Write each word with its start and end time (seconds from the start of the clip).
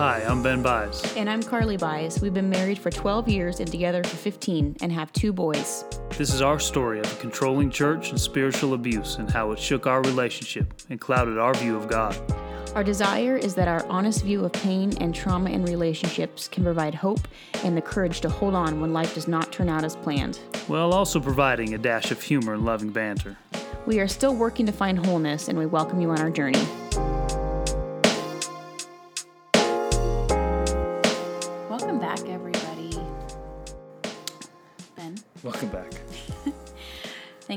Hi, 0.00 0.24
I'm 0.26 0.42
Ben 0.42 0.62
Bies. 0.62 1.14
And 1.14 1.28
I'm 1.28 1.42
Carly 1.42 1.76
Bies. 1.76 2.22
We've 2.22 2.32
been 2.32 2.48
married 2.48 2.78
for 2.78 2.90
12 2.90 3.28
years 3.28 3.60
and 3.60 3.70
together 3.70 4.02
for 4.02 4.16
15 4.16 4.78
and 4.80 4.90
have 4.90 5.12
two 5.12 5.30
boys. 5.30 5.84
This 6.16 6.32
is 6.32 6.40
our 6.40 6.58
story 6.58 7.00
of 7.00 7.12
a 7.12 7.16
controlling 7.16 7.68
church 7.68 8.08
and 8.08 8.18
spiritual 8.18 8.72
abuse 8.72 9.16
and 9.16 9.30
how 9.30 9.50
it 9.50 9.58
shook 9.58 9.86
our 9.86 10.00
relationship 10.00 10.72
and 10.88 10.98
clouded 10.98 11.36
our 11.36 11.52
view 11.52 11.76
of 11.76 11.86
God. 11.86 12.16
Our 12.74 12.82
desire 12.82 13.36
is 13.36 13.54
that 13.56 13.68
our 13.68 13.86
honest 13.88 14.24
view 14.24 14.42
of 14.42 14.54
pain 14.54 14.96
and 15.02 15.14
trauma 15.14 15.50
in 15.50 15.66
relationships 15.66 16.48
can 16.48 16.64
provide 16.64 16.94
hope 16.94 17.28
and 17.62 17.76
the 17.76 17.82
courage 17.82 18.22
to 18.22 18.30
hold 18.30 18.54
on 18.54 18.80
when 18.80 18.94
life 18.94 19.14
does 19.14 19.28
not 19.28 19.52
turn 19.52 19.68
out 19.68 19.84
as 19.84 19.96
planned. 19.96 20.38
While 20.66 20.94
also 20.94 21.20
providing 21.20 21.74
a 21.74 21.78
dash 21.78 22.10
of 22.10 22.22
humor 22.22 22.54
and 22.54 22.64
loving 22.64 22.88
banter. 22.88 23.36
We 23.84 24.00
are 24.00 24.08
still 24.08 24.34
working 24.34 24.64
to 24.64 24.72
find 24.72 25.04
wholeness 25.04 25.48
and 25.48 25.58
we 25.58 25.66
welcome 25.66 26.00
you 26.00 26.08
on 26.08 26.20
our 26.20 26.30
journey. 26.30 26.66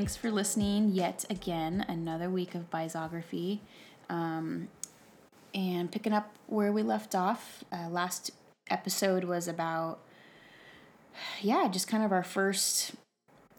Thanks 0.04 0.16
for 0.16 0.30
listening 0.30 0.90
yet 0.90 1.24
again. 1.30 1.82
Another 1.88 2.28
week 2.28 2.54
of 2.54 2.70
Biesography. 2.70 3.60
Um, 4.10 4.68
and 5.54 5.90
picking 5.90 6.12
up 6.12 6.36
where 6.46 6.72
we 6.72 6.82
left 6.82 7.14
off, 7.14 7.64
uh, 7.72 7.88
last 7.88 8.30
episode 8.68 9.24
was 9.24 9.48
about, 9.48 10.00
yeah, 11.40 11.68
just 11.68 11.88
kind 11.88 12.04
of 12.04 12.12
our 12.12 12.22
first 12.22 12.92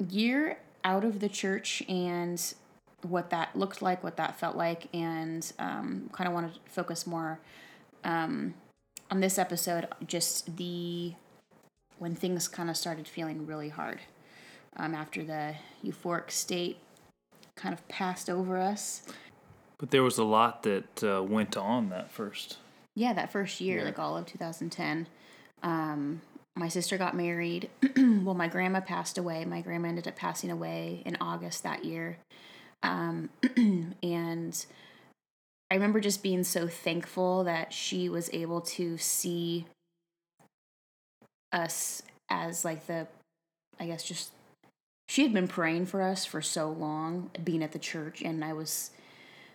year 0.08 0.60
out 0.84 1.04
of 1.04 1.20
the 1.20 1.30
church 1.30 1.82
and 1.90 2.54
what 3.02 3.32
that 3.32 3.56
looked 3.56 3.82
like, 3.82 4.04
what 4.04 4.16
that 4.18 4.40
felt 4.40 4.56
like, 4.56 4.88
and 4.94 5.52
um, 5.58 6.12
kind 6.14 6.28
of 6.28 6.34
wanted 6.36 6.54
to 6.54 6.60
focus 6.70 7.08
more 7.08 7.40
um, 8.04 8.54
on 9.10 9.20
this 9.20 9.40
episode, 9.40 9.88
just 10.06 10.58
the 10.58 11.16
when 11.98 12.14
things 12.14 12.48
kind 12.48 12.70
of 12.70 12.78
started 12.78 13.08
feeling 13.08 13.48
really 13.48 13.70
hard 13.70 14.02
um, 14.78 14.94
after 14.94 15.24
the 15.24 15.56
euphoric 15.84 16.32
state 16.32 16.78
kind 17.56 17.74
of 17.74 17.88
passed 17.88 18.30
over 18.30 18.58
us. 18.58 19.04
But 19.78 19.92
there 19.92 20.04
was 20.04 20.18
a 20.18 20.24
lot 20.24 20.64
that 20.64 21.04
uh, 21.04 21.24
went 21.24 21.58
on 21.58 21.90
that 21.90 22.12
first. 22.12 22.58
Yeah, 22.96 23.14
that 23.14 23.32
first 23.32 23.60
year, 23.60 23.80
Yeah. 23.80 23.86
like 23.86 24.00
all 24.00 24.18
of 24.18 24.26
2010. 24.26 25.08
Um, 25.64 26.22
my 26.56 26.70
sister 26.70 26.98
got 26.98 27.16
married. 27.16 27.70
well, 27.98 28.36
my 28.36 28.48
grandma 28.48 28.80
passed 28.80 29.18
away. 29.18 29.44
My 29.44 29.62
grandma 29.62 29.90
ended 29.90 30.08
up 30.08 30.16
passing 30.16 30.50
away 30.50 31.02
in 31.06 31.18
August 31.20 31.64
that 31.64 31.84
year. 31.84 32.18
Um, 32.84 33.30
and 34.04 34.66
I 35.70 35.74
remember 35.76 36.00
just 36.00 36.24
being 36.24 36.44
so 36.44 36.68
thankful 36.68 37.44
that 37.44 37.74
she 37.74 38.08
was 38.08 38.30
able 38.32 38.62
to 38.62 38.98
see 38.98 39.66
us 41.52 42.02
as 42.30 42.64
like 42.64 42.88
the, 42.88 43.08
I 43.80 43.88
guess, 43.88 44.04
just 44.04 44.32
she 45.08 45.24
had 45.24 45.34
been 45.34 45.48
praying 45.48 45.86
for 45.86 46.02
us 46.02 46.26
for 46.26 46.42
so 46.42 46.70
long, 46.70 47.30
being 47.44 47.64
at 47.64 47.72
the 47.72 47.80
church, 47.80 48.22
and 48.22 48.44
I 48.44 48.54
was 48.54 48.92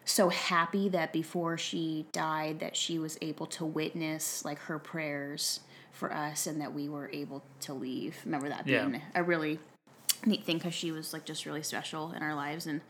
so 0.05 0.29
happy 0.29 0.89
that 0.89 1.13
before 1.13 1.59
she 1.59 2.07
died 2.13 2.61
that 2.61 2.77
she 2.77 2.99
was 2.99 3.19
able 3.21 3.47
to 3.47 3.65
witness 3.65 4.45
like 4.45 4.59
her 4.59 4.79
prayers 4.79 5.61
for 5.93 6.13
us 6.13 6.47
and 6.47 6.61
that 6.61 6.73
we 6.73 6.89
were 6.89 7.11
able 7.13 7.43
to 7.61 7.75
leave 7.75 8.17
remember 8.25 8.49
that 8.49 8.67
Yeah. 8.67 8.87
being 8.87 9.03
a 9.15 9.23
really 9.23 9.59
neat 10.25 10.45
thing 10.45 10.57
because 10.57 10.75
she 10.75 10.91
was 10.91 11.13
like 11.13 11.25
just 11.25 11.47
really 11.47 11.63
special 11.63 12.13
in 12.13 12.23
our 12.23 12.35
lives 12.35 12.67
and 12.67 12.81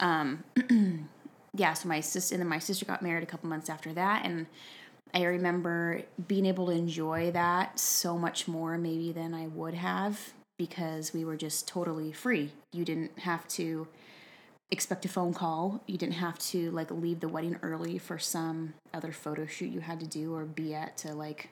um 0.00 0.44
yeah 1.54 1.72
so 1.72 1.88
my 1.88 2.00
sister 2.00 2.34
and 2.34 2.42
then 2.42 2.48
my 2.48 2.58
sister 2.58 2.84
got 2.84 3.00
married 3.02 3.22
a 3.22 3.26
couple 3.26 3.48
months 3.48 3.70
after 3.70 3.92
that 3.92 4.24
and 4.24 4.46
i 5.14 5.22
remember 5.22 6.02
being 6.28 6.46
able 6.46 6.66
to 6.66 6.72
enjoy 6.72 7.30
that 7.30 7.78
so 7.78 8.18
much 8.18 8.48
more 8.48 8.76
maybe 8.76 9.12
than 9.12 9.32
i 9.34 9.46
would 9.46 9.74
have 9.74 10.32
because 10.60 11.14
we 11.14 11.24
were 11.24 11.36
just 11.36 11.66
totally 11.66 12.12
free 12.12 12.50
you 12.72 12.84
didn't 12.84 13.18
have 13.20 13.48
to 13.48 13.88
expect 14.70 15.04
a 15.04 15.08
phone 15.08 15.34
call. 15.34 15.82
You 15.86 15.98
didn't 15.98 16.14
have 16.26 16.38
to 16.50 16.70
like 16.70 16.90
leave 16.92 17.18
the 17.20 17.28
wedding 17.28 17.56
early 17.62 17.98
for 17.98 18.18
some 18.18 18.74
other 18.94 19.10
photo 19.10 19.44
shoot 19.46 19.72
you 19.72 19.80
had 19.80 19.98
to 20.00 20.06
do 20.06 20.32
or 20.34 20.44
be 20.44 20.74
at 20.74 20.96
to 20.98 21.14
like 21.14 21.48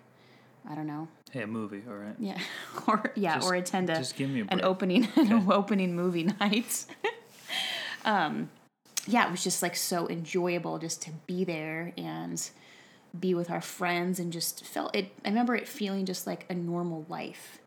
I 0.68 0.74
don't 0.74 0.86
know. 0.86 1.08
Hey, 1.32 1.42
a 1.42 1.46
movie, 1.46 1.82
all 1.88 1.94
right. 1.96 2.14
Yeah. 2.18 2.38
or 2.86 3.12
yeah, 3.16 3.36
Just- 3.36 3.46
or 3.48 3.54
attend 3.54 3.90
a 3.90 3.96
just 3.96 4.14
give 4.16 4.30
me 4.30 4.42
a 4.42 4.46
an 4.50 4.60
opening 4.62 5.08
an 5.16 5.50
opening 5.50 5.96
movie 5.96 6.24
night. 6.40 6.84
um 8.04 8.50
yeah, 9.06 9.26
it 9.26 9.30
was 9.30 9.42
just 9.42 9.62
like 9.62 9.74
so 9.74 10.06
enjoyable 10.08 10.78
just 10.78 11.00
to 11.02 11.10
be 11.26 11.42
there 11.44 11.92
and 11.96 12.50
be 13.18 13.32
with 13.34 13.50
our 13.50 13.62
friends 13.62 14.20
and 14.20 14.32
just 14.32 14.64
felt 14.64 14.94
it 14.94 15.06
I 15.24 15.28
remember 15.30 15.56
it 15.56 15.66
feeling 15.66 16.04
just 16.06 16.26
like 16.26 16.44
a 16.50 16.54
normal 16.54 17.04
life, 17.08 17.58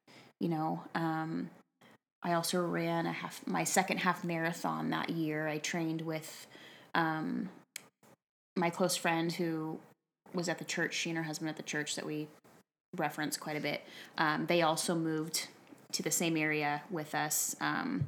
you 0.42 0.50
know. 0.50 0.84
Um 0.96 1.50
I 2.24 2.34
also 2.34 2.62
ran 2.62 3.06
a 3.06 3.12
half 3.12 3.46
my 3.48 3.64
second 3.64 3.98
half 3.98 4.24
marathon 4.24 4.90
that 4.92 5.10
year. 5.10 5.48
I 5.48 5.58
trained 5.58 6.02
with 6.02 6.48
um, 6.94 7.50
my 8.56 8.70
close 8.70 8.96
friend 8.96 9.32
who 9.32 9.80
was 10.34 10.48
at 10.48 10.60
the 10.60 10.66
church. 10.66 10.94
She 10.94 11.10
and 11.10 11.18
her 11.18 11.24
husband 11.24 11.50
at 11.50 11.58
the 11.58 11.64
church 11.64 11.96
that 11.96 12.06
we 12.06 12.28
reference 12.96 13.38
quite 13.38 13.58
a 13.58 13.60
bit. 13.60 13.82
Um, 14.18 14.46
they 14.46 14.62
also 14.62 14.94
moved 14.94 15.48
to 15.94 16.04
the 16.04 16.12
same 16.12 16.38
area 16.38 16.84
with 16.92 17.16
us, 17.16 17.56
um, 17.60 18.08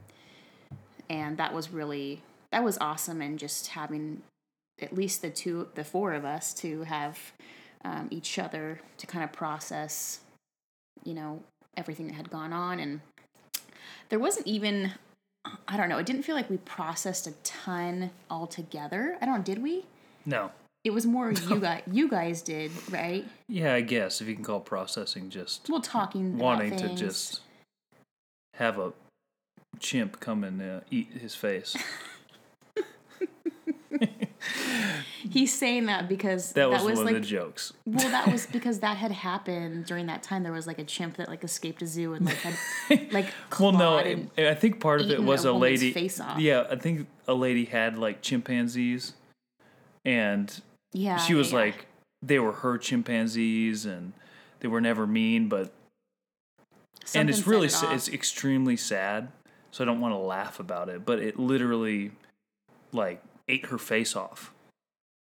and 1.09 1.37
that 1.37 1.53
was 1.53 1.71
really 1.71 2.21
that 2.51 2.63
was 2.63 2.77
awesome. 2.79 3.19
And 3.21 3.39
just 3.39 3.67
having 3.67 4.21
at 4.79 4.93
least 4.93 5.23
the 5.23 5.31
two, 5.31 5.69
the 5.73 5.83
four 5.83 6.13
of 6.13 6.23
us 6.23 6.53
to 6.55 6.83
have 6.83 7.17
um, 7.83 8.07
each 8.11 8.37
other 8.37 8.79
to 8.97 9.07
kind 9.07 9.23
of 9.23 9.31
process, 9.31 10.19
you 11.03 11.15
know, 11.15 11.41
everything 11.77 12.07
that 12.07 12.13
had 12.13 12.29
gone 12.29 12.53
on 12.53 12.79
and 12.79 13.01
there 14.09 14.19
wasn't 14.19 14.45
even 14.47 14.91
I 15.67 15.75
don't 15.75 15.89
know, 15.89 15.97
it 15.97 16.05
didn't 16.05 16.23
feel 16.23 16.35
like 16.35 16.49
we 16.49 16.57
processed 16.57 17.27
a 17.27 17.33
ton 17.43 18.11
all 18.29 18.47
together. 18.47 19.17
I 19.21 19.25
don't 19.25 19.39
know, 19.39 19.43
did 19.43 19.61
we? 19.61 19.85
No. 20.25 20.51
It 20.85 20.91
was 20.91 21.05
more 21.05 21.31
you 21.49 21.59
guys 21.59 21.81
you 21.91 22.09
guys 22.09 22.41
did, 22.41 22.71
right? 22.89 23.25
Yeah, 23.49 23.73
I 23.73 23.81
guess 23.81 24.21
if 24.21 24.27
you 24.27 24.35
can 24.35 24.43
call 24.43 24.59
processing 24.59 25.29
just 25.29 25.69
Well 25.69 25.81
talking 25.81 26.37
wanting 26.37 26.75
to 26.77 26.95
just 26.95 27.41
have 28.55 28.79
a 28.79 28.93
chimp 29.79 30.19
come 30.19 30.43
and 30.43 30.61
uh, 30.61 30.79
eat 30.91 31.09
his 31.19 31.35
face. 31.35 31.75
He's 35.29 35.57
saying 35.57 35.85
that 35.85 36.09
because 36.09 36.51
That 36.53 36.69
was, 36.69 36.83
one 36.83 37.05
like 37.05 37.15
of 37.15 37.21
the 37.21 37.27
jokes. 37.27 37.73
well, 37.85 38.09
that 38.09 38.31
was 38.31 38.45
because 38.51 38.79
that 38.79 38.97
had 38.97 39.11
happened 39.11 39.85
during 39.85 40.07
that 40.07 40.21
time. 40.21 40.43
There 40.43 40.51
was 40.51 40.67
like 40.67 40.79
a 40.79 40.83
chimp 40.83 41.17
that 41.17 41.29
like 41.29 41.43
escaped 41.43 41.81
a 41.81 41.87
zoo 41.87 42.13
and 42.13 42.25
like 42.25 42.35
had 42.37 43.11
like 43.13 43.27
Well, 43.59 43.71
no, 43.71 43.97
I 43.97 44.55
think 44.55 44.79
part 44.79 45.01
of 45.01 45.09
it 45.09 45.23
was 45.23 45.45
a 45.45 45.51
a 45.51 45.53
lady. 45.53 45.91
face 45.91 46.19
off. 46.19 46.39
Yeah, 46.39 46.65
I 46.69 46.75
think 46.75 47.07
a 47.27 47.33
lady 47.33 47.65
had 47.65 47.97
like 47.97 48.21
chimpanzees, 48.21 49.13
and 50.03 50.61
yeah, 50.91 51.17
she 51.17 51.33
was 51.33 51.51
yeah. 51.51 51.59
like, 51.59 51.85
they 52.21 52.39
were 52.39 52.51
her 52.53 52.77
chimpanzees, 52.77 53.85
and 53.85 54.13
they 54.59 54.67
were 54.67 54.81
never 54.81 55.07
mean, 55.07 55.47
but 55.47 55.71
and 57.15 57.29
it's 57.29 57.47
really 57.47 57.67
it 57.67 57.83
it's 57.83 58.09
extremely 58.09 58.77
sad. 58.77 59.31
So 59.71 59.83
I 59.83 59.85
don't 59.85 59.99
want 59.99 60.13
to 60.13 60.19
laugh 60.19 60.59
about 60.59 60.89
it, 60.89 61.05
but 61.05 61.19
it 61.19 61.39
literally 61.39 62.11
like 62.91 63.23
ate 63.47 63.67
her 63.67 63.77
face 63.77 64.15
off, 64.15 64.53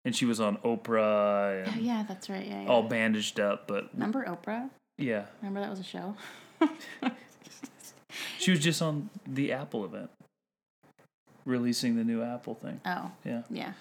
and 0.06 0.16
she 0.16 0.26
was 0.26 0.40
on 0.40 0.58
Oprah 0.58 1.68
Oh, 1.68 1.80
yeah, 1.80 2.04
that's 2.08 2.30
right. 2.30 2.46
Yeah, 2.46 2.64
yeah. 2.64 2.68
all 2.70 2.84
bandaged 2.84 3.40
up, 3.40 3.68
but 3.68 3.90
Remember 3.94 4.26
Oprah? 4.26 4.70
yeah, 4.98 5.26
Remember 5.42 5.60
that 5.60 5.70
was 5.70 5.80
a 5.80 5.84
show? 5.84 6.16
she 8.40 8.52
was 8.52 8.60
just 8.60 8.82
on 8.82 9.10
the 9.28 9.52
Apple 9.52 9.86
event, 9.86 10.10
releasing 11.46 11.96
the 11.96 12.04
new 12.04 12.22
Apple 12.22 12.56
thing. 12.56 12.80
Oh, 12.86 13.12
Yeah. 13.26 13.42
yeah. 13.50 13.74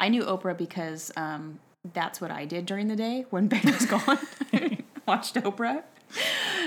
I 0.00 0.08
knew 0.08 0.22
Oprah 0.24 0.56
because 0.56 1.12
um, 1.16 1.60
that's 1.94 2.20
what 2.20 2.30
I 2.30 2.44
did 2.44 2.66
during 2.66 2.88
the 2.88 2.96
day 2.96 3.24
when 3.30 3.46
Ben 3.48 3.62
was 3.64 3.86
gone. 3.86 4.18
Watched 5.06 5.34
Oprah. 5.36 5.82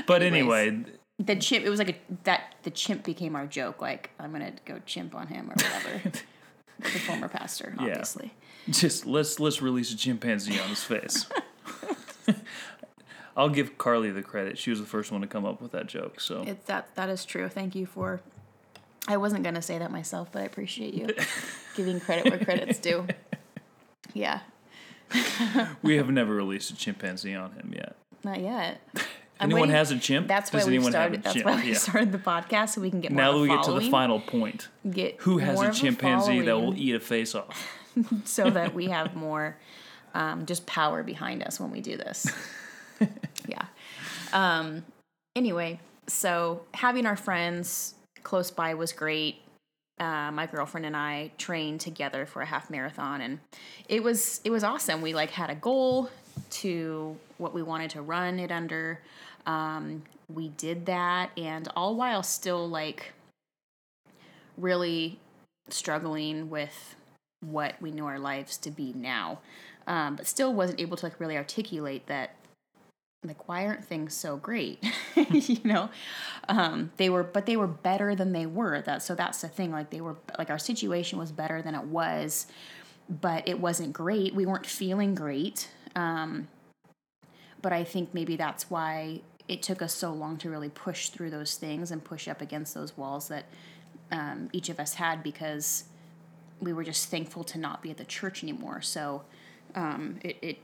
But 0.07 0.21
Anyways. 0.23 0.67
anyway, 0.67 0.85
The 1.19 1.35
chimp. 1.35 1.65
It 1.65 1.69
was 1.69 1.79
like 1.79 1.89
a 1.89 1.95
that 2.23 2.55
the 2.63 2.71
chimp 2.71 3.03
became 3.03 3.35
our 3.35 3.45
joke. 3.45 3.81
Like 3.81 4.09
I'm 4.19 4.31
gonna 4.31 4.53
go 4.65 4.79
chimp 4.85 5.13
on 5.15 5.27
him 5.27 5.49
or 5.49 5.53
whatever. 5.53 6.11
The 6.79 6.99
former 6.99 7.27
pastor, 7.29 7.73
Yeah. 7.77 7.85
obviously. 7.89 8.33
just 8.69 9.05
let's 9.05 9.39
let's 9.39 9.61
release 9.61 9.91
a 9.93 9.97
chimpanzee 9.97 10.59
on 10.59 10.69
his 10.69 10.83
face. 10.83 11.25
I'll 13.37 13.49
give 13.49 13.77
Carly 13.77 14.11
the 14.11 14.21
credit. 14.21 14.57
She 14.57 14.69
was 14.69 14.79
the 14.79 14.85
first 14.85 15.11
one 15.11 15.19
to 15.21 15.27
come 15.27 15.45
up 15.45 15.61
with 15.61 15.71
that 15.73 15.87
joke. 15.87 16.21
So 16.21 16.43
It, 16.43 16.65
that 16.67 16.95
that 16.95 17.09
is 17.09 17.25
true. 17.25 17.49
Thank 17.49 17.75
you 17.75 17.85
for. 17.85 18.21
I 19.07 19.17
wasn't 19.17 19.43
gonna 19.43 19.61
say 19.61 19.77
that 19.77 19.91
myself, 19.91 20.29
but 20.31 20.41
I 20.41 20.45
appreciate 20.45 20.93
you 20.93 21.07
giving 21.75 21.99
credit 21.99 22.29
where 22.31 22.43
credit's 22.43 22.79
due. 22.79 23.07
Yeah, 24.13 24.39
we 25.81 25.97
have 25.97 26.09
never 26.09 26.33
released 26.33 26.71
a 26.71 26.75
chimpanzee 26.75 27.35
on 27.35 27.51
him 27.51 27.73
yet. 27.75 27.97
not 28.23 28.39
yet. 28.39 28.79
Anyone 29.39 29.61
waiting- 29.63 29.75
has 29.75 29.91
a 29.91 29.99
chimp? 29.99 30.27
That's 30.27 30.51
why 30.53 30.63
we 30.65 30.81
started. 30.81 31.23
That's 31.23 31.33
chimp? 31.35 31.45
why 31.45 31.61
we 31.61 31.69
Yeah. 31.71 31.77
started 31.77 32.11
the 32.11 32.17
podcast 32.19 32.69
so 32.69 32.81
we 32.81 32.89
can 32.89 33.01
get 33.01 33.11
more 33.11 33.21
Now 33.21 33.29
of 33.31 33.35
that 33.35 33.41
we 33.41 33.47
get 33.49 33.63
to 33.63 33.71
the 33.73 33.89
final 33.91 34.19
point, 34.21 34.69
Get 34.89 35.17
who 35.19 35.39
has 35.39 35.59
a 35.61 35.71
chimpanzee 35.71 36.41
that 36.41 36.55
will 36.57 36.75
eat 36.75 36.95
a 36.95 36.99
face 36.99 37.35
off? 37.35 37.67
so 38.25 38.49
that 38.49 38.73
we 38.73 38.87
have 38.87 39.15
more 39.15 39.57
um, 40.13 40.45
just 40.45 40.65
power 40.65 41.03
behind 41.03 41.43
us 41.43 41.59
when 41.59 41.71
we 41.71 41.81
do 41.81 41.97
this. 41.97 42.25
yeah. 43.47 43.65
Um, 44.31 44.85
anyway, 45.35 45.79
so 46.07 46.61
having 46.73 47.05
our 47.05 47.17
friends 47.17 47.95
close 48.23 48.51
by 48.51 48.73
was 48.73 48.93
great. 48.93 49.41
Uh, 49.99 50.29
my 50.31 50.45
girlfriend 50.45 50.85
and 50.85 50.95
I 50.95 51.31
trained 51.37 51.79
together 51.81 52.25
for 52.25 52.41
a 52.41 52.45
half 52.45 52.69
marathon, 52.69 53.21
and 53.21 53.39
it 53.87 54.03
was 54.03 54.41
it 54.43 54.49
was 54.51 54.63
awesome. 54.63 55.01
We 55.01 55.13
like 55.13 55.31
had 55.31 55.49
a 55.49 55.55
goal 55.55 56.09
to 56.49 57.17
what 57.37 57.53
we 57.53 57.61
wanted 57.61 57.91
to 57.91 58.01
run 58.01 58.39
it 58.39 58.51
under. 58.51 58.99
Um, 59.45 60.03
we 60.33 60.49
did 60.49 60.85
that, 60.87 61.31
and 61.37 61.67
all 61.75 61.95
while 61.95 62.23
still 62.23 62.67
like 62.67 63.13
really 64.57 65.19
struggling 65.69 66.49
with 66.49 66.95
what 67.41 67.75
we 67.81 67.91
know 67.91 68.05
our 68.05 68.19
lives 68.19 68.57
to 68.57 68.71
be 68.71 68.93
now, 68.93 69.39
um, 69.87 70.15
but 70.15 70.27
still 70.27 70.53
wasn't 70.53 70.79
able 70.79 70.97
to 70.97 71.05
like 71.05 71.19
really 71.19 71.37
articulate 71.37 72.07
that 72.07 72.35
like 73.23 73.47
why 73.47 73.65
aren't 73.65 73.83
things 73.83 74.13
so 74.13 74.37
great? 74.37 74.83
You 75.15 75.57
know? 75.63 75.89
Um, 76.49 76.91
they 76.97 77.09
were 77.09 77.23
but 77.23 77.45
they 77.45 77.57
were 77.57 77.67
better 77.67 78.15
than 78.15 78.31
they 78.31 78.45
were. 78.45 78.81
That 78.81 79.01
so 79.01 79.15
that's 79.15 79.41
the 79.41 79.47
thing 79.47 79.71
like 79.71 79.89
they 79.89 80.01
were 80.01 80.17
like 80.37 80.49
our 80.49 80.59
situation 80.59 81.17
was 81.17 81.31
better 81.31 81.61
than 81.61 81.73
it 81.73 81.85
was 81.85 82.47
but 83.09 83.47
it 83.47 83.59
wasn't 83.59 83.93
great. 83.93 84.33
We 84.33 84.45
weren't 84.45 84.65
feeling 84.65 85.15
great 85.15 85.69
um, 85.95 86.47
but 87.61 87.73
i 87.73 87.83
think 87.83 88.13
maybe 88.13 88.35
that's 88.35 88.69
why 88.69 89.19
it 89.47 89.61
took 89.61 89.81
us 89.81 89.93
so 89.93 90.11
long 90.11 90.37
to 90.37 90.49
really 90.49 90.69
push 90.69 91.09
through 91.09 91.29
those 91.29 91.55
things 91.55 91.91
and 91.91 92.03
push 92.03 92.27
up 92.27 92.41
against 92.41 92.73
those 92.73 92.97
walls 92.97 93.27
that 93.27 93.45
um, 94.11 94.49
each 94.53 94.69
of 94.69 94.79
us 94.79 94.95
had 94.95 95.23
because 95.23 95.85
we 96.61 96.73
were 96.73 96.83
just 96.83 97.09
thankful 97.09 97.43
to 97.43 97.57
not 97.57 97.81
be 97.81 97.91
at 97.91 97.97
the 97.97 98.05
church 98.05 98.43
anymore 98.43 98.81
so 98.81 99.23
um, 99.75 100.19
it, 100.23 100.37
it 100.41 100.57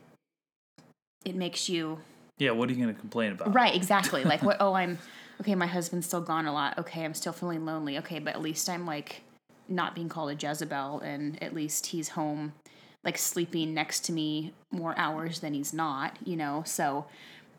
it 1.26 1.36
makes 1.36 1.70
you 1.70 2.00
Yeah, 2.38 2.52
what 2.52 2.70
are 2.70 2.74
you 2.74 2.82
going 2.82 2.94
to 2.94 3.00
complain 3.00 3.32
about? 3.34 3.54
Right, 3.54 3.76
exactly. 3.76 4.24
Like 4.24 4.42
what 4.42 4.58
oh 4.60 4.74
I'm 4.74 4.98
okay, 5.42 5.56
my 5.56 5.68
husband's 5.68 6.08
still 6.08 6.22
gone 6.22 6.46
a 6.46 6.54
lot. 6.54 6.78
Okay, 6.78 7.04
I'm 7.04 7.14
still 7.14 7.34
feeling 7.34 7.66
lonely. 7.66 7.98
Okay, 8.00 8.20
but 8.20 8.34
at 8.34 8.42
least 8.42 8.70
I'm 8.70 8.86
like 8.86 9.22
not 9.68 9.96
being 9.96 10.10
called 10.10 10.30
a 10.32 10.36
Jezebel 10.36 11.00
and 11.00 11.42
at 11.42 11.54
least 11.54 11.88
he's 11.88 12.10
home 12.10 12.54
like 13.04 13.18
sleeping 13.18 13.74
next 13.74 14.06
to 14.06 14.12
me 14.12 14.54
more 14.72 14.98
hours 14.98 15.40
than 15.40 15.54
he's 15.54 15.74
not, 15.74 16.18
you 16.26 16.36
know. 16.36 16.64
So 16.66 17.06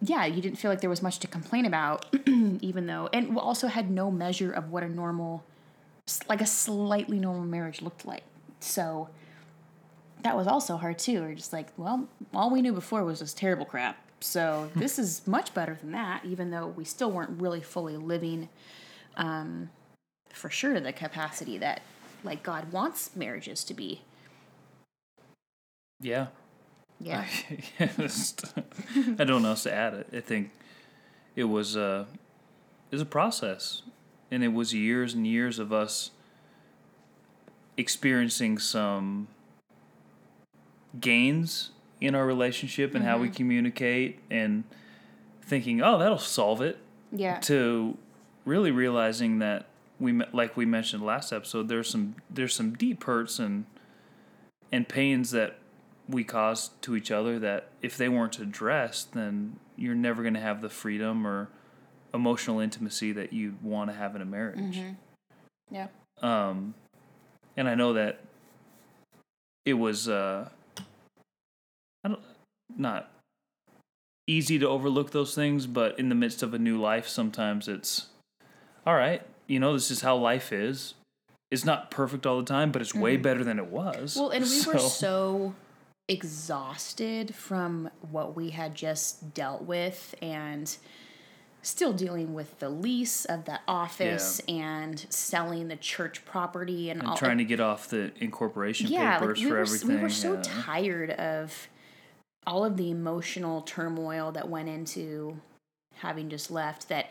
yeah, 0.00 0.24
you 0.24 0.40
didn't 0.42 0.58
feel 0.58 0.70
like 0.70 0.80
there 0.80 0.90
was 0.90 1.02
much 1.02 1.18
to 1.20 1.26
complain 1.26 1.64
about 1.64 2.06
even 2.26 2.86
though 2.86 3.08
and 3.12 3.36
also 3.36 3.68
had 3.68 3.90
no 3.90 4.10
measure 4.10 4.52
of 4.52 4.70
what 4.70 4.82
a 4.82 4.88
normal 4.88 5.44
like 6.28 6.40
a 6.40 6.46
slightly 6.46 7.18
normal 7.18 7.44
marriage 7.44 7.82
looked 7.82 8.04
like. 8.04 8.24
So 8.60 9.08
that 10.22 10.36
was 10.36 10.46
also 10.46 10.76
hard 10.76 10.98
too. 10.98 11.20
We're 11.20 11.34
just 11.34 11.52
like, 11.52 11.68
well, 11.76 12.08
all 12.34 12.50
we 12.50 12.62
knew 12.62 12.72
before 12.72 13.04
was 13.04 13.20
just 13.20 13.36
terrible 13.36 13.64
crap. 13.64 13.98
So 14.20 14.70
this 14.76 14.98
is 14.98 15.26
much 15.26 15.52
better 15.52 15.78
than 15.80 15.92
that, 15.92 16.24
even 16.24 16.50
though 16.50 16.68
we 16.68 16.84
still 16.84 17.10
weren't 17.10 17.40
really 17.40 17.60
fully 17.60 17.96
living, 17.96 18.48
um, 19.16 19.70
for 20.32 20.48
sure, 20.48 20.78
the 20.80 20.92
capacity 20.92 21.58
that 21.58 21.82
like 22.24 22.42
God 22.42 22.72
wants 22.72 23.14
marriages 23.16 23.64
to 23.64 23.74
be. 23.74 24.02
Yeah. 26.02 26.26
Yeah. 27.00 27.24
I, 27.80 29.24
don't 29.24 29.42
know 29.42 29.50
else 29.50 29.62
to 29.64 29.72
add. 29.72 29.94
It. 29.94 30.08
I 30.12 30.20
think 30.20 30.50
it 31.34 31.44
was 31.44 31.76
uh, 31.76 32.04
it 32.90 32.94
was 32.94 33.02
a 33.02 33.06
process, 33.06 33.82
and 34.30 34.44
it 34.44 34.52
was 34.52 34.74
years 34.74 35.14
and 35.14 35.26
years 35.26 35.58
of 35.58 35.72
us 35.72 36.10
experiencing 37.76 38.58
some 38.58 39.28
gains 41.00 41.70
in 42.00 42.14
our 42.14 42.26
relationship 42.26 42.94
and 42.94 43.04
how 43.04 43.18
we 43.18 43.28
communicate, 43.30 44.20
and 44.30 44.64
thinking, 45.42 45.82
"Oh, 45.82 45.98
that'll 45.98 46.18
solve 46.18 46.60
it." 46.60 46.78
Yeah. 47.10 47.38
To 47.40 47.96
really 48.44 48.70
realizing 48.70 49.38
that 49.40 49.66
we 49.98 50.20
like 50.32 50.56
we 50.56 50.66
mentioned 50.66 51.04
last 51.04 51.32
episode, 51.32 51.68
there's 51.68 51.88
some 51.88 52.16
there's 52.30 52.54
some 52.54 52.74
deep 52.74 53.04
hurts 53.04 53.38
and 53.38 53.66
and 54.70 54.88
pains 54.88 55.32
that 55.32 55.58
we 56.08 56.24
cause 56.24 56.70
to 56.82 56.96
each 56.96 57.10
other 57.10 57.38
that 57.38 57.68
if 57.80 57.96
they 57.96 58.08
weren't 58.08 58.38
addressed, 58.38 59.14
then 59.14 59.58
you're 59.76 59.94
never 59.94 60.22
going 60.22 60.34
to 60.34 60.40
have 60.40 60.60
the 60.60 60.68
freedom 60.68 61.26
or 61.26 61.48
emotional 62.14 62.60
intimacy 62.60 63.12
that 63.12 63.32
you 63.32 63.56
want 63.62 63.90
to 63.90 63.96
have 63.96 64.14
in 64.14 64.22
a 64.22 64.26
marriage. 64.26 64.80
Yeah. 65.70 65.88
Um, 66.20 66.74
and 67.56 67.68
I 67.68 67.74
know 67.74 67.94
that 67.94 68.20
it 69.64 69.74
was 69.74 70.08
uh, 70.08 70.48
I 72.04 72.08
don't 72.08 72.20
not 72.76 73.10
easy 74.26 74.58
to 74.58 74.68
overlook 74.68 75.10
those 75.10 75.34
things, 75.34 75.66
but 75.66 75.98
in 75.98 76.08
the 76.08 76.14
midst 76.14 76.42
of 76.42 76.54
a 76.54 76.58
new 76.58 76.80
life, 76.80 77.08
sometimes 77.08 77.68
it's 77.68 78.06
all 78.86 78.94
right. 78.94 79.22
You 79.46 79.60
know, 79.60 79.72
this 79.72 79.90
is 79.90 80.00
how 80.00 80.16
life 80.16 80.52
is. 80.52 80.94
It's 81.50 81.64
not 81.64 81.90
perfect 81.90 82.24
all 82.24 82.38
the 82.38 82.46
time, 82.46 82.72
but 82.72 82.80
it's 82.80 82.94
way 82.94 83.16
better 83.18 83.44
than 83.44 83.58
it 83.58 83.66
was. 83.66 84.16
Well, 84.16 84.30
and 84.30 84.44
we 84.44 84.62
were 84.64 84.78
so 84.78 85.54
exhausted 86.12 87.34
from 87.34 87.90
what 88.10 88.36
we 88.36 88.50
had 88.50 88.74
just 88.74 89.34
dealt 89.34 89.62
with 89.62 90.14
and 90.20 90.76
still 91.62 91.92
dealing 91.92 92.34
with 92.34 92.58
the 92.58 92.68
lease 92.68 93.24
of 93.24 93.44
that 93.44 93.62
office 93.68 94.40
and 94.48 95.06
selling 95.10 95.68
the 95.68 95.76
church 95.76 96.24
property 96.24 96.90
and, 96.90 97.00
and 97.00 97.08
all 97.08 97.16
trying 97.16 97.38
to 97.38 97.44
get 97.44 97.60
off 97.60 97.88
the 97.88 98.12
incorporation 98.20 98.88
yeah, 98.88 99.12
like 99.12 99.20
papers 99.20 99.38
we 99.38 99.44
for 99.44 99.54
were, 99.54 99.60
everything. 99.60 99.88
we 99.88 99.96
were 99.96 100.08
so 100.08 100.34
yeah. 100.34 100.42
tired 100.42 101.10
of 101.12 101.68
all 102.46 102.64
of 102.64 102.76
the 102.76 102.90
emotional 102.90 103.62
turmoil 103.62 104.32
that 104.32 104.48
went 104.48 104.68
into 104.68 105.40
having 105.94 106.28
just 106.28 106.50
left 106.50 106.88
that 106.88 107.10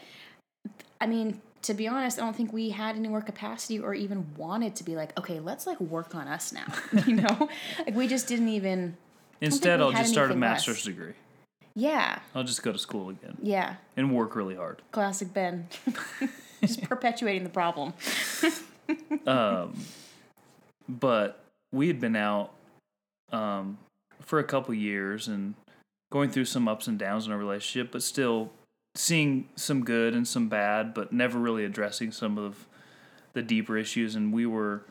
I 1.00 1.08
mean, 1.08 1.42
to 1.64 1.74
be 1.74 1.88
honest, 1.88 2.18
I 2.20 2.22
don't 2.24 2.36
think 2.36 2.52
we 2.54 2.70
had 2.72 2.96
any 2.96 3.08
more 3.08 3.22
capacity 3.22 3.80
or 3.80 3.94
even 3.94 4.26
wanted 4.36 4.76
to 4.78 4.84
be 4.84 4.96
like, 4.96 5.18
okay, 5.20 5.40
let's 5.40 5.68
like 5.68 5.80
work 5.80 6.16
on 6.16 6.28
us 6.28 6.52
now. 6.52 6.66
you 7.06 7.16
know? 7.16 7.50
Like 7.86 7.96
we 7.96 8.08
just 8.08 8.28
didn't 8.28 8.50
even 8.50 8.98
Instead, 9.42 9.82
I'll 9.82 9.92
just 9.92 10.12
start 10.12 10.30
a 10.30 10.34
anything 10.34 10.42
less. 10.42 10.68
master's 10.68 10.84
degree. 10.84 11.14
Yeah. 11.76 12.20
I'll 12.36 12.44
just 12.44 12.64
go 12.64 12.72
to 12.72 12.78
school 12.78 13.10
again 13.10 13.38
Yeah. 13.42 13.76
and 13.96 14.14
work 14.16 14.36
really 14.36 14.56
hard. 14.56 14.82
Classic 14.92 15.34
Ben. 15.34 15.68
just 16.62 16.82
perpetuating 16.84 17.44
the 17.44 17.50
problem. 17.50 17.94
Um, 19.26 19.74
but 20.90 21.40
we 21.72 21.88
had 21.88 22.02
been 22.02 22.16
out 22.18 22.52
um, 23.32 23.78
for 24.20 24.40
a 24.40 24.44
couple 24.44 24.74
years 24.74 25.30
and 25.30 25.54
going 26.12 26.30
through 26.30 26.46
some 26.46 26.68
ups 26.68 26.88
and 26.88 27.00
downs 27.00 27.26
in 27.26 27.32
our 27.32 27.38
relationship, 27.38 27.92
but 27.94 28.04
still 28.04 28.52
seeing 28.96 29.50
some 29.56 29.84
good 29.84 30.14
and 30.14 30.28
some 30.28 30.50
bad, 30.50 30.94
but 30.94 31.14
never 31.14 31.40
really 31.40 31.66
addressing 31.66 32.12
some 32.12 32.38
of 32.38 32.68
the 33.34 33.42
deeper 33.42 33.78
issues. 33.78 34.16
And 34.16 34.34
we 34.34 34.46
were 34.46 34.84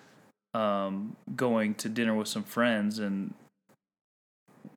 um, 0.55 1.17
going 1.37 1.75
to 1.77 1.89
dinner 1.89 2.15
with 2.15 2.29
some 2.29 2.45
friends, 2.45 2.99
and 2.99 3.35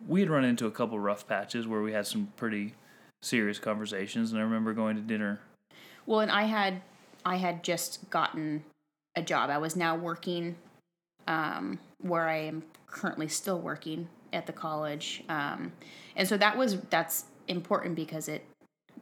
we 0.08 0.20
had 0.20 0.30
run 0.30 0.44
into 0.44 0.66
a 0.66 0.72
couple 0.72 1.00
rough 1.00 1.28
patches 1.28 1.68
where 1.68 1.82
we 1.82 1.94
had 1.94 2.06
some 2.06 2.32
pretty 2.36 2.74
serious 3.22 3.60
conversations. 3.60 4.32
And 4.32 4.40
I 4.40 4.44
remember 4.44 4.74
going 4.74 4.96
to 4.96 5.02
dinner. 5.02 5.40
Well, 6.06 6.20
and 6.20 6.32
I 6.32 6.44
had 6.44 6.82
I 7.26 7.38
had 7.38 7.64
just 7.64 8.10
gotten 8.10 8.64
a 9.16 9.22
job. 9.22 9.50
I 9.50 9.58
was 9.58 9.76
now 9.76 9.96
working 9.96 10.56
um, 11.28 11.80
where 12.02 12.28
I 12.28 12.38
am 12.38 12.64
currently 12.88 13.30
still 13.30 13.60
working 13.60 14.10
at 14.34 14.46
the 14.46 14.54
college, 14.54 15.24
um, 15.30 15.72
and 16.16 16.28
so 16.28 16.38
that 16.38 16.58
was 16.58 16.80
that's 16.90 17.26
important 17.48 17.96
because 17.96 18.28
it 18.28 18.44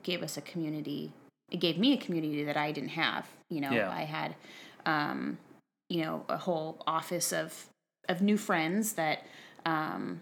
gave 0.03 0.23
us 0.23 0.37
a 0.37 0.41
community. 0.41 1.13
It 1.49 1.59
gave 1.59 1.77
me 1.77 1.93
a 1.93 1.97
community 1.97 2.43
that 2.43 2.57
I 2.57 2.71
didn't 2.71 2.89
have. 2.89 3.27
You 3.49 3.61
know, 3.61 3.71
Yeah. 3.71 3.89
I 3.89 4.03
had 4.03 4.35
um, 4.85 5.37
you 5.89 6.01
know 6.03 6.25
a 6.29 6.37
whole 6.37 6.81
office 6.87 7.31
of 7.33 7.67
of 8.09 8.21
new 8.21 8.37
friends 8.37 8.93
that 8.93 9.25
um, 9.65 10.21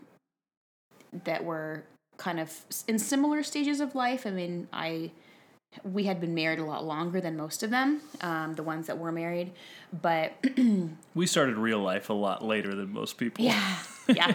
that 1.23 1.43
were 1.43 1.83
kind 2.17 2.39
of 2.39 2.53
in 2.87 2.99
similar 2.99 3.43
stages 3.43 3.79
of 3.79 3.95
life. 3.95 4.25
I 4.27 4.31
mean, 4.31 4.67
I 4.73 5.11
we 5.83 6.05
had 6.05 6.19
been 6.19 6.33
married 6.33 6.57
a 6.59 6.65
lot 6.65 6.83
longer 6.83 7.21
than 7.21 7.37
most 7.37 7.61
of 7.61 7.69
them, 7.69 8.01
um, 8.21 8.55
the 8.55 8.63
ones 8.63 8.87
that 8.87 8.97
were 8.97 9.11
married. 9.11 9.51
But 10.01 10.33
We 11.15 11.27
started 11.27 11.57
real 11.57 11.79
life 11.79 12.09
a 12.09 12.13
lot 12.13 12.43
later 12.43 12.73
than 12.73 12.91
most 12.91 13.17
people. 13.17 13.45
yeah, 13.45 13.77
yeah, 14.07 14.33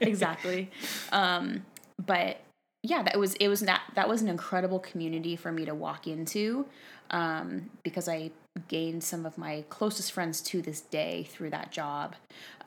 exactly. 0.00 0.70
Um, 1.10 1.66
but 2.04 2.40
yeah, 2.86 3.02
that 3.02 3.18
was 3.18 3.34
it 3.34 3.48
was 3.48 3.60
that 3.60 3.82
that 3.94 4.08
was 4.08 4.22
an 4.22 4.28
incredible 4.28 4.78
community 4.78 5.34
for 5.34 5.50
me 5.50 5.64
to 5.64 5.74
walk 5.74 6.06
into 6.06 6.66
um, 7.10 7.70
because 7.82 8.08
I 8.08 8.30
gained 8.68 9.02
some 9.02 9.26
of 9.26 9.36
my 9.36 9.64
closest 9.68 10.12
friends 10.12 10.40
to 10.42 10.62
this 10.62 10.80
day 10.80 11.26
through 11.28 11.50
that 11.50 11.72
job, 11.72 12.14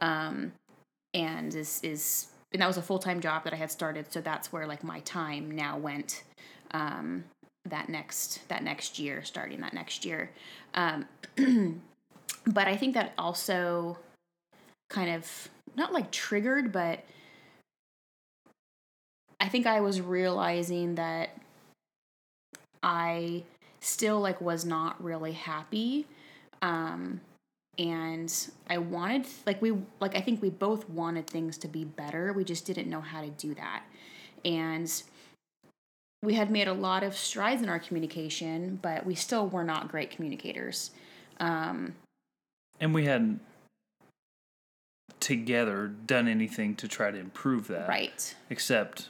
um, 0.01 0.51
and 1.13 1.55
is 1.55 1.79
is 1.83 2.27
and 2.51 2.61
that 2.61 2.67
was 2.67 2.77
a 2.77 2.81
full 2.81 2.99
time 2.99 3.21
job 3.21 3.45
that 3.45 3.53
I 3.53 3.55
had 3.55 3.71
started. 3.71 4.11
So 4.11 4.19
that's 4.19 4.51
where 4.51 4.67
like 4.67 4.83
my 4.83 4.99
time 5.01 5.51
now 5.51 5.77
went. 5.77 6.23
Um, 6.71 7.23
that 7.65 7.89
next 7.89 8.47
that 8.47 8.63
next 8.63 8.99
year, 8.99 9.23
starting 9.23 9.61
that 9.61 9.73
next 9.73 10.05
year. 10.05 10.31
Um, 10.73 11.05
but 12.45 12.67
I 12.67 12.75
think 12.75 12.93
that 12.95 13.13
also 13.17 13.97
kind 14.89 15.11
of 15.11 15.49
not 15.75 15.93
like 15.93 16.11
triggered, 16.11 16.71
but 16.71 17.03
I 19.39 19.48
think 19.48 19.65
I 19.65 19.81
was 19.81 20.01
realizing 20.01 20.96
that 20.96 21.29
I 22.84 23.43
still 23.79 24.19
like 24.19 24.41
was 24.41 24.65
not 24.65 25.01
really 25.03 25.34
happy. 25.34 26.05
Um 26.62 27.22
and 27.77 28.34
I 28.69 28.77
wanted 28.77 29.25
like 29.46 29.62
we 29.62 29.74
like 30.00 30.15
I 30.15 30.22
think 30.22 30.41
we 30.41 30.50
both 30.50 30.89
wanted 30.89 31.27
things 31.27 31.58
to 31.60 31.67
be 31.67 31.86
better. 31.86 32.34
We 32.34 32.43
just 32.43 32.65
didn't 32.65 32.89
know 32.89 33.01
how 33.01 33.22
to 33.22 33.29
do 33.29 33.53
that. 33.55 33.84
And 34.43 34.91
we 36.22 36.34
had 36.34 36.51
made 36.51 36.67
a 36.67 36.74
lot 36.74 37.03
of 37.03 37.15
strides 37.15 37.62
in 37.62 37.69
our 37.69 37.79
communication, 37.79 38.79
but 38.81 39.05
we 39.05 39.15
still 39.15 39.48
were 39.48 39.63
not 39.63 39.88
great 39.88 40.12
communicators. 40.12 40.91
Um, 41.39 41.96
and 42.79 42.93
we 42.93 43.05
hadn't 43.05 43.39
together 45.19 45.88
done 45.88 46.27
anything 46.27 46.75
to 46.75 46.88
try 46.88 47.12
to 47.12 47.17
improve 47.17 47.67
that. 47.67 47.88
Right. 47.88 48.36
Except, 48.50 49.10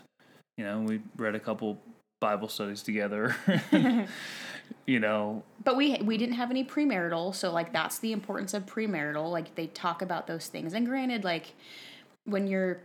you 0.60 0.66
know, 0.66 0.82
we 0.82 1.00
read 1.16 1.36
a 1.36 1.40
couple 1.40 1.80
Bible 2.20 2.50
studies 2.50 2.84
together. 2.84 3.34
you 4.86 5.00
know. 5.00 5.42
But 5.64 5.78
we 5.78 5.98
we 6.04 6.18
didn't 6.18 6.36
have 6.36 6.52
any 6.52 6.66
premarital, 6.66 7.34
so 7.34 7.50
like 7.52 7.72
that's 7.72 8.00
the 8.00 8.12
importance 8.12 8.54
of 8.54 8.66
premarital. 8.66 9.32
Like 9.32 9.56
they 9.56 9.68
talk 9.68 10.02
about 10.02 10.28
those 10.28 10.48
things. 10.48 10.74
And 10.74 10.86
granted, 10.86 11.24
like 11.24 11.54
when 12.26 12.46
you're 12.46 12.82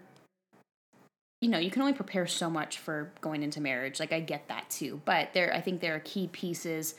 you 1.40 1.50
know, 1.50 1.59
you 1.59 1.71
can 1.71 1.83
only 1.83 1.93
prepare 1.93 2.26
so 2.26 2.49
much 2.49 2.78
for 2.78 3.11
going 3.21 3.43
into 3.43 3.61
marriage. 3.61 4.00
Like 4.00 4.12
I 4.12 4.21
get 4.21 4.47
that 4.49 4.71
too. 4.71 5.02
But 5.04 5.35
there 5.35 5.52
I 5.52 5.61
think 5.61 5.81
there 5.81 5.97
are 5.97 6.00
key 6.00 6.28
pieces, 6.28 6.95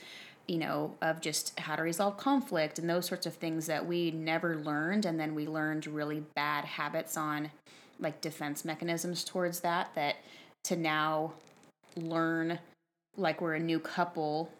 you 0.46 0.58
know, 0.58 0.94
of 1.00 1.22
just 1.22 1.58
how 1.58 1.74
to 1.74 1.82
resolve 1.82 2.18
conflict 2.18 2.78
and 2.78 2.88
those 2.88 3.06
sorts 3.06 3.24
of 3.24 3.32
things 3.32 3.64
that 3.66 3.86
we 3.86 4.10
never 4.10 4.56
learned 4.56 5.06
and 5.06 5.18
then 5.18 5.34
we 5.34 5.46
learned 5.46 5.86
really 5.86 6.22
bad 6.34 6.66
habits 6.66 7.16
on 7.16 7.50
like 7.98 8.20
defense 8.20 8.62
mechanisms 8.62 9.24
towards 9.24 9.60
that 9.60 9.90
that 9.94 10.16
to 10.66 10.76
now 10.76 11.32
learn 11.96 12.58
like 13.16 13.40
we're 13.40 13.54
a 13.54 13.60
new 13.60 13.80
couple 13.80 14.50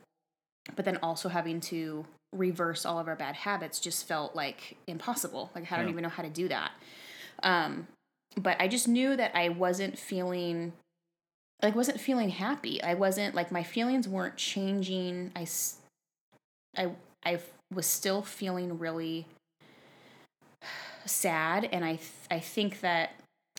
but 0.75 0.85
then 0.85 0.99
also 1.03 1.29
having 1.29 1.61
to 1.61 2.05
reverse 2.33 2.85
all 2.85 2.99
of 2.99 3.07
our 3.09 3.17
bad 3.17 3.35
habits 3.35 3.79
just 3.79 4.07
felt 4.07 4.35
like 4.35 4.77
impossible 4.87 5.51
like 5.55 5.71
i 5.71 5.77
don't 5.77 5.87
yeah. 5.87 5.93
even 5.93 6.03
know 6.03 6.09
how 6.09 6.23
to 6.23 6.31
do 6.31 6.49
that 6.49 6.73
um 7.43 7.87
but 8.37 8.61
I 8.61 8.69
just 8.69 8.87
knew 8.87 9.17
that 9.17 9.33
I 9.35 9.49
wasn't 9.49 9.99
feeling 9.99 10.73
like 11.63 11.75
wasn't 11.75 12.01
feeling 12.01 12.29
happy. 12.29 12.83
I 12.83 12.95
wasn't 12.95 13.35
like 13.35 13.51
my 13.51 13.63
feelings 13.63 14.07
weren't 14.07 14.37
changing. 14.37 15.33
I 15.35 15.47
I 16.77 16.91
I 17.25 17.41
was 17.75 17.87
still 17.87 18.23
feeling 18.23 18.79
really 18.79 19.27
sad 21.07 21.69
and 21.73 21.85
I 21.85 21.99
I 22.31 22.41
think 22.41 22.81
that 22.81 23.13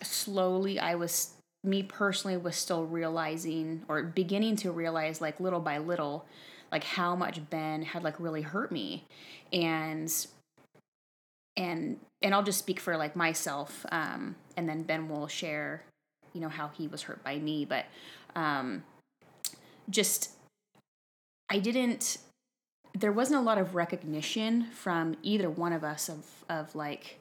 slowly 0.04 0.80
I 0.80 0.96
was 0.96 1.34
me 1.68 1.84
personally 1.84 2.38
was 2.38 2.56
still 2.56 2.86
realizing 2.86 3.84
or 3.88 4.02
beginning 4.04 4.56
to 4.56 4.72
realize 4.72 5.22
like 5.22 5.40
little 5.40 5.60
by 5.60 5.78
little 5.78 6.26
like 6.72 6.84
how 6.84 7.16
much 7.16 7.50
Ben 7.50 7.82
had 7.82 8.04
like 8.04 8.20
really 8.20 8.42
hurt 8.42 8.72
me 8.72 9.06
and 9.54 10.12
and 11.58 12.00
and 12.22 12.34
I'll 12.34 12.44
just 12.44 12.60
speak 12.60 12.80
for 12.80 12.98
like 12.98 13.16
myself, 13.16 13.86
um, 13.92 14.36
and 14.56 14.68
then 14.70 14.84
Ben 14.84 15.10
will 15.10 15.28
share, 15.28 15.84
you 16.34 16.42
know, 16.42 16.50
how 16.50 16.70
he 16.70 16.88
was 16.88 17.04
hurt 17.04 17.24
by 17.24 17.38
me. 17.38 17.66
But 17.66 17.86
um, 18.36 18.84
just 19.90 20.32
I 21.50 21.60
didn't. 21.60 22.20
There 22.98 23.12
wasn't 23.12 23.40
a 23.40 23.44
lot 23.44 23.58
of 23.58 23.76
recognition 23.76 24.68
from 24.72 25.18
either 25.22 25.50
one 25.50 25.74
of 25.74 25.84
us 25.84 26.10
of 26.10 26.26
of 26.50 26.74
like, 26.76 27.20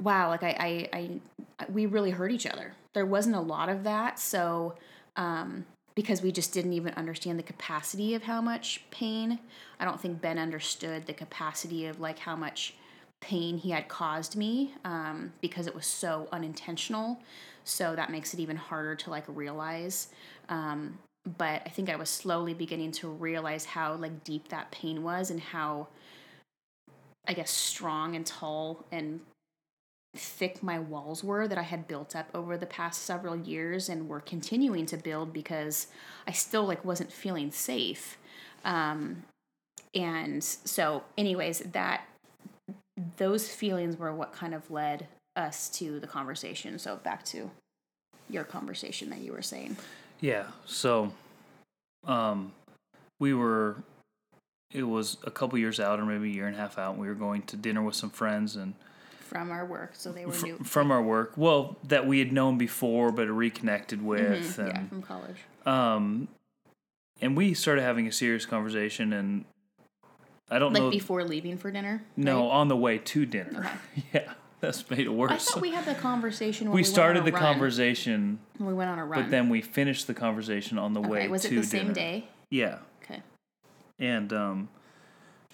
wow, 0.00 0.28
like 0.28 0.42
I 0.42 0.88
I, 0.92 1.20
I 1.58 1.66
we 1.70 1.86
really 1.86 2.10
hurt 2.10 2.32
each 2.32 2.46
other. 2.46 2.72
There 2.94 3.06
wasn't 3.06 3.36
a 3.36 3.40
lot 3.40 3.68
of 3.68 3.84
that, 3.84 4.18
so 4.18 4.74
um, 5.16 5.66
because 5.94 6.22
we 6.22 6.32
just 6.32 6.52
didn't 6.52 6.72
even 6.72 6.94
understand 6.94 7.38
the 7.38 7.44
capacity 7.44 8.14
of 8.14 8.22
how 8.22 8.40
much 8.40 8.82
pain. 8.90 9.38
I 9.78 9.84
don't 9.84 10.00
think 10.00 10.20
Ben 10.20 10.38
understood 10.38 11.06
the 11.06 11.12
capacity 11.12 11.86
of 11.86 12.00
like 12.00 12.18
how 12.18 12.36
much 12.36 12.74
pain 13.20 13.58
he 13.58 13.70
had 13.70 13.88
caused 13.88 14.36
me 14.36 14.74
um, 14.84 15.32
because 15.40 15.66
it 15.66 15.74
was 15.74 15.86
so 15.86 16.26
unintentional. 16.32 17.20
So 17.64 17.94
that 17.94 18.10
makes 18.10 18.32
it 18.32 18.40
even 18.40 18.56
harder 18.56 18.94
to 18.96 19.10
like 19.10 19.24
realize. 19.28 20.08
Um, 20.48 20.98
but 21.36 21.62
I 21.66 21.68
think 21.68 21.90
I 21.90 21.96
was 21.96 22.08
slowly 22.08 22.54
beginning 22.54 22.92
to 22.92 23.08
realize 23.08 23.66
how 23.66 23.94
like 23.94 24.24
deep 24.24 24.48
that 24.48 24.70
pain 24.70 25.02
was 25.02 25.30
and 25.30 25.38
how 25.38 25.88
I 27.28 27.34
guess 27.34 27.50
strong 27.50 28.16
and 28.16 28.24
tall 28.24 28.86
and 28.90 29.20
thick 30.14 30.62
my 30.62 30.78
walls 30.78 31.22
were 31.22 31.46
that 31.46 31.58
I 31.58 31.62
had 31.62 31.86
built 31.86 32.16
up 32.16 32.28
over 32.34 32.56
the 32.56 32.66
past 32.66 33.02
several 33.02 33.36
years 33.36 33.88
and 33.88 34.08
were 34.08 34.20
continuing 34.20 34.86
to 34.86 34.96
build 34.96 35.32
because 35.32 35.86
I 36.26 36.32
still 36.32 36.64
like 36.64 36.84
wasn't 36.84 37.12
feeling 37.12 37.50
safe. 37.52 38.18
Um, 38.64 39.22
and 39.94 40.42
so 40.42 41.04
anyways, 41.16 41.60
that 41.72 42.02
those 43.16 43.48
feelings 43.48 43.96
were 43.96 44.12
what 44.14 44.32
kind 44.32 44.54
of 44.54 44.70
led 44.70 45.06
us 45.36 45.68
to 45.70 46.00
the 46.00 46.06
conversation. 46.06 46.78
So 46.78 46.96
back 46.96 47.24
to 47.26 47.50
your 48.28 48.44
conversation 48.44 49.10
that 49.10 49.20
you 49.20 49.32
were 49.32 49.42
saying. 49.42 49.76
Yeah. 50.20 50.46
So 50.66 51.12
um 52.06 52.52
we 53.18 53.34
were 53.34 53.76
it 54.72 54.84
was 54.84 55.18
a 55.24 55.30
couple 55.30 55.58
years 55.58 55.80
out 55.80 55.98
or 56.00 56.04
maybe 56.04 56.30
a 56.30 56.34
year 56.34 56.46
and 56.46 56.56
a 56.56 56.58
half 56.58 56.78
out 56.78 56.92
and 56.92 57.00
we 57.00 57.08
were 57.08 57.14
going 57.14 57.42
to 57.42 57.56
dinner 57.56 57.82
with 57.82 57.94
some 57.94 58.10
friends 58.10 58.56
and 58.56 58.74
from 59.30 59.52
our 59.52 59.64
work, 59.64 59.90
so 59.94 60.10
they 60.10 60.26
were 60.26 60.36
new. 60.42 60.58
From 60.58 60.90
our 60.90 61.00
work, 61.00 61.34
well, 61.36 61.76
that 61.84 62.04
we 62.04 62.18
had 62.18 62.32
known 62.32 62.58
before 62.58 63.12
but 63.12 63.28
reconnected 63.28 64.04
with. 64.04 64.56
Mm-hmm. 64.56 64.60
And, 64.60 64.68
yeah, 64.68 64.86
from 64.88 65.02
college. 65.02 65.36
Um, 65.64 66.28
and 67.20 67.36
we 67.36 67.54
started 67.54 67.82
having 67.82 68.08
a 68.08 68.12
serious 68.12 68.44
conversation, 68.44 69.12
and 69.12 69.44
I 70.50 70.58
don't 70.58 70.72
like 70.72 70.80
know. 70.80 70.88
Like 70.88 70.98
before 70.98 71.22
leaving 71.22 71.58
for 71.58 71.70
dinner? 71.70 72.02
No, 72.16 72.40
right? 72.40 72.54
on 72.54 72.66
the 72.68 72.76
way 72.76 72.98
to 72.98 73.24
dinner. 73.24 73.60
Okay. 73.60 74.04
yeah. 74.12 74.32
That's 74.60 74.90
made 74.90 75.06
it 75.06 75.08
worse. 75.08 75.30
I 75.30 75.36
thought 75.36 75.62
we 75.62 75.70
had 75.70 75.86
the 75.86 75.94
conversation. 75.94 76.70
we, 76.70 76.80
we 76.80 76.84
started 76.84 77.24
the 77.24 77.32
run. 77.32 77.40
conversation. 77.40 78.40
We 78.58 78.74
went 78.74 78.90
on 78.90 78.98
a 78.98 79.06
run, 79.06 79.22
but 79.22 79.30
then 79.30 79.48
we 79.48 79.62
finished 79.62 80.06
the 80.06 80.12
conversation 80.12 80.76
on 80.76 80.92
the 80.92 81.00
okay. 81.00 81.08
way. 81.08 81.28
Was 81.28 81.46
it 81.46 81.50
the 81.50 81.54
dinner. 81.54 81.66
same 81.66 81.92
day? 81.94 82.24
Yeah. 82.50 82.78
Okay. 83.02 83.22
And 83.98 84.32
um, 84.34 84.68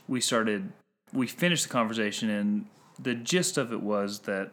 we 0.09 0.21
started. 0.21 0.73
We 1.12 1.28
finished 1.28 1.62
the 1.62 1.68
conversation, 1.68 2.30
and 2.30 2.66
the 3.00 3.15
gist 3.15 3.59
of 3.59 3.73
it 3.73 3.83
was 3.83 4.21
that 4.21 4.50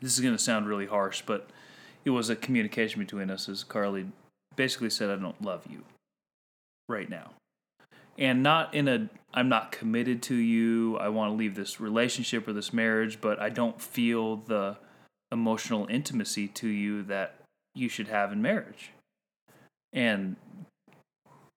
this 0.00 0.14
is 0.14 0.20
going 0.20 0.34
to 0.34 0.42
sound 0.42 0.66
really 0.66 0.86
harsh, 0.86 1.22
but 1.26 1.50
it 2.04 2.10
was 2.10 2.30
a 2.30 2.36
communication 2.36 3.00
between 3.00 3.30
us 3.30 3.48
as 3.48 3.64
Carly 3.64 4.06
basically 4.56 4.90
said, 4.90 5.10
I 5.10 5.16
don't 5.16 5.40
love 5.42 5.66
you 5.68 5.84
right 6.88 7.08
now. 7.08 7.30
And 8.18 8.42
not 8.42 8.74
in 8.74 8.88
a, 8.88 9.08
I'm 9.32 9.48
not 9.48 9.72
committed 9.72 10.22
to 10.24 10.34
you. 10.34 10.98
I 10.98 11.08
want 11.08 11.32
to 11.32 11.36
leave 11.36 11.54
this 11.54 11.80
relationship 11.80 12.48
or 12.48 12.52
this 12.52 12.72
marriage, 12.72 13.20
but 13.20 13.40
I 13.40 13.48
don't 13.48 13.80
feel 13.80 14.36
the 14.36 14.76
emotional 15.32 15.86
intimacy 15.88 16.48
to 16.48 16.68
you 16.68 17.02
that 17.04 17.36
you 17.74 17.88
should 17.88 18.08
have 18.08 18.32
in 18.32 18.42
marriage. 18.42 18.90
And 19.92 20.36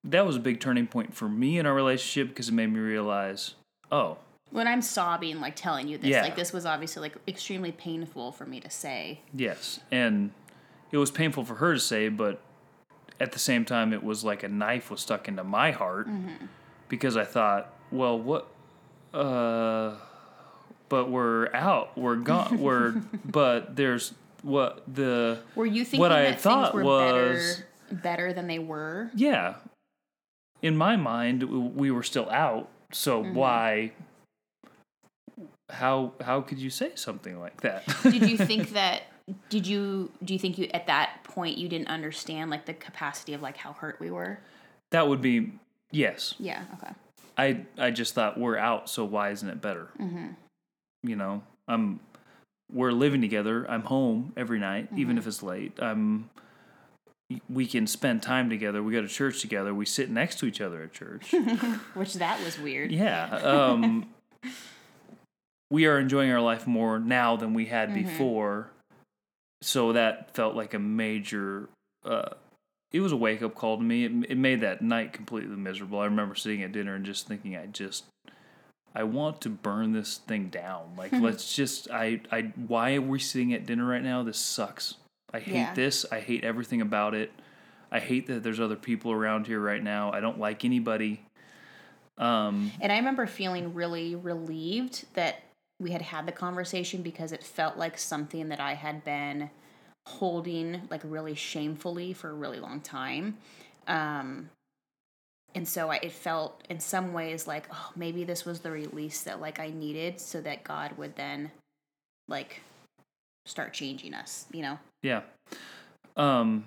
that 0.04 0.26
was 0.26 0.36
a 0.36 0.40
big 0.40 0.60
turning 0.60 0.86
point 0.86 1.14
for 1.14 1.28
me 1.28 1.58
in 1.58 1.66
our 1.66 1.74
relationship 1.74 2.28
because 2.28 2.48
it 2.48 2.54
made 2.54 2.72
me 2.72 2.80
realize, 2.80 3.54
oh, 3.90 4.18
when 4.54 4.68
I'm 4.68 4.82
sobbing, 4.82 5.40
like 5.40 5.56
telling 5.56 5.88
you 5.88 5.98
this, 5.98 6.10
yeah. 6.10 6.22
like 6.22 6.36
this 6.36 6.52
was 6.52 6.64
obviously 6.64 7.02
like 7.02 7.16
extremely 7.26 7.72
painful 7.72 8.30
for 8.30 8.46
me 8.46 8.60
to 8.60 8.70
say. 8.70 9.20
Yes, 9.34 9.80
and 9.90 10.30
it 10.92 10.96
was 10.96 11.10
painful 11.10 11.44
for 11.44 11.56
her 11.56 11.74
to 11.74 11.80
say, 11.80 12.08
but 12.08 12.40
at 13.18 13.32
the 13.32 13.40
same 13.40 13.64
time, 13.64 13.92
it 13.92 14.04
was 14.04 14.22
like 14.22 14.44
a 14.44 14.48
knife 14.48 14.92
was 14.92 15.00
stuck 15.00 15.26
into 15.26 15.42
my 15.42 15.72
heart 15.72 16.08
mm-hmm. 16.08 16.46
because 16.88 17.16
I 17.16 17.24
thought, 17.24 17.72
well, 17.90 18.16
what, 18.16 18.46
uh, 19.12 19.96
but 20.88 21.10
we're 21.10 21.52
out, 21.52 21.98
we're 21.98 22.14
gone, 22.14 22.58
we're, 22.60 23.02
but 23.24 23.74
there's 23.74 24.14
what 24.42 24.84
the 24.86 25.40
were 25.56 25.66
you 25.66 25.84
thinking 25.84 25.98
what 25.98 26.12
I 26.12 26.30
that 26.30 26.40
thought 26.40 26.74
things 26.74 26.74
were 26.74 26.84
was 26.84 27.64
better, 27.90 28.02
better 28.02 28.32
than 28.32 28.46
they 28.46 28.60
were? 28.60 29.10
Yeah, 29.16 29.54
in 30.62 30.76
my 30.76 30.94
mind, 30.94 31.74
we 31.74 31.90
were 31.90 32.04
still 32.04 32.30
out, 32.30 32.68
so 32.92 33.20
mm-hmm. 33.20 33.34
why 33.34 33.92
how 35.70 36.12
how 36.20 36.40
could 36.40 36.58
you 36.58 36.70
say 36.70 36.92
something 36.94 37.38
like 37.40 37.60
that? 37.62 37.84
did 38.02 38.28
you 38.28 38.36
think 38.36 38.70
that 38.72 39.04
did 39.48 39.66
you 39.66 40.10
do 40.22 40.32
you 40.32 40.38
think 40.38 40.58
you 40.58 40.68
at 40.74 40.86
that 40.86 41.24
point 41.24 41.56
you 41.58 41.68
didn't 41.68 41.88
understand 41.88 42.50
like 42.50 42.66
the 42.66 42.74
capacity 42.74 43.34
of 43.34 43.42
like 43.42 43.56
how 43.56 43.72
hurt 43.72 43.98
we 44.00 44.10
were? 44.10 44.38
That 44.90 45.08
would 45.08 45.22
be 45.22 45.52
yes. 45.90 46.34
Yeah, 46.38 46.62
okay. 46.74 46.92
I 47.36 47.60
I 47.78 47.90
just 47.90 48.14
thought 48.14 48.38
we're 48.38 48.58
out, 48.58 48.88
so 48.88 49.04
why 49.04 49.30
isn't 49.30 49.48
it 49.48 49.60
better? 49.60 49.88
Mm-hmm. 49.98 50.28
You 51.02 51.16
know, 51.16 51.42
I'm 51.66 52.00
we're 52.72 52.92
living 52.92 53.20
together. 53.20 53.66
I'm 53.68 53.82
home 53.82 54.32
every 54.36 54.58
night, 54.58 54.86
mm-hmm. 54.86 54.98
even 54.98 55.18
if 55.18 55.26
it's 55.26 55.42
late. 55.42 55.72
I'm 55.80 56.30
we 57.48 57.66
can 57.66 57.86
spend 57.86 58.22
time 58.22 58.50
together. 58.50 58.82
We 58.82 58.92
go 58.92 59.00
to 59.00 59.08
church 59.08 59.40
together. 59.40 59.74
We 59.74 59.86
sit 59.86 60.10
next 60.10 60.38
to 60.40 60.46
each 60.46 60.60
other 60.60 60.82
at 60.82 60.92
church. 60.92 61.34
Which 61.94 62.14
that 62.14 62.42
was 62.44 62.58
weird. 62.58 62.92
Yeah. 62.92 63.34
Um, 63.36 64.06
we 65.74 65.86
are 65.86 65.98
enjoying 65.98 66.30
our 66.30 66.40
life 66.40 66.66
more 66.66 66.98
now 66.98 67.36
than 67.36 67.52
we 67.52 67.66
had 67.66 67.90
mm-hmm. 67.90 68.08
before 68.08 68.70
so 69.64 69.94
that 69.94 70.34
felt 70.34 70.54
like 70.54 70.74
a 70.74 70.78
major. 70.78 71.70
Uh, 72.04 72.30
it 72.92 73.00
was 73.00 73.12
a 73.12 73.16
wake 73.16 73.42
up 73.42 73.54
call 73.54 73.78
to 73.78 73.82
me. 73.82 74.04
It, 74.04 74.12
it 74.30 74.38
made 74.38 74.60
that 74.60 74.82
night 74.82 75.12
completely 75.14 75.56
miserable. 75.56 76.00
I 76.00 76.04
remember 76.04 76.34
sitting 76.34 76.62
at 76.62 76.72
dinner 76.72 76.94
and 76.94 77.04
just 77.04 77.26
thinking, 77.26 77.56
I 77.56 77.66
just, 77.66 78.04
I 78.94 79.04
want 79.04 79.40
to 79.40 79.48
burn 79.48 79.92
this 79.92 80.18
thing 80.18 80.48
down. 80.48 80.92
Like, 80.98 81.12
let's 81.18 81.56
just, 81.56 81.90
I, 81.90 82.20
I, 82.30 82.52
why 82.68 82.96
are 82.96 83.00
we 83.00 83.18
sitting 83.18 83.54
at 83.54 83.64
dinner 83.64 83.86
right 83.86 84.02
now? 84.02 84.22
This 84.22 84.38
sucks. 84.38 84.96
I 85.32 85.40
hate 85.40 85.54
Yeah. 85.54 85.74
this. 85.74 86.04
I 86.12 86.20
hate 86.20 86.44
everything 86.44 86.82
about 86.82 87.14
it. 87.14 87.32
I 87.90 88.00
hate 88.00 88.26
that 88.26 88.42
there's 88.42 88.60
other 88.60 88.76
people 88.76 89.12
around 89.12 89.46
here 89.46 89.60
right 89.60 89.82
now. 89.82 90.12
I 90.12 90.20
don't 90.20 90.38
like 90.38 90.64
anybody. 90.64 91.22
Um, 92.18 92.70
And 92.82 92.92
I 92.92 92.98
remember 92.98 93.26
feeling 93.26 93.72
really 93.72 94.14
relieved 94.14 95.06
that 95.14 95.43
we 95.80 95.90
had 95.90 96.02
had 96.02 96.26
the 96.26 96.32
conversation 96.32 97.02
because 97.02 97.32
it 97.32 97.42
felt 97.42 97.76
like 97.76 97.98
something 97.98 98.48
that 98.48 98.60
I 98.60 98.74
had 98.74 99.04
been 99.04 99.50
holding 100.06 100.82
like 100.90 101.00
really 101.04 101.34
shamefully 101.34 102.12
for 102.12 102.30
a 102.30 102.34
really 102.34 102.60
long 102.60 102.80
time. 102.80 103.38
Um, 103.86 104.50
and 105.54 105.66
so 105.66 105.90
I, 105.90 105.96
it 105.96 106.12
felt 106.12 106.62
in 106.68 106.80
some 106.80 107.12
ways 107.12 107.46
like, 107.46 107.66
oh, 107.72 107.92
maybe 107.96 108.24
this 108.24 108.44
was 108.44 108.60
the 108.60 108.70
release 108.70 109.22
that 109.22 109.40
like 109.40 109.60
I 109.60 109.70
needed 109.70 110.20
so 110.20 110.40
that 110.40 110.64
God 110.64 110.96
would 110.98 111.16
then 111.16 111.50
like 112.28 112.60
start 113.46 113.72
changing 113.72 114.14
us, 114.14 114.46
you 114.52 114.62
know? 114.62 114.78
Yeah. 115.02 115.22
Um, 116.16 116.64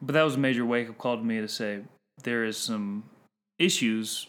but 0.00 0.12
that 0.12 0.22
was 0.22 0.36
a 0.36 0.38
major 0.38 0.64
wake 0.64 0.88
up 0.88 0.98
call 0.98 1.16
to 1.16 1.22
me 1.22 1.40
to 1.40 1.48
say 1.48 1.80
there 2.22 2.44
is 2.44 2.56
some 2.56 3.04
issues 3.58 4.26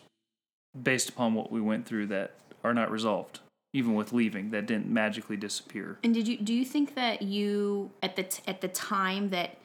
based 0.81 1.10
upon 1.10 1.34
what 1.34 1.51
we 1.51 1.62
went 1.62 1.86
through 1.86 2.07
that 2.07 2.36
are 2.63 2.74
not 2.74 2.91
resolved, 2.91 3.39
even 3.75 3.94
with 3.94 4.13
leaving, 4.13 4.51
that 4.51 4.65
didn't 4.65 4.88
magically 4.88 5.36
disappear. 5.36 6.00
And 6.01 6.13
did 6.13 6.27
you 6.29 6.38
do 6.38 6.53
you 6.53 6.63
think 6.63 6.96
that 6.96 7.22
you 7.22 7.91
at 8.01 8.15
the 8.15 8.24
t- 8.24 8.41
at 8.48 8.62
the 8.62 8.70
time 8.70 9.29
that 9.32 9.58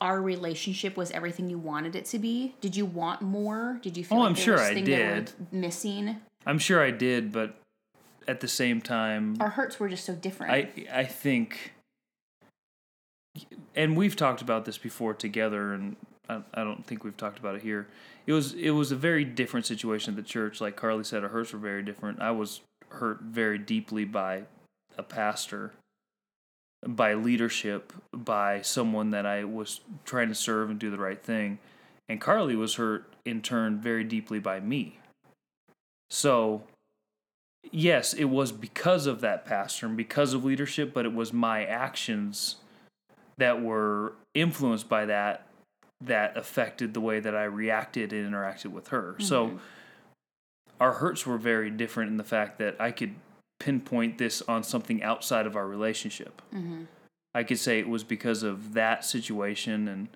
our 0.00 0.20
relationship 0.20 0.96
was 0.96 1.10
everything 1.10 1.50
you 1.50 1.58
wanted 1.58 1.94
it 1.94 2.06
to 2.06 2.18
be? 2.18 2.54
Did 2.62 2.74
you 2.74 2.86
want 2.86 3.20
more? 3.20 3.78
Did 3.82 3.98
you 3.98 4.04
feel 4.04 4.16
Oh, 4.18 4.20
like 4.22 4.28
I'm 4.30 4.34
there 4.34 4.44
sure 4.44 4.54
was 4.54 4.62
I 4.62 4.74
things 4.74 4.88
that 4.88 4.98
were 4.98 5.20
did. 5.20 5.32
missing? 5.52 6.16
I'm 6.46 6.58
sure 6.58 6.82
I 6.82 6.90
did, 6.90 7.32
but 7.32 7.56
at 8.26 8.40
the 8.40 8.48
same 8.48 8.80
time, 8.80 9.36
Our 9.40 9.50
hurts 9.50 9.78
were 9.78 9.90
just 9.90 10.06
so 10.06 10.14
different. 10.14 10.50
I 10.52 10.86
I 10.90 11.04
think, 11.04 11.72
and 13.76 13.94
we've 13.94 14.16
talked 14.16 14.40
about 14.40 14.64
this 14.64 14.78
before 14.78 15.12
together, 15.12 15.74
and 15.74 15.96
I, 16.30 16.40
I 16.54 16.64
don't 16.64 16.86
think 16.86 17.04
we've 17.04 17.16
talked 17.16 17.38
about 17.38 17.56
it 17.56 17.62
here. 17.62 17.88
It 18.26 18.32
was 18.32 18.54
it 18.54 18.70
was 18.70 18.90
a 18.90 18.96
very 18.96 19.24
different 19.26 19.66
situation 19.66 20.14
at 20.14 20.16
the 20.16 20.22
church. 20.28 20.62
Like 20.62 20.76
Carly 20.76 21.04
said, 21.04 21.22
our 21.22 21.28
hurts 21.28 21.52
were 21.52 21.58
very 21.58 21.82
different. 21.82 22.22
I 22.22 22.30
was 22.30 22.62
hurt 22.94 23.20
very 23.22 23.58
deeply 23.58 24.04
by 24.04 24.44
a 24.96 25.02
pastor, 25.02 25.72
by 26.86 27.14
leadership, 27.14 27.92
by 28.12 28.62
someone 28.62 29.10
that 29.10 29.26
I 29.26 29.44
was 29.44 29.80
trying 30.04 30.28
to 30.28 30.34
serve 30.34 30.70
and 30.70 30.78
do 30.78 30.90
the 30.90 30.98
right 30.98 31.22
thing, 31.22 31.58
and 32.08 32.20
Carly 32.20 32.56
was 32.56 32.74
hurt 32.74 33.12
in 33.24 33.40
turn 33.40 33.80
very 33.80 34.04
deeply 34.04 34.38
by 34.38 34.60
me. 34.60 34.98
So 36.10 36.64
yes, 37.70 38.12
it 38.12 38.26
was 38.26 38.52
because 38.52 39.06
of 39.06 39.20
that 39.22 39.44
pastor 39.44 39.86
and 39.86 39.96
because 39.96 40.34
of 40.34 40.44
leadership, 40.44 40.92
but 40.92 41.06
it 41.06 41.14
was 41.14 41.32
my 41.32 41.64
actions 41.64 42.56
that 43.38 43.62
were 43.62 44.14
influenced 44.34 44.88
by 44.88 45.06
that 45.06 45.46
that 46.00 46.36
affected 46.36 46.92
the 46.92 47.00
way 47.00 47.18
that 47.18 47.34
I 47.34 47.44
reacted 47.44 48.12
and 48.12 48.32
interacted 48.32 48.66
with 48.66 48.88
her. 48.88 49.16
So 49.20 49.46
mm-hmm. 49.46 49.56
Our 50.80 50.94
hurts 50.94 51.26
were 51.26 51.38
very 51.38 51.70
different 51.70 52.10
in 52.10 52.16
the 52.16 52.24
fact 52.24 52.58
that 52.58 52.76
I 52.80 52.90
could 52.90 53.14
pinpoint 53.60 54.18
this 54.18 54.42
on 54.42 54.62
something 54.62 55.02
outside 55.02 55.46
of 55.46 55.56
our 55.56 55.66
relationship. 55.66 56.42
Mm-hmm. 56.54 56.84
I 57.34 57.42
could 57.42 57.58
say 57.58 57.78
it 57.78 57.88
was 57.88 58.04
because 58.04 58.42
of 58.42 58.74
that 58.74 59.04
situation 59.04 59.88
and 59.88 60.08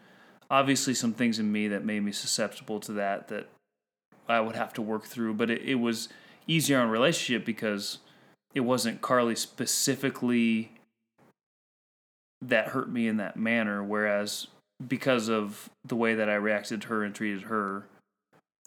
obviously 0.51 0.95
some 0.95 1.13
things 1.13 1.39
in 1.39 1.51
me 1.51 1.69
that 1.69 1.85
made 1.85 2.01
me 2.01 2.13
susceptible 2.13 2.81
to 2.81 2.93
that 2.93 3.29
that 3.29 3.49
I 4.29 4.41
would 4.41 4.57
have 4.57 4.73
to 4.75 4.83
work 4.83 5.05
through, 5.05 5.35
but 5.35 5.51
it, 5.51 5.63
it 5.63 5.77
was 5.77 6.09
easier 6.47 6.79
on 6.81 6.91
relationship 6.91 7.45
because 7.45 7.99
it 8.55 8.61
wasn't 8.61 9.01
Carly 9.01 9.35
specifically 9.35 10.73
that 12.43 12.69
hurt 12.69 12.91
me 12.91 13.09
in 13.09 13.17
that 13.17 13.37
manner, 13.37 13.83
whereas 13.83 14.47
because 14.87 15.29
of 15.29 15.71
the 15.85 15.97
way 15.97 16.15
that 16.15 16.29
I 16.29 16.35
reacted 16.35 16.83
to 16.83 16.89
her 16.89 17.03
and 17.03 17.15
treated 17.15 17.43
her, 17.45 17.87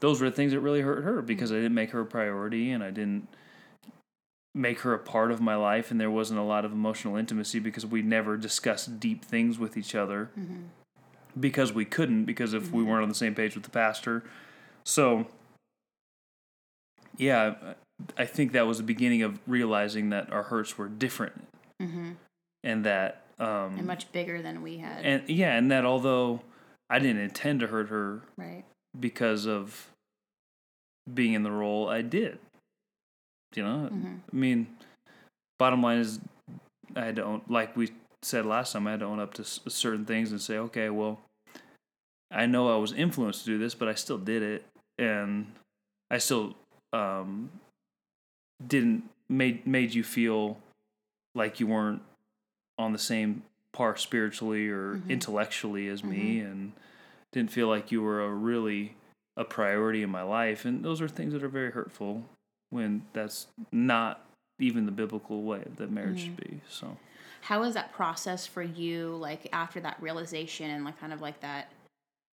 those 0.01 0.19
were 0.19 0.29
the 0.29 0.35
things 0.35 0.51
that 0.51 0.59
really 0.59 0.81
hurt 0.81 1.03
her 1.03 1.21
mm. 1.21 1.25
because 1.25 1.51
I 1.51 1.55
didn't 1.55 1.73
make 1.73 1.91
her 1.91 2.01
a 2.01 2.05
priority 2.05 2.71
and 2.71 2.83
I 2.83 2.91
didn't 2.91 3.27
make 4.53 4.81
her 4.81 4.93
a 4.93 4.99
part 4.99 5.31
of 5.31 5.39
my 5.39 5.55
life 5.55 5.91
and 5.91 6.01
there 6.01 6.11
wasn't 6.11 6.39
a 6.39 6.43
lot 6.43 6.65
of 6.65 6.73
emotional 6.73 7.15
intimacy 7.15 7.59
because 7.59 7.85
we 7.85 8.01
never 8.01 8.35
discussed 8.35 8.99
deep 8.99 9.23
things 9.23 9.57
with 9.57 9.77
each 9.77 9.95
other 9.95 10.29
mm-hmm. 10.37 10.63
because 11.39 11.71
we 11.71 11.85
couldn't 11.85 12.25
because 12.25 12.53
if 12.53 12.63
we 12.71 12.81
mm-hmm. 12.81 12.91
weren't 12.91 13.03
on 13.03 13.09
the 13.09 13.15
same 13.15 13.33
page 13.33 13.55
with 13.55 13.63
the 13.63 13.69
pastor. 13.69 14.23
So 14.83 15.27
yeah 17.17 17.55
i 18.17 18.25
think 18.25 18.51
that 18.51 18.67
was 18.67 18.77
the 18.77 18.83
beginning 18.83 19.21
of 19.21 19.39
realizing 19.47 20.09
that 20.09 20.31
our 20.31 20.43
hurts 20.43 20.77
were 20.77 20.87
different 20.87 21.47
mm-hmm. 21.81 22.11
and 22.63 22.83
that 22.83 23.25
um 23.39 23.77
and 23.77 23.85
much 23.85 24.11
bigger 24.11 24.41
than 24.41 24.61
we 24.61 24.77
had. 24.77 25.05
and 25.05 25.29
yeah 25.29 25.55
and 25.55 25.71
that 25.71 25.85
although 25.85 26.41
i 26.89 26.99
didn't 26.99 27.21
intend 27.21 27.59
to 27.59 27.67
hurt 27.67 27.89
her 27.89 28.21
right. 28.37 28.63
because 28.99 29.45
of 29.45 29.90
being 31.13 31.33
in 31.33 31.43
the 31.43 31.51
role 31.51 31.89
I 31.89 32.01
did. 32.01 32.39
You 33.55 33.63
know, 33.63 33.89
mm-hmm. 33.91 34.15
I 34.31 34.35
mean, 34.35 34.67
bottom 35.59 35.83
line 35.83 35.99
is, 35.99 36.19
I 36.95 37.05
had 37.05 37.17
to 37.17 37.23
own, 37.23 37.41
like 37.49 37.75
we 37.75 37.89
said 38.21 38.45
last 38.45 38.71
time, 38.71 38.87
I 38.87 38.91
had 38.91 39.01
to 39.01 39.05
own 39.05 39.19
up 39.19 39.33
to 39.35 39.41
s- 39.41 39.59
certain 39.67 40.05
things 40.05 40.31
and 40.31 40.39
say, 40.39 40.57
okay, 40.57 40.89
well, 40.89 41.19
I 42.31 42.45
know 42.45 42.73
I 42.73 42.77
was 42.77 42.93
influenced 42.93 43.43
to 43.45 43.51
do 43.51 43.57
this, 43.57 43.75
but 43.75 43.89
I 43.89 43.93
still 43.95 44.17
did 44.17 44.41
it, 44.41 44.65
and 44.97 45.51
I 46.09 46.17
still 46.17 46.55
um, 46.93 47.49
didn't 48.65 49.03
made 49.27 49.67
made 49.67 49.93
you 49.93 50.03
feel 50.03 50.57
like 51.35 51.59
you 51.59 51.67
weren't 51.67 52.01
on 52.77 52.93
the 52.93 52.99
same 52.99 53.43
par 53.73 53.97
spiritually 53.97 54.69
or 54.69 54.95
mm-hmm. 54.95 55.11
intellectually 55.11 55.89
as 55.89 56.03
me, 56.03 56.37
mm-hmm. 56.37 56.51
and 56.51 56.71
didn't 57.33 57.51
feel 57.51 57.67
like 57.67 57.91
you 57.91 58.01
were 58.01 58.21
a 58.23 58.29
really 58.29 58.95
a 59.37 59.43
priority 59.43 60.03
in 60.03 60.09
my 60.09 60.21
life 60.23 60.65
and 60.65 60.83
those 60.83 61.01
are 61.01 61.07
things 61.07 61.33
that 61.33 61.43
are 61.43 61.49
very 61.49 61.71
hurtful 61.71 62.23
when 62.69 63.03
that's 63.13 63.47
not 63.71 64.25
even 64.59 64.85
the 64.85 64.91
biblical 64.91 65.43
way 65.43 65.63
that 65.77 65.91
marriage 65.91 66.23
should 66.23 66.37
be 66.37 66.61
so 66.69 66.97
How 67.41 67.61
was 67.61 67.73
that 67.73 67.91
process 67.91 68.45
for 68.45 68.61
you, 68.61 69.15
like 69.15 69.47
after 69.51 69.79
that 69.79 69.97
realization 69.99 70.69
and 70.69 70.85
like 70.85 70.99
kind 70.99 71.11
of 71.11 71.21
like 71.21 71.39
that 71.41 71.71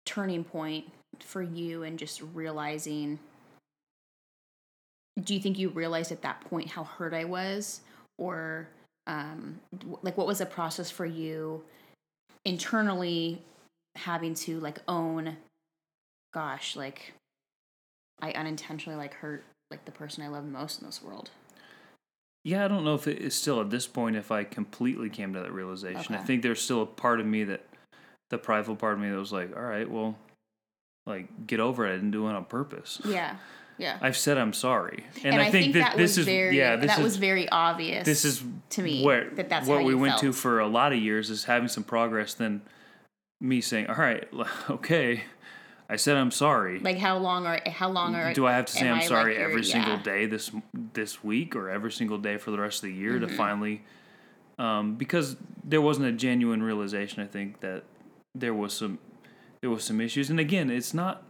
turning 0.06 0.44
point 0.44 0.86
for 1.20 1.42
you 1.42 1.82
and 1.82 1.98
just 1.98 2.22
realizing? 2.32 3.18
Do 5.22 5.34
you 5.34 5.40
think 5.40 5.58
you 5.58 5.68
realized 5.68 6.10
at 6.10 6.22
that 6.22 6.40
point 6.40 6.70
how 6.70 6.84
hurt 6.84 7.12
I 7.12 7.24
was, 7.24 7.82
or 8.18 8.66
um, 9.06 9.60
like 10.02 10.16
what 10.16 10.26
was 10.26 10.38
the 10.38 10.46
process 10.46 10.90
for 10.90 11.06
you 11.06 11.62
internally 12.44 13.42
having 13.96 14.34
to 14.34 14.58
like 14.60 14.78
own? 14.88 15.36
Gosh, 16.34 16.74
like 16.76 17.14
I 18.20 18.32
unintentionally 18.32 18.98
like 18.98 19.14
hurt 19.14 19.44
like 19.70 19.84
the 19.84 19.92
person 19.92 20.22
I 20.22 20.28
love 20.28 20.44
most 20.44 20.80
in 20.80 20.86
this 20.86 21.02
world. 21.02 21.30
yeah 22.44 22.64
i 22.64 22.68
don't 22.68 22.84
know 22.84 22.94
if 22.94 23.06
it 23.08 23.18
is 23.18 23.34
still 23.34 23.60
at 23.60 23.70
this 23.70 23.86
point 23.86 24.14
if 24.16 24.30
i 24.30 24.44
completely 24.44 25.08
came 25.08 25.32
to 25.32 25.40
that 25.40 25.50
realization 25.52 26.14
i 26.14 26.18
think 26.18 26.42
there's 26.42 26.60
still 26.60 26.82
a 26.82 26.86
part 26.86 27.18
of 27.18 27.26
me 27.26 27.42
that 27.44 27.64
the 28.30 28.36
prideful 28.38 28.76
part 28.76 28.92
of 28.94 29.00
me 29.00 29.08
that 29.08 29.16
was 29.16 29.32
like 29.32 29.56
all 29.56 29.62
right 29.62 29.90
well 29.90 30.14
like 31.06 31.46
get 31.46 31.58
over 31.60 31.86
it 31.86 31.92
i 31.92 31.94
didn't 31.94 32.10
do 32.10 32.28
it 32.28 32.32
on 32.32 32.44
purpose 32.44 33.00
Yeah, 33.04 33.36
yeah. 33.78 33.98
i've 34.02 34.16
said 34.16 34.36
i'm 34.36 34.52
sorry 34.52 35.04
and, 35.24 35.34
and, 35.34 35.42
i 35.42 35.50
think, 35.50 35.72
that 35.72 35.92
that 35.92 35.96
this 35.96 36.12
was 36.12 36.18
is 36.18 36.26
very 36.26 36.56
yeah 36.56 36.76
this 36.76 36.90
that 36.90 36.98
is 36.98 37.04
was 37.04 37.16
very 37.16 37.48
obvious. 37.48 38.04
this 38.04 38.24
is 38.26 38.44
to 38.70 38.82
me 38.82 39.02
where 39.02 39.30
that 39.30 39.48
that's 39.48 39.66
what 39.66 39.82
we 39.82 39.94
went 39.94 40.18
to 40.18 40.32
for 40.32 40.60
a 40.60 40.68
lot 40.68 40.92
of 40.92 40.98
years 40.98 41.30
is 41.30 41.44
having 41.44 41.68
some 41.68 41.84
progress 41.84 42.34
than 42.34 42.60
me 43.40 43.62
saying 43.62 43.86
all 43.86 43.96
right 43.96 44.28
okay 44.70 45.24
i 45.88 45.96
said 45.96 46.16
i'm 46.16 46.30
sorry 46.30 46.78
like 46.80 46.98
how 46.98 47.18
long 47.18 47.46
are 47.46 47.60
how 47.68 47.88
long 47.90 48.14
are 48.14 48.32
do 48.34 48.46
i 48.46 48.52
have 48.52 48.64
to 48.66 48.72
say 48.72 48.88
i'm 48.88 48.98
I, 48.98 49.04
sorry 49.06 49.32
like, 49.32 49.40
your- 49.40 49.48
every 49.50 49.64
single 49.64 49.94
yeah. 49.96 50.02
day 50.02 50.26
this 50.26 50.50
this 50.94 51.22
week 51.22 51.54
or 51.56 51.68
every 51.70 51.92
single 51.92 52.18
day 52.18 52.36
for 52.38 52.50
the 52.50 52.58
rest 52.58 52.82
of 52.82 52.88
the 52.90 52.94
year 52.94 53.12
Mm-hmm. 53.18 53.26
to 53.28 53.36
finally 53.36 53.82
um, 54.58 54.94
because 54.94 55.36
there 55.64 55.80
wasn't 55.80 56.06
a 56.06 56.12
genuine 56.12 56.62
realization 56.62 57.22
i 57.22 57.26
think 57.26 57.60
that 57.60 57.82
there 58.34 58.54
was 58.54 58.72
some 58.72 58.98
there 59.60 59.70
was 59.70 59.84
some 59.84 60.00
issues 60.00 60.30
and 60.30 60.38
again 60.40 60.70
it's 60.70 60.94
not 60.94 61.22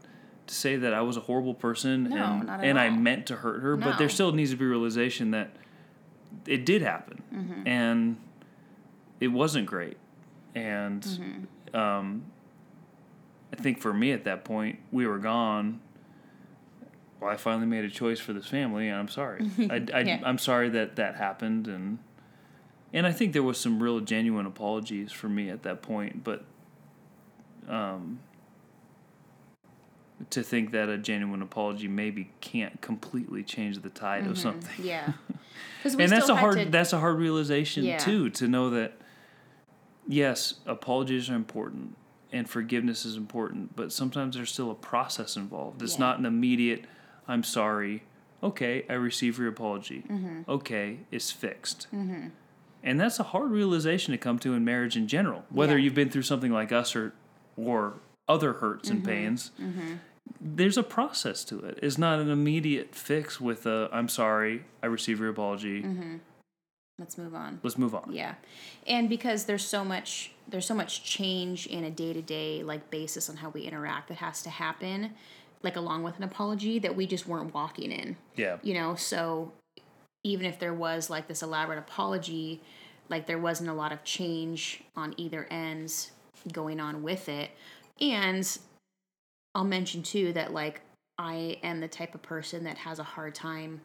to 0.46 0.54
say 0.54 0.76
that 0.76 0.92
i 0.92 1.00
was 1.00 1.16
a 1.16 1.20
horrible 1.20 1.54
person 1.54 2.04
No, 2.04 2.16
and 2.24 2.50
and 2.50 2.78
i 2.78 2.90
meant 2.90 3.26
to 3.26 3.36
hurt 3.36 3.60
her 3.62 3.76
but 3.76 3.96
there 3.98 4.08
still 4.10 4.32
needs 4.32 4.50
to 4.50 4.56
be 4.56 4.66
realization 4.66 5.30
that 5.32 5.50
it 6.46 6.64
did 6.66 6.82
happen 6.82 7.22
Mm-hmm. 7.34 7.66
and 7.66 8.16
it 9.20 9.28
wasn't 9.28 9.66
great 9.66 9.96
and 10.54 11.02
Mm-hmm. 11.02 11.76
um, 11.76 12.24
i 13.56 13.62
think 13.62 13.78
for 13.80 13.92
me 13.92 14.10
at 14.12 14.24
that 14.24 14.44
point 14.44 14.78
we 14.90 15.06
were 15.06 15.18
gone 15.18 15.80
well 17.20 17.30
i 17.30 17.36
finally 17.36 17.66
made 17.66 17.84
a 17.84 17.90
choice 17.90 18.18
for 18.18 18.32
this 18.32 18.46
family 18.46 18.88
and 18.88 18.98
i'm 18.98 19.08
sorry 19.08 19.48
I, 19.70 19.86
I, 19.94 20.00
Yeah. 20.00 20.20
i'm 20.24 20.38
sorry 20.38 20.68
that 20.70 20.96
that 20.96 21.16
happened 21.16 21.68
and 21.68 21.98
and 22.92 23.08
I 23.08 23.12
think 23.12 23.32
there 23.32 23.42
was 23.42 23.58
some 23.58 23.82
real 23.82 23.98
genuine 23.98 24.46
apologies 24.46 25.10
for 25.10 25.28
me 25.28 25.50
at 25.50 25.64
that 25.64 25.82
point, 25.82 26.22
but 26.22 26.44
um, 27.68 28.20
to 30.30 30.44
think 30.44 30.70
that 30.70 30.88
a 30.88 30.96
genuine 30.96 31.42
apology 31.42 31.88
maybe 31.88 32.30
can't 32.40 32.80
completely 32.80 33.42
change 33.42 33.80
the 33.82 33.90
tide 33.90 34.28
of 34.28 34.38
something, 34.38 34.84
Yeah. 34.84 35.12
And 35.84 36.10
that's 36.12 36.28
a 36.28 36.36
hard 36.36 36.70
that's 36.70 36.92
a 36.92 37.00
hard 37.00 37.18
realization 37.18 37.84
Yeah. 37.84 37.98
too 37.98 38.30
to 38.30 38.46
know 38.46 38.70
that 38.70 38.92
yes, 40.06 40.54
apologies 40.64 41.28
are 41.28 41.34
important 41.34 41.96
and 42.34 42.50
forgiveness 42.50 43.06
is 43.06 43.16
important, 43.16 43.74
but 43.76 43.92
sometimes 43.92 44.36
there's 44.36 44.50
still 44.52 44.70
a 44.70 44.74
process 44.74 45.36
involved. 45.36 45.80
It's 45.82 45.94
Yeah. 45.94 46.00
not 46.06 46.18
an 46.18 46.26
immediate 46.26 46.84
"I'm 47.28 47.42
sorry." 47.44 48.02
Okay, 48.42 48.84
I 48.90 48.94
receive 48.94 49.38
your 49.38 49.48
apology. 49.48 50.02
Mm-hmm. 50.08 50.40
Okay, 50.50 50.98
it's 51.10 51.30
fixed. 51.30 51.86
And 52.86 53.00
that's 53.00 53.18
a 53.18 53.22
hard 53.22 53.50
realization 53.50 54.12
to 54.12 54.18
come 54.18 54.38
to 54.40 54.52
in 54.52 54.62
marriage 54.64 54.96
in 54.98 55.08
general. 55.08 55.46
Whether 55.48 55.78
Yeah. 55.78 55.84
you've 55.84 55.94
been 55.94 56.10
through 56.10 56.22
something 56.22 56.52
like 56.52 56.72
us 56.72 56.94
or 56.94 57.12
or 57.56 57.94
other 58.28 58.54
hurts 58.54 58.88
Mm-hmm. 58.88 58.96
and 58.96 59.04
pains, 59.06 59.50
there's 60.40 60.76
a 60.76 60.82
process 60.82 61.44
to 61.44 61.60
it. 61.60 61.78
It's 61.82 61.96
not 61.98 62.18
an 62.18 62.28
immediate 62.30 62.94
fix 62.94 63.40
with 63.40 63.64
a 63.64 63.88
"I'm 63.92 64.08
sorry, 64.08 64.64
I 64.82 64.86
receive 64.86 65.20
your 65.20 65.28
apology. 65.30 65.84
Let's 66.98 67.18
move 67.18 67.35
on. 67.35 67.61
Let's 67.62 67.76
move 67.78 67.94
on." 67.94 68.12
Yeah. 68.12 68.35
And 68.87 69.09
because 69.09 69.44
there's 69.44 69.66
so 69.66 69.85
much 69.85 70.33
there's 70.46 70.66
so 70.66 70.74
much 70.74 71.02
change 71.04 71.66
in 71.66 71.85
a 71.85 71.90
day-to-day 71.90 72.62
like 72.62 72.90
basis 72.90 73.30
on 73.30 73.37
how 73.37 73.48
we 73.48 73.62
interact 73.62 74.09
that 74.09 74.18
has 74.18 74.42
to 74.42 74.50
happen 74.50 75.14
like 75.64 75.76
along 75.76 76.02
with 76.02 76.16
an 76.18 76.22
apology 76.22 76.78
that 76.78 76.94
we 76.94 77.07
just 77.07 77.26
weren't 77.26 77.52
walking 77.54 77.90
in. 77.90 78.16
Yeah. 78.37 78.59
You 78.62 78.74
know, 78.74 78.94
so 78.94 79.52
even 80.22 80.46
if 80.46 80.59
there 80.59 80.74
was 80.74 81.11
like 81.11 81.26
this 81.26 81.42
elaborate 81.42 81.78
apology, 81.78 82.61
like 83.09 83.26
there 83.26 83.38
wasn't 83.38 83.70
a 83.70 83.72
lot 83.72 83.90
of 83.90 84.04
change 84.04 84.85
on 84.94 85.14
either 85.16 85.46
ends 85.50 86.12
going 86.52 86.80
on 86.80 87.02
with 87.02 87.28
it. 87.28 87.50
And 88.00 88.46
I'll 89.54 89.64
mention 89.64 90.02
too 90.02 90.33
that 90.35 90.52
like 90.52 90.83
I 91.18 91.59
am 91.62 91.80
the 91.80 91.88
type 91.88 92.14
of 92.14 92.22
person 92.22 92.64
that 92.64 92.78
has 92.78 92.98
a 92.98 93.04
hard 93.04 93.35
time 93.35 93.80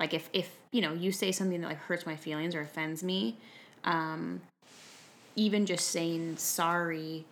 like 0.00 0.12
if 0.12 0.28
if 0.32 0.56
you 0.72 0.80
know 0.80 0.92
you 0.92 1.12
say 1.12 1.30
something 1.30 1.60
that 1.60 1.68
like 1.68 1.78
hurts 1.78 2.04
my 2.06 2.16
feelings 2.16 2.54
or 2.54 2.62
offends 2.62 3.04
me 3.04 3.36
um 3.84 4.40
even 5.36 5.64
just 5.64 5.88
saying 5.88 6.36
sorry 6.36 7.24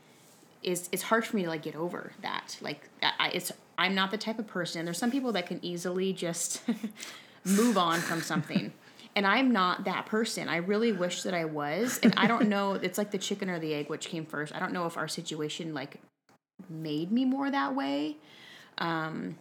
is 0.63 0.89
it's 0.93 1.03
hard 1.03 1.25
for 1.25 1.37
me 1.37 1.43
to 1.43 1.49
like 1.49 1.63
get 1.63 1.77
over 1.77 2.13
that. 2.23 2.57
Like 2.61 2.89
I, 3.03 3.31
it's 3.33 3.53
i'm 3.77 3.95
not 3.95 4.11
the 4.11 4.19
type 4.19 4.39
of 4.39 4.47
person 4.47 4.85
there's 4.85 4.99
some 4.99 5.11
people 5.11 5.33
that 5.33 5.47
can 5.47 5.65
easily 5.65 6.13
just 6.13 6.63
move 7.45 7.79
on 7.79 8.01
from 8.01 8.23
something. 8.23 8.73
And 9.17 9.27
i'm 9.27 9.53
not 9.53 9.85
that 9.85 10.07
person. 10.07 10.49
I 10.49 10.57
really 10.57 10.93
wish 10.93 11.23
that 11.23 11.35
i 11.35 11.45
was. 11.45 11.99
And 12.03 12.15
i 12.17 12.27
don't 12.27 12.49
know 12.49 12.75
it's 12.75 12.99
like 12.99 13.11
the 13.11 13.19
chicken 13.19 13.51
or 13.51 13.59
the 13.59 13.75
egg 13.75 13.89
which 13.89 14.09
came 14.09 14.27
first. 14.27 14.55
I 14.55 14.59
don't 14.59 14.73
know 14.73 14.87
if 14.87 14.97
our 14.97 15.09
situation 15.09 15.75
like 15.75 16.01
made 16.69 17.13
me 17.13 17.25
more 17.25 17.51
that 17.51 17.75
way. 17.75 18.17
Um 18.79 19.37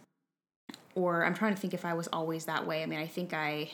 or 0.98 1.24
i'm 1.24 1.34
trying 1.34 1.54
to 1.54 1.60
think 1.60 1.72
if 1.72 1.84
i 1.84 1.94
was 1.94 2.08
always 2.08 2.44
that 2.46 2.66
way 2.66 2.82
i 2.82 2.86
mean 2.86 2.98
i 2.98 3.06
think 3.06 3.32
i 3.32 3.70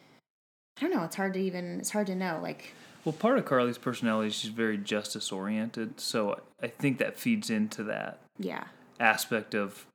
i 0.00 0.80
don't 0.80 0.90
know 0.92 1.02
it's 1.04 1.16
hard 1.16 1.32
to 1.34 1.40
even 1.40 1.78
it's 1.80 1.90
hard 1.90 2.06
to 2.06 2.14
know 2.14 2.38
like 2.42 2.72
Well, 3.04 3.12
part 3.12 3.38
of 3.38 3.44
Carly's 3.46 3.78
personality 3.78 4.28
is 4.28 4.34
she's 4.34 4.50
very 4.50 4.76
justice 4.76 5.32
oriented, 5.32 5.98
so 6.00 6.40
I 6.62 6.66
think 6.66 6.98
that 6.98 7.18
feeds 7.18 7.48
into 7.48 7.82
that 7.84 8.18
yeah 8.38 8.64
aspect 9.00 9.54
of 9.54 9.86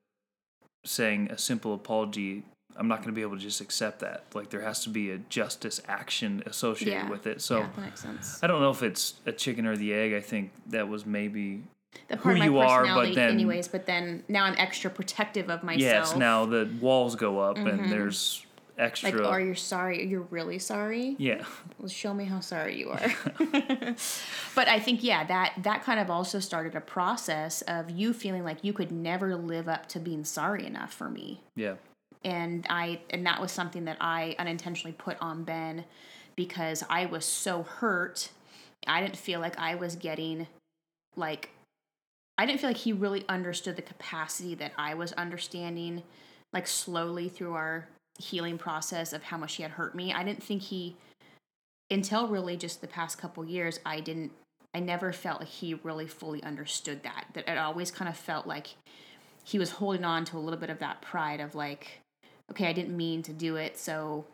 saying 0.85 1.29
a 1.31 1.37
simple 1.37 1.73
apology. 1.73 2.43
I'm 2.75 2.87
not 2.87 2.97
going 2.99 3.09
to 3.09 3.13
be 3.13 3.21
able 3.21 3.35
to 3.37 3.41
just 3.41 3.61
accept 3.61 3.99
that. 3.99 4.23
Like 4.33 4.49
there 4.49 4.61
has 4.61 4.83
to 4.85 4.89
be 4.89 5.11
a 5.11 5.19
justice 5.29 5.79
action 5.87 6.41
associated 6.47 7.03
Yeah. 7.03 7.09
with 7.09 7.27
it. 7.27 7.41
So 7.41 7.59
yeah, 7.59 7.67
that 7.75 7.81
makes 7.81 8.01
sense 8.01 8.39
I 8.41 8.47
don't 8.47 8.61
know 8.61 8.71
if 8.71 8.81
it's 8.81 9.13
a 9.27 9.31
chicken 9.31 9.67
or 9.67 9.77
the 9.77 9.93
egg. 9.93 10.13
I 10.13 10.21
think 10.21 10.51
that 10.67 10.87
was 10.87 11.05
maybe 11.05 11.61
the 12.07 12.17
part 12.17 12.23
who 12.23 12.31
of 12.31 12.37
my 12.39 12.45
you 12.45 12.57
are, 12.59 12.85
but 12.85 13.15
then- 13.15 13.29
anyways 13.31 13.67
but 13.67 13.85
then 13.85 14.23
now 14.27 14.43
i'm 14.43 14.55
extra 14.57 14.89
protective 14.89 15.49
of 15.49 15.63
myself. 15.63 15.81
yes. 15.81 16.15
Now 16.15 16.45
the 16.45 16.69
walls 16.79 17.15
go 17.15 17.39
up 17.39 17.57
and 17.57 17.67
mm-hmm. 17.67 17.89
there's 17.89 18.45
extra. 18.77 19.11
like 19.11 19.25
are 19.25 19.39
you 19.39 19.55
sorry? 19.55 20.05
You're 20.05 20.27
really 20.29 20.59
sorry? 20.59 21.15
Yeah, 21.17 21.43
well, 21.79 21.87
show 21.87 22.13
me 22.13 22.25
how 22.25 22.39
sorry 22.39 22.77
you 22.77 22.89
are. 22.89 23.11
But 24.55 24.67
i 24.67 24.79
think 24.79 25.03
yeah 25.03 25.23
that 25.25 25.53
that 25.63 25.83
kind 25.83 25.99
of 25.99 26.09
also 26.09 26.39
started 26.39 26.75
a 26.75 26.81
process 26.81 27.61
of 27.63 27.89
you 27.89 28.13
feeling 28.13 28.43
like 28.43 28.63
you 28.63 28.73
could 28.73 28.91
never 28.91 29.35
live 29.35 29.67
up 29.67 29.87
to 29.89 29.99
being 29.99 30.23
sorry 30.23 30.65
enough 30.65 30.93
for 30.93 31.09
me. 31.09 31.41
Yeah, 31.55 31.75
and 32.23 32.65
i 32.69 32.99
and 33.09 33.25
that 33.25 33.41
was 33.41 33.51
something 33.51 33.85
that 33.85 33.97
i 33.99 34.35
unintentionally 34.39 34.93
put 34.93 35.17
on 35.21 35.43
ben 35.43 35.85
because 36.35 36.83
i 36.89 37.05
was 37.05 37.25
so 37.25 37.63
hurt. 37.63 38.29
I 38.85 39.01
didn't 39.01 39.17
feel 39.17 39.39
like 39.39 39.57
i 39.57 39.75
was 39.75 39.95
getting 39.95 40.47
like 41.15 41.49
i 42.37 42.45
didn't 42.45 42.59
feel 42.59 42.69
like 42.69 42.77
he 42.77 42.93
really 42.93 43.25
understood 43.29 43.75
the 43.75 43.81
capacity 43.81 44.55
that 44.55 44.71
i 44.77 44.93
was 44.93 45.11
understanding 45.13 46.03
like 46.53 46.67
slowly 46.67 47.29
through 47.29 47.53
our 47.53 47.87
healing 48.19 48.57
process 48.57 49.11
of 49.11 49.23
how 49.23 49.37
much 49.37 49.55
he 49.55 49.63
had 49.63 49.71
hurt 49.71 49.95
me. 49.95 50.13
I 50.13 50.23
didn't 50.23 50.43
think 50.43 50.61
he 50.61 50.95
until 51.91 52.27
really 52.27 52.57
just 52.57 52.81
the 52.81 52.87
past 52.87 53.17
couple 53.17 53.43
years 53.45 53.79
i 53.85 53.99
didn't 53.99 54.31
i 54.73 54.79
never 54.79 55.11
felt 55.11 55.41
like 55.41 55.49
he 55.49 55.73
really 55.83 56.07
fully 56.07 56.41
understood 56.43 57.03
that 57.03 57.25
that 57.33 57.47
it 57.47 57.57
always 57.57 57.91
kind 57.91 58.09
of 58.09 58.17
felt 58.17 58.47
like 58.47 58.75
he 59.43 59.59
was 59.59 59.69
holding 59.69 60.05
on 60.05 60.23
to 60.23 60.37
a 60.37 60.39
little 60.39 60.59
bit 60.59 60.69
of 60.69 60.79
that 60.79 61.01
pride 61.01 61.39
of 61.41 61.55
like 61.55 61.99
okay 62.49 62.67
i 62.67 62.73
didn't 62.73 62.95
mean 62.95 63.21
to 63.21 63.33
do 63.33 63.57
it 63.57 63.77
so 63.77 64.25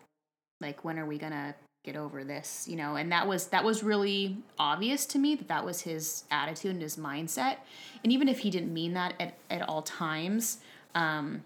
like 0.62 0.85
when 0.85 0.99
are 0.99 1.05
we 1.05 1.17
gonna 1.17 1.55
get 1.89 1.99
over 1.99 2.23
this 2.23 2.67
you 2.67 2.75
know 2.75 2.95
and 2.95 3.12
that 3.12 3.28
was 3.28 3.47
that 3.47 3.63
was 3.63 3.84
really 3.84 4.38
obvious 4.60 5.08
to 5.08 5.17
me 5.17 5.34
that 5.34 5.47
that 5.47 5.65
was 5.65 5.82
his 5.82 6.23
attitude 6.30 6.71
and 6.71 6.82
his 6.82 6.97
mindset. 6.97 7.58
And 8.04 8.13
even 8.13 8.28
if 8.28 8.39
he 8.39 8.49
didn't 8.49 8.73
mean 8.73 8.93
that 8.93 9.15
at, 9.19 9.38
at 9.49 9.67
all 9.67 9.82
times 9.82 10.60
um 10.93 11.41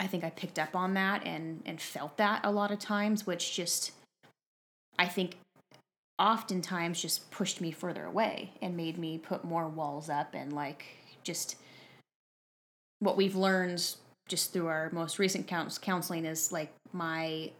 i 0.00 0.06
think 0.06 0.24
i 0.24 0.30
picked 0.30 0.58
up 0.58 0.74
on 0.74 0.94
that 0.94 1.26
and 1.26 1.62
and 1.66 1.80
felt 1.80 2.16
that 2.16 2.40
a 2.44 2.50
lot 2.50 2.70
of 2.70 2.78
times 2.78 3.26
which 3.26 3.54
just 3.54 3.92
i 4.98 5.06
think 5.06 5.36
oftentimes 6.18 7.02
just 7.02 7.30
pushed 7.30 7.60
me 7.60 7.70
further 7.70 8.04
away 8.06 8.52
and 8.62 8.76
made 8.76 8.96
me 8.96 9.18
put 9.18 9.44
more 9.44 9.68
walls 9.68 10.08
up 10.08 10.34
and 10.34 10.52
like 10.52 10.86
just 11.22 11.56
what 13.00 13.16
we've 13.16 13.36
learned 13.36 13.94
just 14.26 14.52
through 14.52 14.68
our 14.68 14.88
most 14.92 15.18
recent 15.18 15.46
couns- 15.46 15.78
counseling 15.78 16.24
is 16.24 16.50
like 16.50 16.72
my 16.92 17.50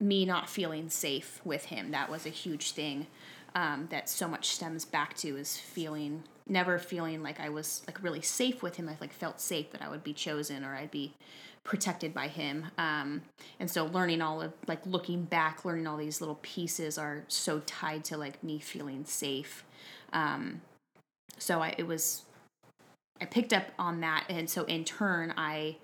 me 0.00 0.24
not 0.24 0.48
feeling 0.48 0.90
safe 0.90 1.40
with 1.44 1.66
him. 1.66 1.90
That 1.90 2.10
was 2.10 2.26
a 2.26 2.30
huge 2.30 2.72
thing 2.72 3.06
um, 3.54 3.88
that 3.90 4.08
so 4.08 4.28
much 4.28 4.48
stems 4.48 4.84
back 4.84 5.14
to 5.18 5.36
is 5.36 5.56
feeling 5.56 6.24
never 6.48 6.78
feeling 6.78 7.24
like 7.24 7.40
i 7.40 7.48
was 7.48 7.82
like 7.88 8.00
really 8.04 8.20
safe 8.20 8.62
with 8.62 8.76
him. 8.76 8.88
I 8.88 8.96
like 9.00 9.12
felt 9.12 9.40
safe 9.40 9.72
that 9.72 9.82
i 9.82 9.88
would 9.88 10.04
be 10.04 10.12
chosen 10.12 10.64
or 10.64 10.76
i'd 10.76 10.92
be 10.92 11.12
protected 11.64 12.14
by 12.14 12.28
him. 12.28 12.66
Um, 12.78 13.22
and 13.58 13.68
so 13.68 13.86
learning 13.86 14.22
all 14.22 14.40
of 14.40 14.52
like 14.68 14.86
looking 14.86 15.24
back 15.24 15.64
learning 15.64 15.88
all 15.88 15.96
these 15.96 16.20
little 16.20 16.38
pieces 16.42 16.96
are 16.96 17.24
so 17.26 17.60
tied 17.66 18.04
to 18.04 18.16
like 18.16 18.44
me 18.44 18.60
feeling 18.60 19.04
safe. 19.04 19.64
Um, 20.12 20.60
so 21.38 21.60
I, 21.60 21.74
it 21.76 21.86
was 21.86 22.22
I 23.20 23.24
picked 23.24 23.52
up 23.52 23.64
on 23.78 24.00
that, 24.00 24.24
and 24.28 24.48
so 24.48 24.64
in 24.64 24.84
turn, 24.84 25.32
I, 25.36 25.76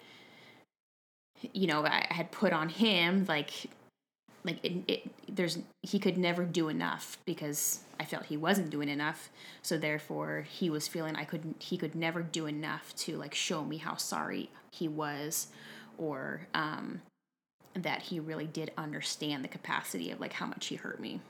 you 1.52 1.66
know, 1.66 1.84
I 1.84 2.06
had 2.10 2.30
put 2.30 2.52
on 2.52 2.68
him 2.68 3.24
like, 3.26 3.70
like 4.44 4.58
it, 4.64 4.72
it, 4.88 5.10
there's 5.28 5.58
he 5.82 5.98
could 5.98 6.18
never 6.18 6.44
do 6.44 6.68
enough 6.68 7.18
because 7.24 7.80
I 8.00 8.04
felt 8.04 8.24
he 8.26 8.36
wasn't 8.36 8.70
doing 8.70 8.88
enough. 8.88 9.30
So 9.62 9.78
therefore, 9.78 10.44
he 10.48 10.68
was 10.70 10.88
feeling 10.88 11.14
I 11.16 11.24
couldn't, 11.24 11.62
he 11.62 11.76
could 11.76 11.94
never 11.94 12.22
do 12.22 12.46
enough 12.46 12.94
to 12.96 13.16
like 13.16 13.34
show 13.34 13.64
me 13.64 13.76
how 13.76 13.96
sorry 13.96 14.50
he 14.72 14.88
was, 14.88 15.48
or 15.98 16.48
um, 16.54 17.02
that 17.74 18.02
he 18.02 18.18
really 18.20 18.46
did 18.46 18.72
understand 18.76 19.44
the 19.44 19.48
capacity 19.48 20.10
of 20.10 20.20
like 20.20 20.32
how 20.32 20.46
much 20.46 20.66
he 20.66 20.74
hurt 20.76 20.98
me. 21.00 21.20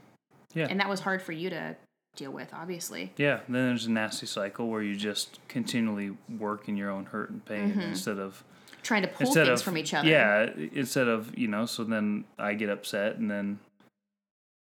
Yeah. 0.54 0.66
and 0.68 0.80
that 0.80 0.88
was 0.88 1.00
hard 1.00 1.22
for 1.22 1.32
you 1.32 1.48
to 1.50 1.76
deal 2.14 2.30
with, 2.30 2.52
obviously. 2.52 3.10
yeah. 3.16 3.40
Then 3.48 3.68
there's 3.68 3.86
a 3.86 3.90
nasty 3.90 4.26
cycle 4.26 4.68
where 4.68 4.82
you 4.82 4.94
just 4.96 5.38
continually 5.48 6.14
work 6.38 6.68
in 6.68 6.76
your 6.76 6.90
own 6.90 7.06
hurt 7.06 7.30
and 7.30 7.42
pain 7.44 7.70
Mm-hmm. 7.70 7.80
instead 7.80 8.18
of 8.18 8.44
Trying 8.82 9.02
to 9.02 9.08
pull 9.08 9.26
instead 9.26 9.46
things 9.46 9.60
of 9.60 9.64
from 9.64 9.78
each 9.78 9.94
other. 9.94 10.08
Yeah, 10.08 10.50
instead 10.72 11.08
of 11.08 11.36
you 11.38 11.48
know, 11.48 11.66
so 11.66 11.84
then 11.84 12.24
I 12.38 12.54
get 12.54 12.68
upset 12.68 13.16
and 13.16 13.30
then 13.30 13.58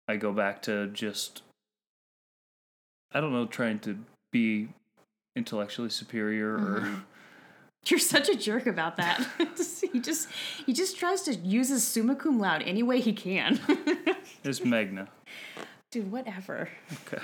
I 0.09 0.17
go 0.17 0.33
back 0.33 0.63
to 0.63 0.89
just 0.89 1.43
I 3.13 3.21
don't 3.21 3.33
know, 3.33 3.47
trying 3.47 3.79
to 3.81 3.99
be 4.33 4.69
intellectually 5.37 5.91
superior 5.91 6.59
Mm-hmm. 6.59 6.95
or 6.95 7.03
You're 7.87 7.99
such 7.99 8.29
a 8.29 8.37
jerk 8.37 8.67
about 8.69 8.97
that. 8.99 9.27
he 9.93 9.99
just 9.99 10.29
he 10.67 10.73
just 10.73 10.97
tries 10.99 11.23
to 11.23 11.35
use 11.35 11.69
his 11.69 11.83
summa 11.83 12.15
cum 12.15 12.39
laude 12.39 12.63
any 12.63 12.83
way 12.85 13.01
he 13.01 13.13
can. 13.13 13.59
it's 14.45 14.65
Magna. 14.65 15.09
Dude, 15.91 16.13
whatever. 16.13 16.69
Okay. 17.07 17.23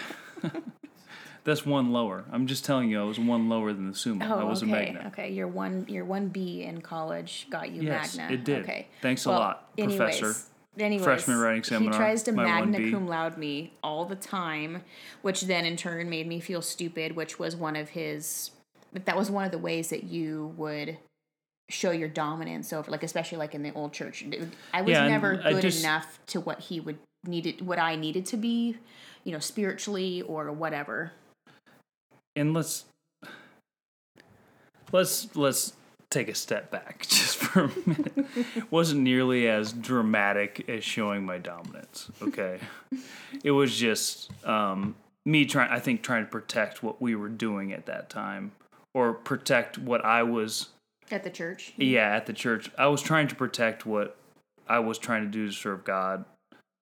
That's 1.48 1.64
one 1.64 1.92
lower. 1.92 2.26
I'm 2.30 2.46
just 2.46 2.66
telling 2.66 2.90
you, 2.90 3.00
I 3.00 3.04
was 3.04 3.18
one 3.18 3.48
lower 3.48 3.72
than 3.72 3.88
the 3.90 3.96
Summa. 3.96 4.22
I 4.26 4.42
Oh, 4.42 4.46
was 4.46 4.62
okay. 4.62 4.70
a 4.70 4.74
Magna. 4.92 5.04
Okay, 5.06 5.30
your 5.32 5.48
one 5.48 5.86
your 5.88 6.04
one 6.04 6.28
B 6.28 6.62
in 6.62 6.82
college 6.82 7.46
got 7.48 7.70
you 7.70 7.80
Yes, 7.84 8.18
Magna. 8.18 8.34
it 8.34 8.44
did. 8.44 8.64
Okay. 8.64 8.86
Thanks 9.00 9.24
a 9.24 9.30
lot, 9.30 9.70
anyways, 9.78 9.96
Professor. 10.18 10.34
anyways, 10.78 11.04
Freshman 11.04 11.38
writing 11.38 11.64
seminar, 11.64 11.94
He 11.94 11.98
tries 11.98 12.22
to 12.24 12.32
magna 12.32 12.78
1B. 12.78 12.90
cum 12.92 13.08
laude 13.08 13.38
me 13.38 13.72
all 13.82 14.04
the 14.04 14.14
time, 14.14 14.82
which 15.22 15.40
then 15.42 15.64
in 15.64 15.78
turn 15.78 16.10
made 16.10 16.26
me 16.26 16.38
feel 16.38 16.60
stupid. 16.60 17.16
Which 17.16 17.38
was 17.38 17.56
one 17.56 17.76
of 17.76 17.88
his. 17.88 18.50
That 18.92 19.16
was 19.16 19.30
one 19.30 19.46
of 19.46 19.50
the 19.50 19.56
ways 19.58 19.88
that 19.88 20.04
you 20.04 20.52
would 20.58 20.98
show 21.70 21.92
your 21.92 22.08
dominance 22.08 22.74
over, 22.74 22.90
like 22.90 23.02
especially 23.02 23.38
like 23.38 23.54
in 23.54 23.62
the 23.62 23.72
old 23.72 23.94
church. 23.94 24.22
I 24.74 24.82
was 24.82 24.90
Yeah, 24.92 25.08
never 25.08 25.36
good 25.36 25.62
just- 25.62 25.80
enough 25.82 26.18
to 26.26 26.40
what 26.40 26.60
he 26.60 26.78
would 26.78 26.98
needed, 27.24 27.66
what 27.66 27.78
I 27.78 27.96
needed 27.96 28.26
to 28.26 28.36
be, 28.36 28.76
you 29.24 29.32
know, 29.32 29.38
spiritually 29.38 30.20
or 30.20 30.52
whatever. 30.52 31.12
And 32.38 32.54
let's 32.54 32.84
let's 34.92 35.34
let's 35.36 35.74
take 36.10 36.28
a 36.28 36.34
step 36.34 36.70
back 36.70 37.06
just 37.08 37.36
for 37.36 37.64
a 37.64 37.70
minute. 37.86 38.12
It 38.56 38.70
wasn't 38.70 39.02
nearly 39.02 39.48
as 39.48 39.72
dramatic 39.72 40.64
as 40.68 40.84
showing 40.84 41.26
my 41.26 41.38
dominance. 41.38 42.10
Okay, 42.22 42.60
it 43.44 43.50
was 43.50 43.76
just 43.76 44.30
um, 44.46 44.94
me 45.26 45.44
trying. 45.44 45.70
I 45.70 45.80
think 45.80 46.02
trying 46.02 46.24
to 46.24 46.30
protect 46.30 46.82
what 46.82 47.02
we 47.02 47.14
were 47.14 47.28
doing 47.28 47.72
at 47.72 47.86
that 47.86 48.08
time, 48.08 48.52
or 48.94 49.12
protect 49.12 49.78
what 49.78 50.04
I 50.04 50.22
was. 50.22 50.68
At 51.10 51.24
the 51.24 51.30
church, 51.30 51.72
Yeah, 51.78 52.14
at 52.14 52.26
the 52.26 52.34
church, 52.34 52.70
I 52.76 52.86
was 52.88 53.00
trying 53.00 53.28
to 53.28 53.34
protect 53.34 53.86
what 53.86 54.18
I 54.68 54.78
was 54.80 54.98
trying 54.98 55.22
to 55.22 55.28
do 55.30 55.46
to 55.46 55.52
serve 55.52 55.82
God 55.82 56.26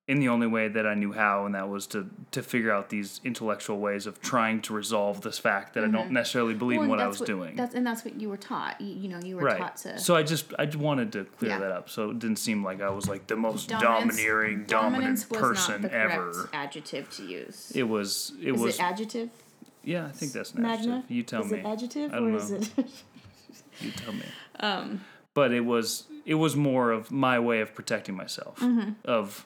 in 0.08 0.20
the 0.20 0.28
only 0.28 0.46
way 0.46 0.68
that 0.68 0.86
I 0.86 0.94
knew 0.94 1.12
how, 1.12 1.46
and 1.46 1.54
that 1.56 1.68
was 1.68 1.86
to 1.88 2.08
to 2.30 2.42
figure 2.42 2.70
out 2.72 2.90
these 2.90 3.20
intellectual 3.24 3.78
ways 3.78 4.06
of 4.06 4.20
trying 4.20 4.62
to 4.62 4.72
resolve 4.72 5.22
this 5.22 5.36
fact 5.38 5.74
that 5.74 5.82
I 5.82 5.88
don't 5.88 6.12
necessarily 6.12 6.54
believe 6.54 6.76
in 6.76 6.82
Mm-hmm. 6.82 6.90
What 6.90 7.00
I 7.00 7.08
was 7.08 7.20
doing. 7.20 7.56
That's 7.56 7.74
and 7.74 7.84
that's 7.84 8.04
what 8.04 8.20
you 8.20 8.28
were 8.28 8.36
taught. 8.36 8.80
You, 8.80 8.94
you 8.94 9.08
know, 9.08 9.18
you 9.20 9.34
were 9.36 9.42
right. 9.42 9.58
taught 9.58 9.76
to. 9.78 9.98
So 9.98 10.14
I 10.14 10.22
just 10.22 10.52
I 10.58 10.66
just 10.66 10.76
wanted 10.78 11.10
to 11.12 11.24
clear 11.24 11.50
Yeah. 11.52 11.58
that 11.58 11.72
up, 11.72 11.90
so 11.90 12.10
it 12.10 12.20
didn't 12.20 12.36
seem 12.38 12.62
like 12.62 12.80
I 12.80 12.90
was 12.90 13.08
like 13.08 13.26
the 13.26 13.34
most 13.36 13.68
Dominance- 13.68 14.16
domineering, 14.16 14.64
dominant 14.66 15.28
person 15.30 15.90
ever. 15.90 16.48
adjective 16.52 17.10
to 17.16 17.24
use. 17.26 17.72
It 17.74 17.82
was 17.84 18.32
it 18.40 18.54
is 18.54 18.60
was 18.62 18.74
it 18.76 18.82
adjective? 18.82 19.30
yeah, 19.82 20.06
I 20.06 20.10
think 20.12 20.30
that's 20.32 20.52
an 20.52 20.62
Magna? 20.62 20.92
adjective. 20.98 21.10
You 21.16 21.22
tell 21.24 21.42
is 21.42 21.50
me. 21.50 21.58
it 21.58 21.66
adjective 21.66 22.12
I 22.12 22.16
don't 22.16 22.32
or 22.32 22.36
is 22.36 22.50
know. 22.52 22.56
it? 22.58 22.70
You 23.80 23.90
tell 23.90 24.12
me. 24.14 24.22
um, 24.60 25.00
but 25.34 25.52
it 25.52 25.60
was 25.64 26.04
it 26.24 26.34
was 26.34 26.54
more 26.56 26.92
of 26.92 27.10
my 27.10 27.38
way 27.40 27.60
of 27.60 27.74
protecting 27.74 28.14
myself 28.16 28.58
Mm-hmm. 28.60 28.92
of 29.04 29.44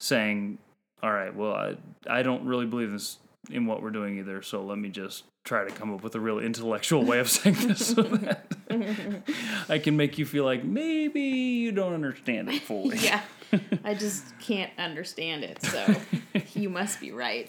saying 0.00 0.58
all 1.02 1.12
right 1.12 1.34
well 1.34 1.52
I, 1.54 1.76
I 2.08 2.22
don't 2.22 2.44
really 2.44 2.66
believe 2.66 2.90
this 2.90 3.18
in 3.50 3.66
what 3.66 3.82
we're 3.82 3.90
doing 3.90 4.18
either 4.18 4.42
so 4.42 4.62
let 4.62 4.78
me 4.78 4.88
just 4.88 5.24
try 5.44 5.64
to 5.64 5.70
come 5.70 5.94
up 5.94 6.02
with 6.02 6.14
a 6.14 6.20
real 6.20 6.38
intellectual 6.38 7.04
way 7.04 7.18
of 7.18 7.30
saying 7.30 7.56
this 7.68 7.88
so 7.88 8.02
that 8.02 8.52
i 9.68 9.78
can 9.78 9.96
make 9.96 10.18
you 10.18 10.26
feel 10.26 10.44
like 10.44 10.64
maybe 10.64 11.20
you 11.20 11.72
don't 11.72 11.94
understand 11.94 12.48
it 12.50 12.62
fully 12.62 12.98
yeah, 13.02 13.22
I 13.82 13.94
just 13.94 14.38
can't 14.40 14.70
understand 14.76 15.42
it. 15.42 15.62
So 15.62 15.94
you 16.52 16.68
must 16.68 17.00
be 17.00 17.12
right. 17.12 17.48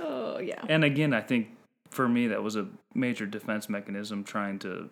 oh 0.00 0.38
yeah. 0.38 0.64
and 0.68 0.82
again 0.84 1.12
i 1.14 1.20
think 1.20 1.48
for 1.90 2.08
me 2.08 2.26
that 2.28 2.42
was 2.42 2.56
a 2.56 2.66
major 2.94 3.26
defense 3.26 3.68
mechanism 3.68 4.24
trying 4.24 4.58
to 4.60 4.90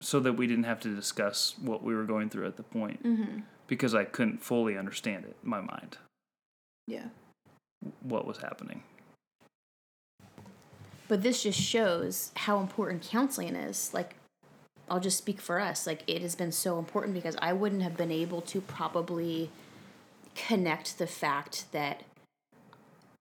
so 0.00 0.20
that 0.20 0.34
we 0.34 0.46
didn't 0.46 0.64
have 0.64 0.80
to 0.80 0.94
discuss 0.94 1.54
what 1.60 1.82
we 1.82 1.94
were 1.94 2.04
going 2.04 2.28
through 2.30 2.46
at 2.46 2.56
the 2.56 2.62
point 2.62 3.02
Mm-hmm. 3.02 3.40
Because 3.66 3.94
i 3.94 4.04
couldn't 4.04 4.42
fully 4.42 4.76
understand 4.76 5.24
it 5.24 5.36
in 5.42 5.48
my 5.50 5.60
mind 5.60 5.98
Yeah. 6.86 7.06
what 8.02 8.26
was 8.26 8.38
happening 8.38 8.82
But 11.06 11.22
this 11.22 11.42
just 11.42 11.60
shows 11.60 12.32
how 12.34 12.60
important 12.60 13.02
counseling 13.02 13.54
is. 13.54 13.92
Like, 13.92 14.14
I'll 14.88 15.00
just 15.00 15.18
speak 15.18 15.38
for 15.40 15.60
us. 15.60 15.86
Like, 15.86 16.02
it 16.06 16.22
has 16.22 16.34
been 16.34 16.50
so 16.50 16.78
important 16.78 17.12
because 17.14 17.36
I 17.42 17.52
wouldn't 17.52 17.82
have 17.82 17.94
been 17.96 18.10
able 18.10 18.40
to 18.42 18.60
probably 18.62 19.50
connect 20.34 20.96
the 20.98 21.06
fact 21.06 21.66
that 21.72 22.02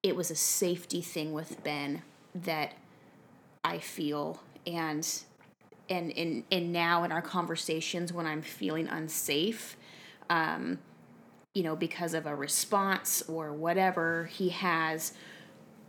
it 0.02 0.16
was 0.16 0.32
a 0.32 0.36
safety 0.36 1.02
thing 1.02 1.34
with 1.34 1.62
Ben 1.64 2.04
that 2.34 2.72
I 3.66 3.80
feel 3.80 4.40
and 4.66 5.06
and 5.90 6.12
and 6.18 6.44
and 6.52 6.72
now 6.74 7.04
in 7.04 7.12
our 7.12 7.22
conversations 7.22 8.14
when 8.14 8.26
I'm 8.26 8.42
feeling 8.42 8.88
unsafe, 8.88 9.76
um, 10.30 10.80
you 11.54 11.64
know, 11.64 11.76
because 11.76 12.14
of 12.14 12.26
a 12.26 12.36
response 12.36 13.22
or 13.28 13.54
whatever 13.54 14.26
he 14.26 14.50
has, 14.50 15.14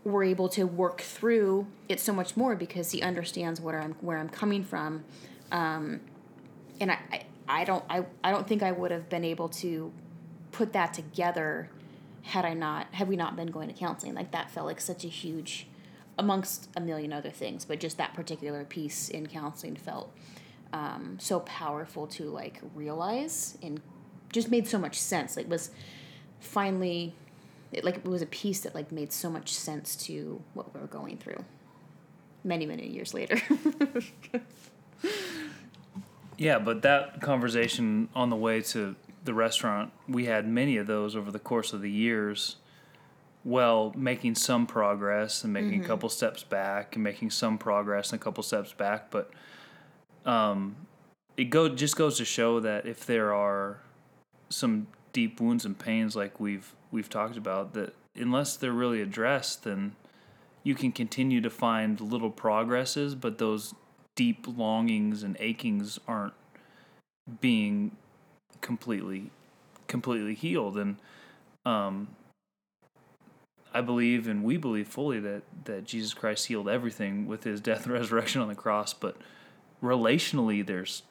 we're 0.05 0.25
able 0.25 0.49
to 0.51 0.65
work 0.65 1.01
through 1.01 1.67
it 1.89 1.99
so 1.99 2.13
much 2.13 2.37
more 2.37 2.55
because 2.55 2.91
he 2.91 3.01
understands 3.01 3.61
where 3.61 3.81
I'm 3.81 3.95
where 4.01 4.19
I'm 4.19 4.29
coming 4.29 4.65
from, 4.65 5.05
um, 5.51 6.01
and 6.81 6.91
I, 6.91 6.99
I 7.11 7.25
I 7.49 7.65
don't 7.65 7.85
I, 7.89 8.05
I 8.23 8.31
don't 8.31 8.47
think 8.47 8.63
I 8.63 8.73
would 8.73 8.91
have 8.91 9.09
been 9.09 9.25
able 9.25 9.49
to 9.51 9.93
put 10.53 10.73
that 10.75 10.93
together 10.95 11.71
had 12.23 12.45
I 12.45 12.55
not 12.55 12.89
had 12.93 13.09
we 13.09 13.17
not 13.17 13.37
been 13.37 13.51
going 13.51 13.69
to 13.69 13.75
counseling. 13.75 14.15
Like 14.15 14.33
that 14.33 14.51
felt 14.51 14.67
like 14.67 14.81
such 14.81 15.05
a 15.05 15.09
huge 15.09 15.67
amongst 16.19 16.69
a 16.77 16.81
million 16.81 17.13
other 17.13 17.31
things 17.31 17.65
but 17.65 17.81
just 17.81 17.99
that 17.99 18.15
particular 18.15 18.65
piece 18.65 19.09
in 19.09 19.27
counseling 19.27 19.77
felt 19.77 20.13
um, 20.73 21.17
so 21.21 21.41
powerful 21.41 22.07
to 22.07 22.25
like 22.25 22.61
realize 22.75 23.59
and 23.63 23.81
just 24.35 24.51
made 24.51 24.67
so 24.67 24.79
much 24.79 24.99
sense 24.99 25.37
like 25.37 25.49
was 25.49 25.71
finally 26.41 27.15
it, 27.73 27.85
like 27.85 27.97
it 27.97 28.05
was 28.05 28.23
a 28.23 28.27
piece 28.27 28.61
that 28.61 28.75
like 28.75 28.93
made 28.93 29.13
so 29.13 29.31
much 29.31 29.53
sense 29.53 29.97
to 29.97 30.43
what 30.53 30.75
we 30.75 30.81
were 30.81 30.87
going 30.87 31.17
through 31.17 31.43
many 32.45 32.67
many 32.67 32.87
years 32.87 33.15
later 33.15 33.41
Yeah, 36.37 36.59
but 36.59 36.83
that 36.83 37.21
conversation 37.21 38.09
on 38.15 38.31
the 38.31 38.37
way 38.37 38.61
to 38.63 38.97
the 39.25 39.35
restaurant, 39.35 39.93
we 40.09 40.27
had 40.27 40.47
many 40.47 40.77
of 40.77 40.87
those 40.87 41.17
over 41.17 41.31
the 41.31 41.39
course 41.39 41.73
of 41.73 41.81
the 41.81 41.91
years. 41.91 42.57
Well, 43.45 43.93
making 43.95 44.37
some 44.37 44.67
progress 44.67 45.45
and 45.45 45.53
making 45.53 45.85
a 45.85 45.87
couple 45.87 46.09
steps 46.09 46.43
back, 46.43 46.97
and 46.97 47.05
making 47.05 47.31
some 47.31 47.59
progress 47.59 48.11
and 48.13 48.21
a 48.21 48.25
couple 48.25 48.43
steps 48.43 48.73
back, 48.73 49.11
but 49.11 49.31
um, 50.25 50.77
it 51.37 51.51
go 51.51 51.69
just 51.69 51.97
goes 51.97 52.17
to 52.19 52.25
show 52.25 52.61
that 52.61 52.87
if 52.87 53.05
there 53.05 53.35
are 53.35 53.81
some 54.55 54.87
deep 55.13 55.41
wounds 55.41 55.65
and 55.65 55.79
pains 55.79 56.15
like 56.17 56.39
we've 56.41 56.75
we've 56.91 57.09
talked 57.09 57.37
about, 57.37 57.75
that 57.75 57.95
unless 58.17 58.57
they're 58.57 58.73
really 58.73 59.01
addressed, 59.01 59.65
then 59.65 59.97
you 60.63 60.75
can 60.75 60.93
continue 60.93 61.41
to 61.41 61.51
find 61.51 62.01
little 62.01 62.31
progresses, 62.31 63.15
but 63.15 63.39
those 63.39 63.75
deep 64.17 64.47
longings 64.47 65.23
and 65.23 65.37
achings 65.41 65.99
aren't 66.07 66.35
being 67.41 67.97
completely 68.61 69.31
completely 69.87 70.35
healed. 70.35 70.77
And 70.77 70.97
um 71.67 72.09
I 73.73 73.81
believe 73.81 74.29
and 74.29 74.45
we 74.45 74.57
believe 74.57 74.89
fully 74.89 75.19
that 75.21 75.43
that 75.65 75.85
Jesus 75.85 76.15
Christ 76.15 76.47
healed 76.47 76.69
everything 76.69 77.27
with 77.27 77.45
his 77.45 77.61
death 77.61 77.85
and 77.85 77.93
resurrection 78.01 78.41
on 78.41 78.49
the 78.49 78.55
cross 78.55 78.95
but 78.95 79.17
relationally 79.83 80.65
there's 80.65 81.03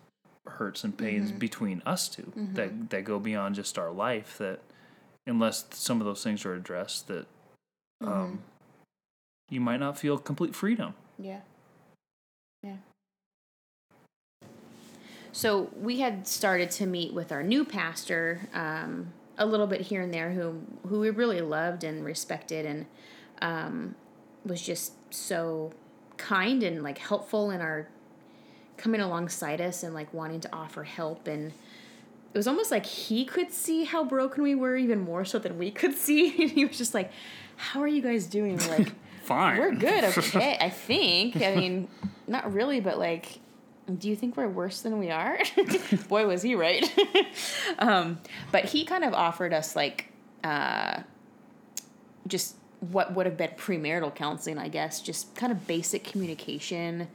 hurts 0.46 0.84
and 0.84 0.98
pains 0.98 1.32
between 1.32 1.82
us 1.86 2.10
2 2.10 2.34
that 2.54 2.90
that 2.90 3.04
go 3.04 3.20
beyond 3.20 3.56
just 3.56 3.78
our 3.78 3.92
life 3.92 4.38
that 4.38 4.60
unless 5.26 5.66
some 5.72 6.02
of 6.02 6.06
those 6.06 6.24
things 6.24 6.46
are 6.46 6.54
addressed 6.54 7.08
that 7.08 7.26
um 8.02 8.40
you 9.50 9.62
might 9.62 9.80
not 9.80 9.98
feel 9.98 10.18
complete 10.18 10.54
freedom 10.56 10.94
Yeah. 11.18 11.40
Yeah. 12.62 12.78
So 15.32 15.70
we 15.76 16.00
had 16.00 16.28
started 16.28 16.70
to 16.72 16.86
meet 16.86 17.14
with 17.14 17.32
our 17.32 17.42
new 17.42 17.66
pastor 17.66 18.42
um, 18.54 19.12
a 19.38 19.46
little 19.46 19.66
bit 19.66 19.82
here 19.82 20.02
and 20.02 20.14
there, 20.14 20.32
who 20.32 20.62
who 20.88 21.00
we 21.00 21.10
really 21.10 21.42
loved 21.42 21.84
and 21.84 22.06
respected, 22.06 22.66
and 22.68 22.86
um, 23.42 23.96
was 24.46 24.62
just 24.62 24.94
so 25.14 25.74
kind 26.18 26.62
and 26.62 26.84
like 26.84 27.00
helpful 27.00 27.50
in 27.50 27.62
our 27.62 27.90
coming 28.78 29.02
alongside 29.02 29.62
us 29.62 29.84
and 29.84 29.94
like 29.94 30.14
wanting 30.14 30.40
to 30.42 30.50
offer 30.54 30.84
help 30.84 31.28
and 31.28 31.54
it 32.34 32.38
was 32.38 32.48
almost 32.48 32.72
like 32.72 32.86
he 32.86 33.26
could 33.26 33.52
see 33.52 33.84
how 33.84 34.04
broken 34.04 34.42
we 34.42 34.56
were 34.56 34.76
even 34.76 35.00
more 35.00 35.24
so 35.24 35.38
than 35.38 35.58
we 35.58 35.70
could 35.70 35.94
see 35.94 36.34
and 36.42 36.52
he 36.52 36.66
was 36.66 36.78
just 36.78 36.94
like 36.94 37.12
how 37.56 37.82
are 37.82 37.88
you 37.88 38.02
guys 38.02 38.26
doing 38.26 38.58
We're 38.58 38.78
like 38.78 38.92
fine 39.24 39.58
we're 39.58 39.76
good, 39.76 40.04
okay. 40.18 40.58
I 40.60 40.70
think. 40.70 41.38
I 41.38 41.56
mean, 41.56 41.88
not 42.28 42.54
really, 42.54 42.80
but 42.80 43.00
like, 43.00 43.40
do 43.98 44.10
you 44.10 44.16
think 44.16 44.38
we're 44.38 44.48
worse 44.48 44.82
than 44.82 45.00
we 45.00 45.12
are? 45.12 45.38
Boy, 46.08 46.28
was 46.28 46.42
he 46.42 46.56
right. 46.56 46.86
um, 47.80 48.20
but 48.52 48.66
he 48.66 48.86
kind 48.86 49.04
of 49.04 49.14
offered 49.14 49.54
us 49.54 49.76
like, 49.76 50.12
uh, 50.44 51.02
just 52.28 52.56
what 52.80 53.14
would 53.14 53.26
have 53.26 53.38
been 53.38 53.52
premarital 53.52 54.14
counseling, 54.14 54.58
I 54.58 54.68
guess, 54.68 55.02
just 55.02 55.36
kind 55.36 55.52
of 55.52 55.68
basic 55.68 56.04
communication 56.04 57.08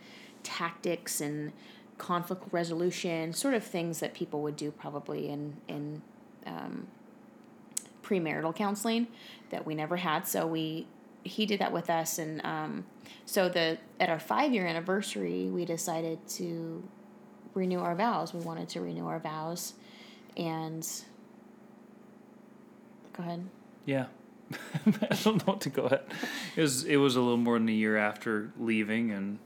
tactics 0.42 1.20
and 1.20 1.52
conflict 1.98 2.44
resolution, 2.52 3.32
sort 3.32 3.54
of 3.54 3.64
things 3.64 4.00
that 4.00 4.14
people 4.14 4.42
would 4.42 4.56
do 4.56 4.70
probably 4.70 5.28
in 5.28 5.56
in 5.68 6.02
um, 6.46 6.86
premarital 8.02 8.54
counseling 8.54 9.08
that 9.50 9.66
we 9.66 9.74
never 9.74 9.96
had. 9.96 10.26
So 10.26 10.46
we 10.46 10.86
he 11.24 11.46
did 11.46 11.60
that 11.60 11.72
with 11.72 11.90
us, 11.90 12.18
and 12.18 12.44
um, 12.44 12.86
so 13.26 13.48
the 13.48 13.78
at 14.00 14.08
our 14.08 14.20
five 14.20 14.52
year 14.52 14.66
anniversary, 14.66 15.46
we 15.46 15.64
decided 15.64 16.26
to 16.28 16.82
renew 17.54 17.80
our 17.80 17.94
vows. 17.94 18.32
We 18.32 18.40
wanted 18.40 18.68
to 18.70 18.80
renew 18.80 19.06
our 19.06 19.18
vows, 19.18 19.74
and 20.36 20.86
Go 23.18 23.24
ahead. 23.24 23.48
Yeah. 23.84 24.06
I 24.86 25.16
don't 25.22 25.38
know 25.38 25.52
what 25.52 25.60
to 25.62 25.70
go 25.70 25.86
at. 25.86 26.06
It 26.56 26.60
was 26.60 26.84
it 26.84 26.96
was 26.96 27.16
a 27.16 27.20
little 27.20 27.36
more 27.36 27.58
than 27.58 27.68
a 27.68 27.72
year 27.72 27.96
after 27.96 28.52
leaving, 28.58 29.10
and 29.10 29.40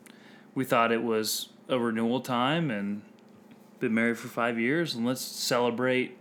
we 0.55 0.65
thought 0.65 0.93
it 0.93 1.03
was 1.03 1.49
a 1.69 1.79
renewal 1.79 2.21
time, 2.21 2.71
and 2.71 3.03
been 3.81 3.95
married 3.95 4.19
for 4.19 4.29
five 4.29 4.59
years, 4.59 4.95
and 4.95 5.07
let's 5.07 5.21
celebrate 5.21 6.17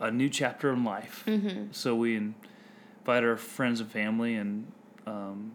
a 0.00 0.10
new 0.10 0.28
chapter 0.28 0.72
in 0.72 0.84
life. 0.84 1.24
Mm-hmm. 1.26 1.72
So 1.72 1.94
we 1.94 2.16
invited 2.16 3.28
our 3.28 3.36
friends 3.36 3.80
and 3.80 3.90
family, 3.90 4.34
and 4.34 4.70
um, 5.06 5.52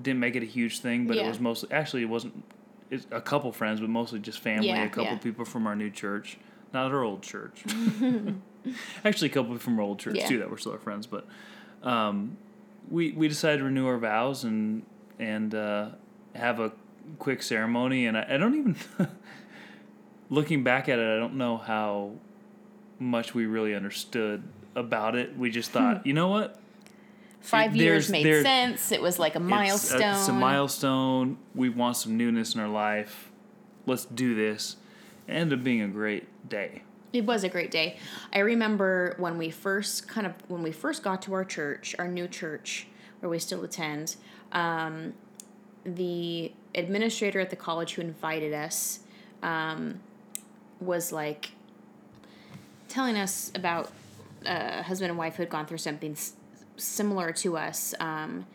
didn't 0.00 0.20
make 0.20 0.36
it 0.36 0.42
a 0.42 0.46
huge 0.46 0.80
thing, 0.80 1.06
but 1.06 1.16
it 1.16 1.26
was 1.26 1.40
mostly 1.40 1.70
actually 1.72 2.02
it 2.02 2.08
wasn't 2.08 2.44
it's 2.90 3.06
a 3.10 3.20
couple 3.20 3.52
friends, 3.52 3.80
but 3.80 3.90
mostly 3.90 4.18
just 4.18 4.40
family. 4.40 4.68
Yeah, 4.68 4.84
a 4.84 4.88
couple 4.88 5.04
yeah. 5.04 5.18
people 5.18 5.44
from 5.44 5.66
our 5.66 5.76
new 5.76 5.90
church, 5.90 6.38
not 6.72 6.90
our 6.90 7.02
old 7.02 7.22
church. 7.22 7.64
actually, 9.04 9.28
a 9.28 9.32
couple 9.32 9.56
from 9.58 9.78
our 9.78 9.84
old 9.84 9.98
church 9.98 10.16
Yeah. 10.16 10.28
too 10.28 10.38
that 10.38 10.50
were 10.50 10.58
still 10.58 10.72
our 10.72 10.78
friends, 10.78 11.06
but 11.06 11.26
um, 11.82 12.36
we 12.90 13.12
we 13.12 13.28
decided 13.28 13.58
to 13.58 13.64
renew 13.64 13.86
our 13.86 13.98
vows 13.98 14.44
and 14.44 14.84
and 15.18 15.54
uh, 15.54 15.90
have 16.34 16.60
a 16.60 16.72
quick 17.18 17.42
ceremony. 17.42 18.06
And 18.06 18.16
I, 18.16 18.26
I 18.30 18.36
don't 18.36 18.54
even 18.56 18.76
looking 20.30 20.62
back 20.64 20.88
at 20.88 20.98
it, 20.98 21.02
I 21.16 21.18
don't 21.18 21.34
know 21.34 21.56
how 21.56 22.12
much 22.98 23.34
we 23.34 23.46
really 23.46 23.74
understood 23.74 24.42
about 24.74 25.14
it. 25.14 25.36
We 25.36 25.50
just 25.50 25.70
thought, 25.70 26.06
you 26.06 26.12
know 26.12 26.28
what, 26.28 26.60
Five 27.40 27.72
There's- 27.72 27.84
years 27.84 28.10
made 28.10 28.26
there- 28.26 28.42
sense. 28.42 28.90
It 28.92 29.00
was 29.00 29.18
like 29.18 29.36
a 29.36 29.40
milestone. 29.40 30.00
It's 30.02 30.04
a, 30.18 30.20
it's 30.20 30.28
a 30.28 30.32
milestone. 30.32 31.38
We 31.54 31.68
want 31.68 31.96
some 31.96 32.16
newness 32.16 32.54
in 32.54 32.60
our 32.60 32.68
life. 32.68 33.30
Let's 33.86 34.04
do 34.04 34.34
this. 34.34 34.76
It 35.28 35.32
ended 35.32 35.60
up 35.60 35.64
being 35.64 35.80
a 35.80 35.88
great 35.88 36.26
day. 36.48 36.82
It 37.12 37.24
was 37.24 37.44
a 37.44 37.48
great 37.48 37.70
day. 37.70 37.96
I 38.34 38.40
remember 38.40 39.14
when 39.18 39.38
we 39.38 39.50
first 39.50 40.08
kind 40.08 40.26
of 40.26 40.34
when 40.48 40.62
we 40.62 40.72
first 40.72 41.02
got 41.02 41.22
to 41.22 41.32
our 41.32 41.44
church, 41.44 41.94
our 41.98 42.08
new 42.08 42.26
church 42.28 42.86
where 43.20 43.30
we 43.30 43.38
still 43.38 43.62
attend. 43.64 44.16
Um, 44.52 45.14
the 45.84 46.52
administrator 46.74 47.40
at 47.40 47.50
the 47.50 47.56
college 47.56 47.94
who 47.94 48.02
invited 48.02 48.52
us 48.52 49.00
um, 49.42 50.00
was 50.80 51.12
like 51.12 51.50
telling 52.88 53.16
us 53.16 53.50
about 53.54 53.90
a 54.46 54.82
husband 54.82 55.10
and 55.10 55.18
wife 55.18 55.36
who 55.36 55.42
had 55.42 55.50
gone 55.50 55.66
through 55.66 55.78
something 55.78 56.12
s- 56.12 56.32
similar 56.76 57.32
to 57.32 57.56
us, 57.56 57.94
um, 58.00 58.46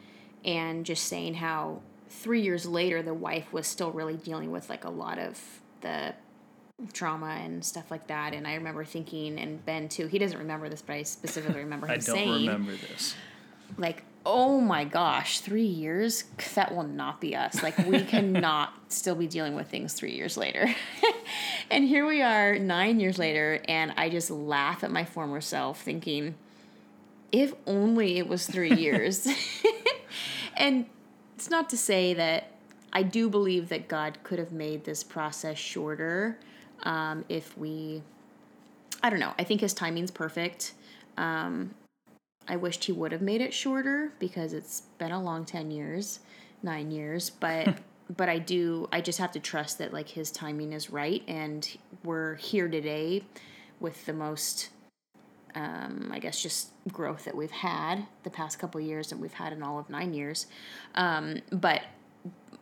and 0.45 0.85
just 0.85 1.05
saying 1.05 1.35
how 1.35 1.81
three 2.09 2.41
years 2.41 2.65
later 2.65 3.01
the 3.01 3.13
wife 3.13 3.51
was 3.53 3.67
still 3.67 3.91
really 3.91 4.15
dealing 4.15 4.51
with 4.51 4.69
like 4.69 4.85
a 4.85 4.89
lot 4.89 5.19
of 5.19 5.39
the 5.81 6.13
trauma 6.93 7.37
and 7.43 7.63
stuff 7.63 7.89
like 7.91 8.07
that. 8.07 8.33
And 8.33 8.47
I 8.47 8.55
remember 8.55 8.83
thinking, 8.85 9.37
and 9.39 9.63
Ben 9.65 9.89
too, 9.89 10.07
he 10.07 10.17
doesn't 10.19 10.37
remember 10.37 10.69
this, 10.69 10.81
but 10.81 10.93
I 10.95 11.03
specifically 11.03 11.59
remember 11.61 11.87
him 11.87 11.91
I 11.91 11.95
don't 11.95 12.03
saying, 12.03 12.45
remember 12.47 12.71
this. 12.75 13.15
like, 13.77 14.03
oh 14.25 14.59
my 14.59 14.83
gosh, 14.85 15.39
three 15.39 15.65
years? 15.65 16.23
That 16.55 16.73
will 16.73 16.83
not 16.83 17.19
be 17.19 17.35
us. 17.35 17.61
Like, 17.61 17.77
we 17.79 18.01
cannot 18.05 18.73
still 18.89 19.15
be 19.15 19.27
dealing 19.27 19.55
with 19.55 19.67
things 19.69 19.93
three 19.93 20.13
years 20.13 20.37
later. 20.37 20.73
and 21.71 21.83
here 21.83 22.05
we 22.05 22.21
are, 22.21 22.57
nine 22.57 22.99
years 22.99 23.17
later, 23.17 23.61
and 23.67 23.93
I 23.97 24.09
just 24.09 24.29
laugh 24.29 24.83
at 24.83 24.91
my 24.91 25.05
former 25.05 25.41
self, 25.41 25.81
thinking, 25.81 26.35
if 27.31 27.53
only 27.67 28.17
it 28.17 28.27
was 28.27 28.45
three 28.45 28.73
years. 28.79 29.27
and 30.55 30.85
it's 31.35 31.49
not 31.49 31.69
to 31.71 31.77
say 31.77 32.13
that 32.13 32.51
I 32.93 33.03
do 33.03 33.29
believe 33.29 33.69
that 33.69 33.87
God 33.87 34.19
could 34.23 34.39
have 34.39 34.51
made 34.51 34.85
this 34.85 35.03
process 35.03 35.57
shorter 35.57 36.37
um, 36.83 37.25
if 37.27 37.57
we, 37.57 38.03
I 39.01 39.09
don't 39.09 39.19
know, 39.19 39.33
I 39.39 39.43
think 39.43 39.61
his 39.61 39.73
timing's 39.73 40.11
perfect. 40.11 40.73
Um, 41.17 41.73
I 42.47 42.55
wished 42.55 42.83
he 42.85 42.91
would 42.91 43.11
have 43.11 43.21
made 43.21 43.41
it 43.41 43.53
shorter 43.53 44.13
because 44.19 44.53
it's 44.53 44.81
been 44.97 45.11
a 45.11 45.21
long 45.21 45.45
10 45.45 45.71
years, 45.71 46.19
nine 46.61 46.91
years, 46.91 47.29
but. 47.29 47.79
But 48.17 48.27
I 48.27 48.37
do. 48.37 48.89
I 48.91 48.99
just 48.99 49.17
have 49.19 49.31
to 49.31 49.39
trust 49.39 49.77
that 49.77 49.93
like 49.93 50.09
his 50.09 50.29
timing 50.29 50.73
is 50.73 50.89
right, 50.89 51.23
and 51.25 51.67
we're 52.03 52.35
here 52.35 52.67
today 52.67 53.23
with 53.79 54.05
the 54.05 54.11
most 54.11 54.69
um, 55.55 56.09
I 56.11 56.19
guess 56.19 56.41
just 56.41 56.69
growth 56.91 57.25
that 57.25 57.35
we've 57.35 57.51
had 57.51 58.07
the 58.23 58.29
past 58.29 58.59
couple 58.59 58.81
of 58.81 58.87
years 58.87 59.09
that 59.09 59.19
we've 59.19 59.33
had 59.33 59.53
in 59.53 59.61
all 59.61 59.79
of 59.79 59.89
nine 59.89 60.13
years. 60.13 60.47
Um, 60.95 61.41
but 61.51 61.81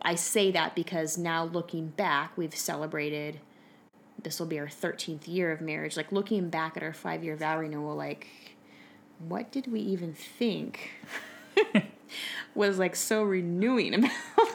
I 0.02 0.14
say 0.14 0.50
that 0.52 0.74
because 0.74 1.16
now 1.16 1.44
looking 1.44 1.88
back, 1.88 2.36
we've 2.36 2.54
celebrated. 2.54 3.40
This 4.22 4.38
will 4.38 4.46
be 4.46 4.58
our 4.58 4.66
13th 4.66 5.26
year 5.26 5.52
of 5.52 5.60
marriage. 5.60 5.96
Like 5.96 6.12
looking 6.12 6.48
back 6.48 6.76
at 6.76 6.82
our 6.82 6.92
five 6.92 7.24
year 7.24 7.36
vow 7.36 7.58
renewal, 7.58 7.96
like, 7.96 8.28
what 9.28 9.52
did 9.52 9.70
we 9.70 9.80
even 9.80 10.14
think 10.14 10.90
was 12.54 12.78
like 12.78 12.96
so 12.96 13.22
renewing 13.22 13.94
about 13.94 14.10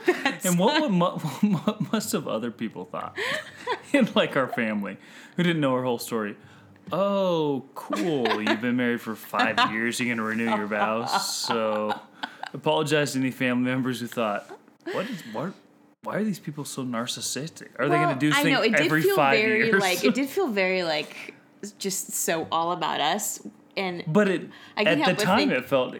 that? 0.05 0.45
And 0.45 0.59
what, 0.59 0.81
would, 0.81 0.91
mu- 0.91 1.05
what 1.57 1.91
must 1.91 2.11
have 2.11 2.27
other 2.27 2.51
people 2.51 2.85
thought 2.85 3.17
in 3.93 4.09
like 4.15 4.35
our 4.35 4.47
family 4.47 4.97
who 5.35 5.43
didn't 5.43 5.61
know 5.61 5.73
our 5.73 5.83
whole 5.83 5.99
story? 5.99 6.35
Oh, 6.91 7.65
cool! 7.75 8.41
You've 8.41 8.61
been 8.61 8.77
married 8.77 9.01
for 9.01 9.13
five 9.13 9.71
years. 9.71 9.99
You're 9.99 10.15
gonna 10.15 10.25
renew 10.25 10.45
your 10.45 10.67
vows. 10.67 11.35
So, 11.35 11.99
apologize 12.53 13.11
to 13.11 13.19
any 13.19 13.31
family 13.31 13.65
members 13.65 13.99
who 13.99 14.07
thought, 14.07 14.49
"What 14.93 15.09
is 15.09 15.21
what? 15.33 15.51
Why 16.03 16.15
are 16.15 16.23
these 16.23 16.39
people 16.39 16.63
so 16.63 16.85
narcissistic? 16.85 17.71
Are 17.77 17.89
they 17.89 17.95
gonna 17.95 18.17
do 18.17 18.29
I 18.29 18.41
things 18.41 18.55
know 18.55 18.61
it 18.61 18.71
did 18.71 18.85
every 18.85 19.01
feel 19.01 19.17
five 19.17 19.37
very 19.37 19.65
years?" 19.65 19.81
like 19.81 20.05
it 20.05 20.13
did 20.13 20.29
feel 20.29 20.47
very 20.47 20.83
like 20.83 21.33
just 21.77 22.11
so 22.11 22.47
all 22.53 22.71
about 22.71 23.01
us 23.01 23.45
and 23.77 24.03
But 24.07 24.27
it 24.27 24.49
I 24.75 24.83
at 24.83 25.17
the 25.17 25.23
time 25.23 25.51
it 25.51 25.65
felt 25.65 25.95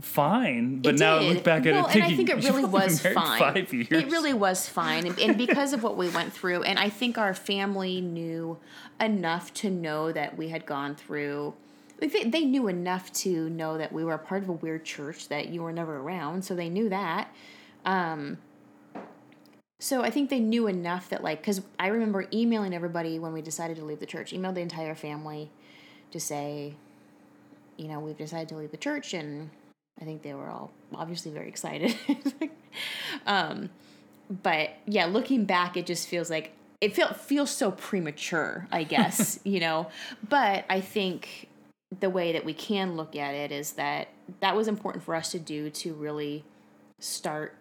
fine. 0.00 0.80
But 0.80 0.94
It 0.94 1.00
now 1.00 1.16
I 1.16 1.20
did. 1.20 1.34
look 1.34 1.44
back 1.44 1.66
at 1.66 1.74
well, 1.74 1.86
it 1.86 1.92
thinking, 1.92 2.02
and 2.02 2.12
I 2.12 2.16
think 2.16 2.30
it 2.30 2.44
really 2.50 2.64
was 2.64 3.00
fine. 3.00 3.38
Five 3.38 3.72
years. 3.72 3.88
It 3.90 4.10
really 4.10 4.34
was 4.34 4.68
fine, 4.68 5.06
and, 5.06 5.18
and 5.18 5.38
because 5.38 5.72
of 5.72 5.82
what 5.82 5.96
we 5.96 6.08
went 6.10 6.32
through, 6.32 6.62
and 6.62 6.78
I 6.78 6.88
think 6.88 7.18
our 7.18 7.34
family 7.34 8.00
knew 8.00 8.58
enough 9.00 9.52
to 9.54 9.70
know 9.70 10.12
that 10.12 10.36
we 10.36 10.48
had 10.48 10.66
gone 10.66 10.94
through. 10.94 11.54
They, 11.98 12.24
they 12.24 12.44
knew 12.44 12.68
enough 12.68 13.12
to 13.14 13.48
know 13.50 13.78
that 13.78 13.92
we 13.92 14.04
were 14.04 14.14
a 14.14 14.18
part 14.18 14.42
of 14.42 14.48
a 14.48 14.52
weird 14.52 14.84
church 14.84 15.28
that 15.28 15.48
you 15.48 15.62
were 15.62 15.72
never 15.72 15.96
around, 15.96 16.44
so 16.44 16.54
they 16.54 16.68
knew 16.68 16.88
that. 16.88 17.32
Um, 17.84 18.38
so 19.78 20.02
I 20.02 20.10
think 20.10 20.30
they 20.30 20.40
knew 20.40 20.66
enough 20.66 21.08
that 21.10 21.22
like, 21.22 21.40
because 21.40 21.60
I 21.78 21.88
remember 21.88 22.26
emailing 22.32 22.74
everybody 22.74 23.18
when 23.18 23.32
we 23.32 23.42
decided 23.42 23.76
to 23.76 23.84
leave 23.84 24.00
the 24.00 24.06
church, 24.06 24.32
emailed 24.32 24.54
the 24.54 24.60
entire 24.60 24.94
family 24.94 25.50
to 26.10 26.18
say, 26.18 26.76
you 27.76 27.88
know, 27.88 28.00
we've 28.00 28.16
decided 28.16 28.48
to 28.50 28.56
leave 28.56 28.70
the 28.70 28.76
church, 28.76 29.14
and 29.14 29.50
I 30.00 30.04
think 30.04 30.22
they 30.22 30.34
were 30.34 30.48
all 30.48 30.72
obviously 30.94 31.32
very 31.32 31.48
excited. 31.48 31.96
um, 33.26 33.70
but 34.42 34.70
yeah, 34.86 35.06
looking 35.06 35.44
back, 35.44 35.76
it 35.76 35.86
just 35.86 36.08
feels 36.08 36.30
like 36.30 36.52
it 36.80 36.94
feel, 36.94 37.12
feels 37.12 37.50
so 37.50 37.70
premature, 37.70 38.66
I 38.70 38.84
guess, 38.84 39.38
you 39.44 39.60
know. 39.60 39.88
But 40.28 40.64
I 40.68 40.80
think 40.80 41.48
the 42.00 42.10
way 42.10 42.32
that 42.32 42.44
we 42.44 42.54
can 42.54 42.96
look 42.96 43.14
at 43.16 43.34
it 43.34 43.52
is 43.52 43.72
that 43.72 44.08
that 44.40 44.56
was 44.56 44.68
important 44.68 45.04
for 45.04 45.14
us 45.14 45.30
to 45.32 45.38
do 45.38 45.70
to 45.70 45.94
really 45.94 46.44
start. 47.00 47.56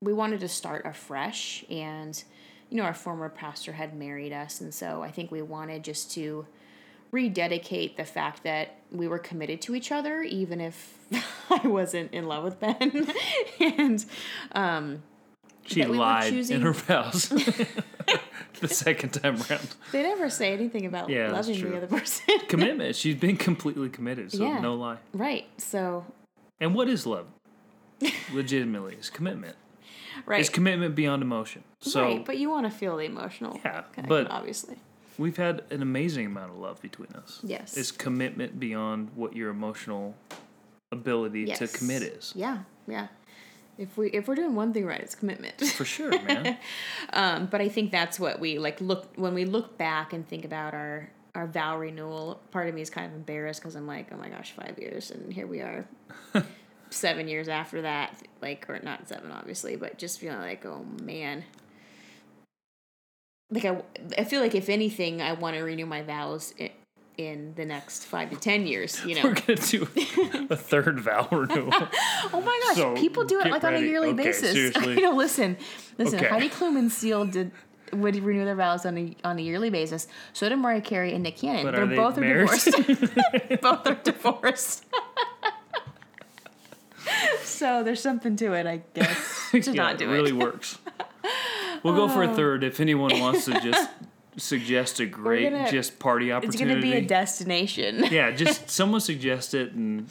We 0.00 0.12
wanted 0.12 0.40
to 0.40 0.48
start 0.48 0.86
afresh, 0.86 1.64
and 1.70 2.22
you 2.70 2.76
know, 2.76 2.84
our 2.84 2.94
former 2.94 3.28
pastor 3.28 3.72
had 3.72 3.96
married 3.96 4.32
us, 4.32 4.60
and 4.60 4.72
so 4.72 5.02
I 5.02 5.10
think 5.10 5.30
we 5.30 5.42
wanted 5.42 5.82
just 5.82 6.10
to 6.12 6.46
rededicate 7.10 7.96
the 7.96 8.04
fact 8.04 8.42
that 8.44 8.76
we 8.90 9.08
were 9.08 9.18
committed 9.18 9.60
to 9.62 9.74
each 9.74 9.90
other, 9.92 10.22
even 10.22 10.60
if 10.60 10.98
I 11.50 11.66
wasn't 11.66 12.12
in 12.12 12.26
love 12.26 12.44
with 12.44 12.60
Ben. 12.60 13.08
and 13.60 14.04
um, 14.52 15.02
She 15.66 15.80
we 15.82 15.86
lied 15.96 16.30
choosing- 16.32 16.56
in 16.56 16.62
her 16.62 16.72
vows 16.72 17.28
the 18.60 18.68
second 18.68 19.10
time 19.10 19.36
around. 19.50 19.68
they 19.92 20.02
never 20.02 20.28
say 20.30 20.52
anything 20.52 20.86
about 20.86 21.08
Yeah, 21.08 21.30
loving 21.32 21.60
the 21.60 21.76
other 21.76 21.86
person. 21.86 22.24
Commitment. 22.48 22.96
She's 22.96 23.14
been 23.16 23.36
completely 23.36 23.88
committed, 23.88 24.32
so 24.32 24.44
Yeah. 24.44 24.58
no 24.60 24.74
lie. 24.74 24.98
right. 25.12 25.46
So, 25.58 26.04
And 26.60 26.74
what 26.74 26.88
is 26.88 27.06
love? 27.06 27.26
Legitimately, 28.32 28.94
is 28.96 29.10
commitment. 29.10 29.56
right. 30.26 30.40
It's 30.40 30.48
commitment 30.48 30.94
beyond 30.94 31.22
emotion. 31.22 31.64
So 31.80 32.02
right. 32.02 32.24
But 32.24 32.38
you 32.38 32.48
want 32.50 32.66
to 32.66 32.70
feel 32.70 32.96
the 32.96 33.04
emotional 33.04 33.58
Yeah, 33.64 33.82
connection, 33.92 34.06
but- 34.08 34.30
obviously. 34.30 34.76
We've 35.18 35.36
had 35.36 35.64
an 35.70 35.82
amazing 35.82 36.26
amount 36.26 36.52
of 36.52 36.58
love 36.58 36.80
between 36.80 37.10
us. 37.14 37.40
Yes. 37.42 37.76
It's 37.76 37.90
commitment 37.90 38.58
beyond 38.58 39.10
what 39.14 39.36
your 39.36 39.50
emotional 39.50 40.14
ability 40.90 41.46
to 41.46 41.68
commit 41.68 42.02
is. 42.02 42.32
Yeah. 42.34 42.58
Yeah. 42.86 43.08
If 43.76 43.96
we 43.96 44.10
if 44.10 44.26
we're 44.26 44.34
doing 44.34 44.56
one 44.56 44.72
thing 44.72 44.86
right, 44.86 45.00
it's 45.00 45.14
commitment. 45.14 45.60
For 45.60 45.84
sure, 45.84 46.10
man. 46.10 46.58
Um, 47.12 47.46
but 47.46 47.60
I 47.60 47.68
think 47.68 47.90
that's 47.90 48.20
what 48.20 48.38
we 48.38 48.58
like 48.58 48.80
look 48.80 49.08
when 49.16 49.34
we 49.34 49.44
look 49.44 49.78
back 49.78 50.12
and 50.12 50.26
think 50.26 50.44
about 50.44 50.74
our 50.74 51.10
our 51.34 51.46
vow 51.46 51.78
renewal. 51.78 52.40
Part 52.50 52.68
of 52.68 52.74
me 52.74 52.82
is 52.82 52.90
kind 52.90 53.06
of 53.06 53.14
embarrassed 53.14 53.60
because 53.60 53.76
I'm 53.76 53.86
like, 53.86 54.08
oh 54.12 54.16
my 54.16 54.28
gosh, 54.28 54.52
five 54.52 54.78
years, 54.78 55.10
and 55.10 55.32
here 55.32 55.46
we 55.46 55.60
are, 55.60 55.86
seven 56.90 57.28
years 57.28 57.48
after 57.48 57.82
that. 57.82 58.20
Like, 58.42 58.68
or 58.68 58.78
not 58.82 59.08
seven, 59.08 59.30
obviously, 59.30 59.76
but 59.76 59.96
just 59.96 60.18
feeling 60.18 60.40
like, 60.40 60.66
oh 60.66 60.84
man. 61.02 61.44
Like 63.50 63.64
I, 63.64 63.82
I 64.18 64.24
feel 64.24 64.40
like 64.40 64.54
if 64.54 64.68
anything, 64.68 65.22
I 65.22 65.32
want 65.32 65.56
to 65.56 65.62
renew 65.62 65.86
my 65.86 66.02
vows. 66.02 66.54
In 67.16 67.52
the 67.56 67.64
next 67.64 68.04
five 68.04 68.30
to 68.30 68.36
ten 68.36 68.64
years. 68.64 69.04
You 69.04 69.14
know. 69.16 69.22
We're 69.24 69.34
gonna 69.34 69.56
do 69.56 69.88
a 70.50 70.56
third 70.56 71.00
vow 71.00 71.26
renewal. 71.32 71.72
Oh 71.72 72.40
my 72.46 72.60
gosh, 72.68 72.76
So, 72.76 72.94
people 72.94 73.24
do 73.24 73.40
it 73.40 73.50
like 73.50 73.64
on 73.64 73.74
a 73.74 73.80
yearly 73.80 74.10
Okay, 74.10 74.22
basis. 74.26 74.52
seriously. 74.52 74.98
I 74.98 75.00
know. 75.00 75.10
Listen, 75.16 75.56
listen. 75.98 76.20
Okay. 76.20 76.28
Heidi 76.28 76.48
Klum 76.48 76.78
and 76.78 76.92
Seal 76.92 77.24
did 77.24 77.50
would 77.92 78.14
renew 78.22 78.44
their 78.44 78.54
vows 78.54 78.86
on 78.86 78.96
a 78.96 79.16
on 79.24 79.36
a 79.36 79.42
yearly 79.42 79.68
basis. 79.68 80.06
So 80.32 80.48
did 80.48 80.54
Mariah 80.60 80.80
Carey 80.80 81.12
and 81.12 81.24
Nick 81.24 81.38
Cannon. 81.38 81.64
But 81.64 81.72
They're 81.72 81.82
are 81.82 81.86
they 81.88 81.96
both 81.96 82.18
are 82.18 82.20
divorced. 82.20 83.60
both 83.62 83.86
are 83.88 83.94
divorced. 84.04 84.84
so 87.42 87.82
there's 87.82 88.00
something 88.00 88.36
to 88.36 88.52
it, 88.52 88.64
I 88.66 88.82
guess, 88.94 89.48
to 89.50 89.58
yeah, 89.58 89.72
not 89.72 89.98
do 89.98 90.08
it 90.08 90.12
really 90.12 90.30
it. 90.30 90.36
works. 90.36 90.78
We'll 91.82 91.94
go 91.96 92.08
for 92.08 92.22
a 92.22 92.34
third 92.34 92.64
if 92.64 92.80
anyone 92.80 93.18
wants 93.20 93.44
to 93.46 93.60
just 93.60 93.88
suggest 94.36 95.00
a 95.00 95.06
great 95.06 95.50
gonna- 95.50 95.70
just 95.70 95.98
party 95.98 96.30
opportunity. 96.32 96.64
It's 96.64 96.72
gonna 96.72 96.80
be 96.82 96.92
a 96.92 97.00
destination. 97.06 98.04
yeah, 98.10 98.30
just 98.30 98.70
someone 98.78 99.00
suggest 99.00 99.54
it 99.54 99.72
and 99.72 100.08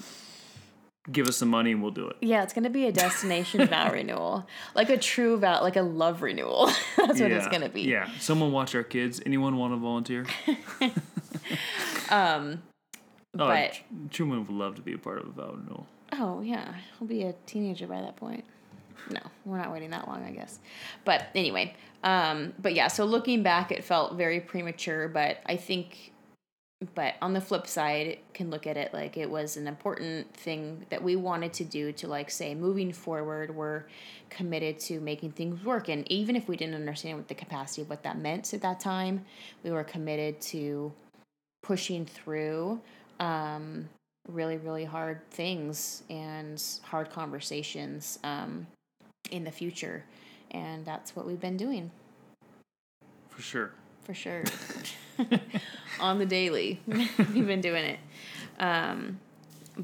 give 1.09 1.27
us 1.29 1.39
the 1.39 1.45
money 1.45 1.71
and 1.71 1.81
we'll 1.81 1.91
do 1.91 2.07
it. 2.09 2.17
Yeah, 2.21 2.43
it's 2.43 2.51
gonna 2.53 2.69
be 2.69 2.85
a 2.87 2.91
destination 2.91 3.65
vow 3.67 3.91
renewal, 3.93 4.45
like 4.75 4.89
a 4.89 4.97
true 4.97 5.37
vow, 5.37 5.61
like 5.61 5.77
a 5.77 5.81
love 5.81 6.21
renewal. 6.21 6.65
That's 6.97 7.21
what 7.21 7.31
it's 7.31 7.47
gonna 7.47 7.69
be. 7.69 7.83
Yeah. 7.83 8.09
Someone 8.19 8.51
watch 8.51 8.75
our 8.75 8.83
kids. 8.83 9.21
Anyone 9.25 9.55
want 9.57 9.73
to 9.73 9.77
volunteer? 9.77 10.25
Um, 12.09 12.61
Oh, 13.39 13.45
but 13.45 13.79
Truman 14.09 14.39
would 14.39 14.49
love 14.49 14.75
to 14.77 14.81
be 14.81 14.93
a 14.93 14.97
part 14.97 15.19
of 15.19 15.27
a 15.27 15.31
vow 15.31 15.51
renewal. 15.55 15.85
oh 16.13 16.41
yeah, 16.41 16.73
he'll 16.97 17.07
be 17.07 17.21
a 17.23 17.33
teenager 17.45 17.85
by 17.85 18.01
that 18.01 18.15
point. 18.15 18.43
No, 19.09 19.21
we're 19.45 19.57
not 19.57 19.71
waiting 19.71 19.91
that 19.91 20.07
long, 20.07 20.23
I 20.23 20.31
guess. 20.31 20.59
But 21.05 21.27
anyway, 21.35 21.75
um, 22.03 22.53
but 22.59 22.73
yeah. 22.73 22.87
So 22.87 23.05
looking 23.05 23.43
back, 23.43 23.71
it 23.71 23.83
felt 23.83 24.15
very 24.15 24.39
premature, 24.39 25.07
but 25.07 25.39
I 25.45 25.55
think. 25.55 26.13
But 26.93 27.15
on 27.23 27.33
the 27.33 27.41
flip 27.41 27.65
side, 27.65 28.19
can 28.35 28.51
look 28.51 28.67
at 28.67 28.77
it 28.77 28.93
like 28.93 29.17
it 29.17 29.27
was 29.27 29.57
an 29.57 29.67
important 29.67 30.31
thing 30.35 30.85
that 30.91 31.01
we 31.01 31.15
wanted 31.15 31.51
to 31.53 31.63
do 31.63 31.91
to 31.93 32.07
like 32.07 32.29
say 32.29 32.53
moving 32.53 32.93
forward, 32.93 33.55
we're 33.55 33.85
committed 34.29 34.79
to 34.81 34.99
making 34.99 35.31
things 35.31 35.63
work. 35.65 35.89
And 35.89 36.09
even 36.11 36.35
if 36.35 36.47
we 36.47 36.55
didn't 36.55 36.75
understand 36.75 37.17
what 37.17 37.29
the 37.29 37.33
capacity 37.33 37.81
of 37.81 37.89
what 37.89 38.03
that 38.03 38.19
meant 38.19 38.53
at 38.53 38.61
that 38.61 38.79
time, 38.79 39.25
we 39.63 39.71
were 39.71 39.83
committed 39.83 40.39
to 40.41 40.93
pushing 41.63 42.05
through 42.05 42.79
um, 43.19 43.89
really, 44.27 44.57
really 44.57 44.85
hard 44.85 45.19
things 45.31 46.03
and 46.09 46.61
hard 46.83 47.09
conversations 47.09 48.19
um, 48.23 48.67
in 49.31 49.43
the 49.43 49.51
future. 49.51 50.03
And 50.51 50.85
that's 50.85 51.15
what 51.15 51.25
we've 51.25 51.39
been 51.39 51.57
doing 51.57 51.91
For 53.29 53.41
sure. 53.41 53.71
for 54.03 54.13
sure. 54.13 54.43
On 55.99 56.19
the 56.19 56.25
daily, 56.25 56.79
we've 56.87 57.47
been 57.47 57.61
doing 57.61 57.83
it. 57.83 57.99
Um, 58.59 59.19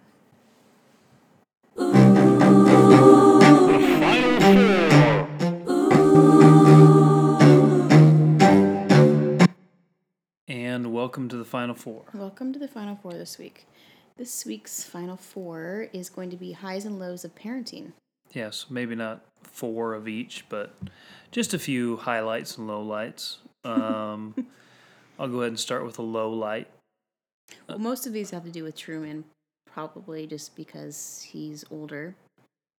Welcome 11.08 11.26
to 11.26 11.38
the 11.38 11.44
Final 11.44 11.74
Four. 11.74 12.02
Welcome 12.12 12.52
to 12.52 12.58
the 12.58 12.68
Final 12.68 12.94
Four 12.94 13.14
this 13.14 13.38
week. 13.38 13.66
This 14.18 14.44
week's 14.44 14.84
Final 14.84 15.16
Four 15.16 15.88
is 15.94 16.10
going 16.10 16.28
to 16.28 16.36
be 16.36 16.52
highs 16.52 16.84
and 16.84 16.98
lows 16.98 17.24
of 17.24 17.34
parenting. 17.34 17.92
Yes, 18.34 18.66
maybe 18.68 18.94
not 18.94 19.24
four 19.42 19.94
of 19.94 20.06
each, 20.06 20.44
but 20.50 20.76
just 21.30 21.54
a 21.54 21.58
few 21.58 21.96
highlights 21.96 22.58
and 22.58 22.68
lowlights. 22.68 23.38
Um, 23.64 24.46
I'll 25.18 25.28
go 25.28 25.40
ahead 25.40 25.48
and 25.48 25.58
start 25.58 25.84
with 25.84 25.98
a 25.98 26.02
low 26.02 26.30
light. 26.30 26.68
Well, 27.68 27.78
most 27.78 28.06
of 28.06 28.12
these 28.12 28.30
have 28.30 28.44
to 28.44 28.50
do 28.50 28.62
with 28.62 28.76
Truman, 28.76 29.24
probably 29.70 30.26
just 30.26 30.56
because 30.56 31.26
he's 31.26 31.64
older 31.70 32.14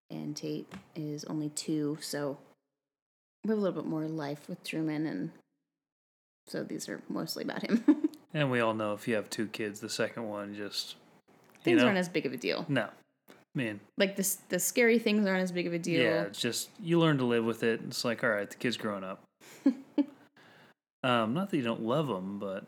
and 0.09 0.35
Tate 0.35 0.71
is 0.95 1.25
only 1.25 1.49
two, 1.49 1.97
so 1.99 2.37
we 3.43 3.49
have 3.49 3.57
a 3.57 3.61
little 3.61 3.81
bit 3.81 3.89
more 3.89 4.07
life 4.07 4.47
with 4.47 4.63
Truman, 4.63 5.05
and 5.05 5.31
so 6.47 6.63
these 6.63 6.87
are 6.89 7.01
mostly 7.09 7.43
about 7.43 7.63
him. 7.63 7.83
And 8.33 8.51
we 8.51 8.59
all 8.59 8.73
know 8.73 8.93
if 8.93 9.07
you 9.07 9.15
have 9.15 9.29
two 9.29 9.47
kids, 9.47 9.79
the 9.79 9.89
second 9.89 10.27
one 10.27 10.55
just. 10.55 10.95
You 11.59 11.63
things 11.63 11.81
know, 11.81 11.87
aren't 11.87 11.97
as 11.97 12.09
big 12.09 12.25
of 12.25 12.33
a 12.33 12.37
deal. 12.37 12.65
No. 12.69 12.89
Man, 13.55 13.79
Like 13.97 14.15
this, 14.15 14.35
the 14.49 14.59
scary 14.59 14.99
things 14.99 15.25
aren't 15.25 15.41
as 15.41 15.51
big 15.51 15.65
of 15.65 15.73
a 15.73 15.79
deal. 15.79 16.01
yeah, 16.01 16.21
it's 16.21 16.39
just 16.39 16.69
you 16.79 16.99
learn 16.99 17.17
to 17.17 17.25
live 17.25 17.43
with 17.43 17.63
it. 17.63 17.81
It's 17.87 18.05
like, 18.05 18.23
all 18.23 18.29
right, 18.29 18.47
the 18.47 18.55
kid's 18.55 18.77
growing 18.77 19.03
up. 19.03 19.23
um, 21.03 21.33
not 21.33 21.49
that 21.49 21.57
you 21.57 21.63
don't 21.63 21.81
love 21.81 22.07
them, 22.07 22.37
but 22.37 22.63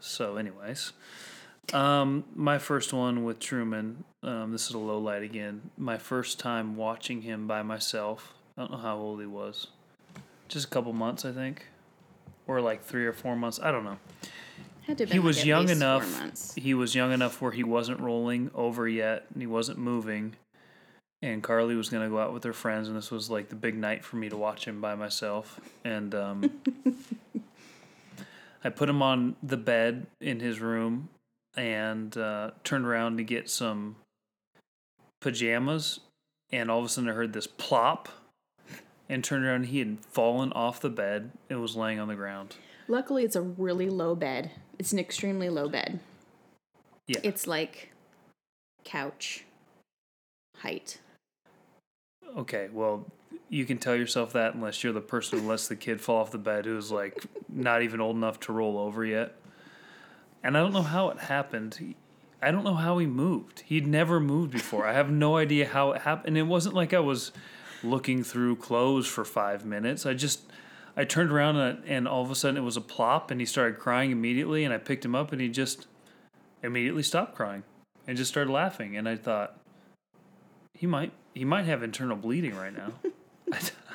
so, 0.00 0.36
anyways, 0.36 0.92
um, 1.72 2.24
my 2.34 2.58
first 2.58 2.92
one 2.92 3.22
with 3.22 3.38
Truman. 3.38 4.02
Um, 4.24 4.50
this 4.50 4.66
is 4.68 4.74
a 4.74 4.78
low 4.78 4.98
light 4.98 5.22
again. 5.22 5.70
My 5.78 5.98
first 5.98 6.40
time 6.40 6.76
watching 6.76 7.22
him 7.22 7.46
by 7.46 7.62
myself. 7.62 8.34
I 8.58 8.62
don't 8.62 8.72
know 8.72 8.78
how 8.78 8.96
old 8.96 9.20
he 9.20 9.26
was. 9.26 9.68
Just 10.48 10.66
a 10.66 10.68
couple 10.68 10.92
months, 10.92 11.24
I 11.24 11.30
think, 11.32 11.66
or 12.48 12.60
like 12.60 12.82
three 12.82 13.06
or 13.06 13.12
four 13.12 13.36
months. 13.36 13.60
I 13.62 13.70
don't 13.70 13.84
know. 13.84 13.98
Had 14.86 14.98
to 14.98 15.04
have 15.04 15.12
he 15.12 15.18
been, 15.18 15.24
like, 15.24 15.26
was 15.26 15.38
at 15.38 15.46
young 15.46 15.68
enough. 15.68 16.54
He 16.56 16.74
was 16.74 16.94
young 16.94 17.12
enough 17.12 17.40
where 17.40 17.52
he 17.52 17.62
wasn't 17.62 18.00
rolling 18.00 18.50
over 18.54 18.88
yet, 18.88 19.26
and 19.32 19.40
he 19.40 19.46
wasn't 19.46 19.78
moving. 19.78 20.34
And 21.22 21.40
Carly 21.40 21.76
was 21.76 21.88
gonna 21.88 22.08
go 22.08 22.18
out 22.18 22.32
with 22.32 22.42
her 22.42 22.52
friends, 22.52 22.88
and 22.88 22.96
this 22.96 23.10
was 23.10 23.30
like 23.30 23.48
the 23.48 23.54
big 23.54 23.76
night 23.76 24.04
for 24.04 24.16
me 24.16 24.28
to 24.28 24.36
watch 24.36 24.66
him 24.66 24.80
by 24.80 24.96
myself. 24.96 25.60
And 25.84 26.12
um, 26.16 26.60
I 28.64 28.70
put 28.70 28.88
him 28.88 29.02
on 29.02 29.36
the 29.40 29.56
bed 29.56 30.06
in 30.20 30.40
his 30.40 30.60
room, 30.60 31.10
and 31.56 32.16
uh, 32.16 32.50
turned 32.64 32.84
around 32.84 33.18
to 33.18 33.24
get 33.24 33.48
some 33.48 33.96
pajamas, 35.20 36.00
and 36.50 36.70
all 36.70 36.80
of 36.80 36.86
a 36.86 36.88
sudden 36.88 37.08
I 37.08 37.12
heard 37.12 37.32
this 37.32 37.46
plop, 37.46 38.08
and 39.08 39.22
turned 39.22 39.44
around. 39.44 39.56
And 39.56 39.66
he 39.66 39.78
had 39.78 40.04
fallen 40.06 40.52
off 40.54 40.80
the 40.80 40.90
bed 40.90 41.30
and 41.48 41.62
was 41.62 41.76
laying 41.76 42.00
on 42.00 42.08
the 42.08 42.16
ground. 42.16 42.56
Luckily, 42.88 43.22
it's 43.22 43.36
a 43.36 43.42
really 43.42 43.88
low 43.88 44.16
bed. 44.16 44.50
It's 44.78 44.92
an 44.92 44.98
extremely 44.98 45.48
low 45.48 45.68
bed. 45.68 46.00
Yeah. 47.06 47.20
It's 47.22 47.46
like 47.46 47.92
couch 48.84 49.44
height. 50.58 50.98
Okay, 52.36 52.68
well, 52.72 53.06
you 53.48 53.66
can 53.66 53.78
tell 53.78 53.94
yourself 53.94 54.32
that 54.32 54.54
unless 54.54 54.82
you're 54.82 54.92
the 54.92 55.00
person 55.00 55.40
who 55.40 55.48
lets 55.48 55.68
the 55.68 55.76
kid 55.76 56.00
fall 56.00 56.20
off 56.20 56.30
the 56.30 56.38
bed 56.38 56.64
who's 56.64 56.90
like 56.90 57.22
not 57.48 57.82
even 57.82 58.00
old 58.00 58.16
enough 58.16 58.40
to 58.40 58.52
roll 58.52 58.78
over 58.78 59.04
yet. 59.04 59.34
And 60.42 60.56
I 60.56 60.60
don't 60.60 60.72
know 60.72 60.82
how 60.82 61.10
it 61.10 61.18
happened. 61.18 61.94
I 62.40 62.50
don't 62.50 62.64
know 62.64 62.74
how 62.74 62.98
he 62.98 63.06
moved. 63.06 63.60
He'd 63.66 63.86
never 63.86 64.18
moved 64.18 64.52
before. 64.52 64.86
I 64.86 64.94
have 64.94 65.10
no 65.10 65.36
idea 65.36 65.66
how 65.66 65.92
it 65.92 66.02
happened. 66.02 66.28
And 66.28 66.38
it 66.38 66.50
wasn't 66.50 66.74
like 66.74 66.92
I 66.92 66.98
was 66.98 67.30
looking 67.84 68.24
through 68.24 68.56
clothes 68.56 69.06
for 69.06 69.24
five 69.24 69.64
minutes. 69.64 70.06
I 70.06 70.14
just, 70.14 70.40
I 70.96 71.04
turned 71.04 71.30
around 71.30 71.56
and, 71.56 71.84
and 71.86 72.08
all 72.08 72.22
of 72.22 72.30
a 72.30 72.34
sudden 72.34 72.56
it 72.56 72.64
was 72.64 72.76
a 72.76 72.82
plop 72.82 73.30
and 73.30 73.40
he 73.40 73.46
started 73.46 73.78
crying 73.78 74.10
immediately. 74.10 74.64
And 74.64 74.72
I 74.74 74.78
picked 74.78 75.04
him 75.04 75.14
up 75.14 75.32
and 75.32 75.40
he 75.40 75.48
just 75.48 75.86
immediately 76.62 77.02
stopped 77.02 77.34
crying 77.34 77.64
and 78.06 78.16
just 78.16 78.30
started 78.30 78.50
laughing. 78.50 78.96
And 78.96 79.08
I 79.08 79.16
thought, 79.16 79.58
he 80.74 80.86
might 80.86 81.12
he 81.34 81.44
might 81.44 81.64
have 81.64 81.82
internal 81.82 82.16
bleeding 82.16 82.56
right 82.56 82.72
now. 82.74 82.92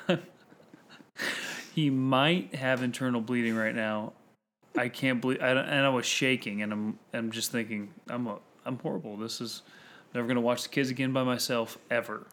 he 1.76 1.90
might 1.90 2.56
have 2.56 2.82
internal 2.82 3.22
bleeding 3.22 3.56
right 3.56 3.76
now. 3.76 4.14
I 4.78 4.90
can't 4.90 5.20
believe. 5.20 5.42
I, 5.42 5.50
and 5.50 5.86
I 5.86 5.90
was 5.90 6.06
shaking, 6.06 6.62
and 6.62 6.72
I'm 6.72 7.00
I'm 7.14 7.32
just 7.32 7.52
thinking 7.52 7.94
I'm 8.10 8.28
a 8.28 8.38
I'm 8.66 8.80
horrible. 8.80 9.18
This 9.18 9.42
is 9.42 9.64
never 10.14 10.28
gonna 10.28 10.42
watch 10.42 10.64
the 10.64 10.70
kids 10.70 10.90
again 10.90 11.14
by 11.14 11.24
myself 11.24 11.78
ever, 11.90 12.28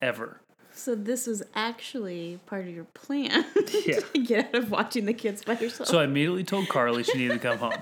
ever. 0.00 0.40
So 0.76 0.94
this 0.94 1.26
was 1.26 1.42
actually 1.54 2.38
part 2.46 2.68
of 2.68 2.74
your 2.74 2.84
plan 2.84 3.44
Yeah. 3.86 4.00
to 4.00 4.18
get 4.22 4.48
out 4.48 4.54
of 4.64 4.70
watching 4.70 5.06
the 5.06 5.14
kids 5.14 5.42
by 5.42 5.54
yourself. 5.58 5.88
So 5.88 5.98
I 5.98 6.04
immediately 6.04 6.44
told 6.44 6.68
Carly 6.68 7.02
she 7.02 7.16
needed 7.16 7.40
to 7.40 7.48
come 7.48 7.58
home. 7.58 7.80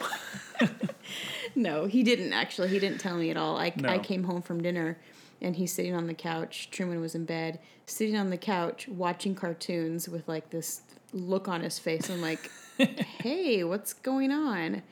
no, 1.56 1.86
he 1.86 2.02
didn't 2.02 2.32
actually. 2.32 2.68
He 2.68 2.78
didn't 2.78 2.98
tell 2.98 3.16
me 3.16 3.30
at 3.30 3.36
all. 3.36 3.56
I, 3.58 3.72
I 3.84 3.98
came 3.98 4.24
home 4.24 4.42
from 4.42 4.62
dinner 4.62 4.98
and 5.42 5.56
he's 5.56 5.72
sitting 5.72 5.94
on 5.94 6.06
the 6.06 6.14
couch. 6.14 6.68
Truman 6.70 7.00
was 7.00 7.14
in 7.14 7.24
bed, 7.24 7.58
sitting 7.86 8.16
on 8.16 8.30
the 8.30 8.36
couch 8.36 8.88
watching 8.88 9.34
cartoons 9.34 10.08
with 10.08 10.26
like 10.28 10.50
this 10.50 10.82
look 11.12 11.48
on 11.48 11.62
his 11.62 11.78
face. 11.78 12.08
I'm 12.10 12.20
like, 12.22 12.50
hey, 12.78 13.64
what's 13.64 13.92
going 13.92 14.30
on? 14.30 14.82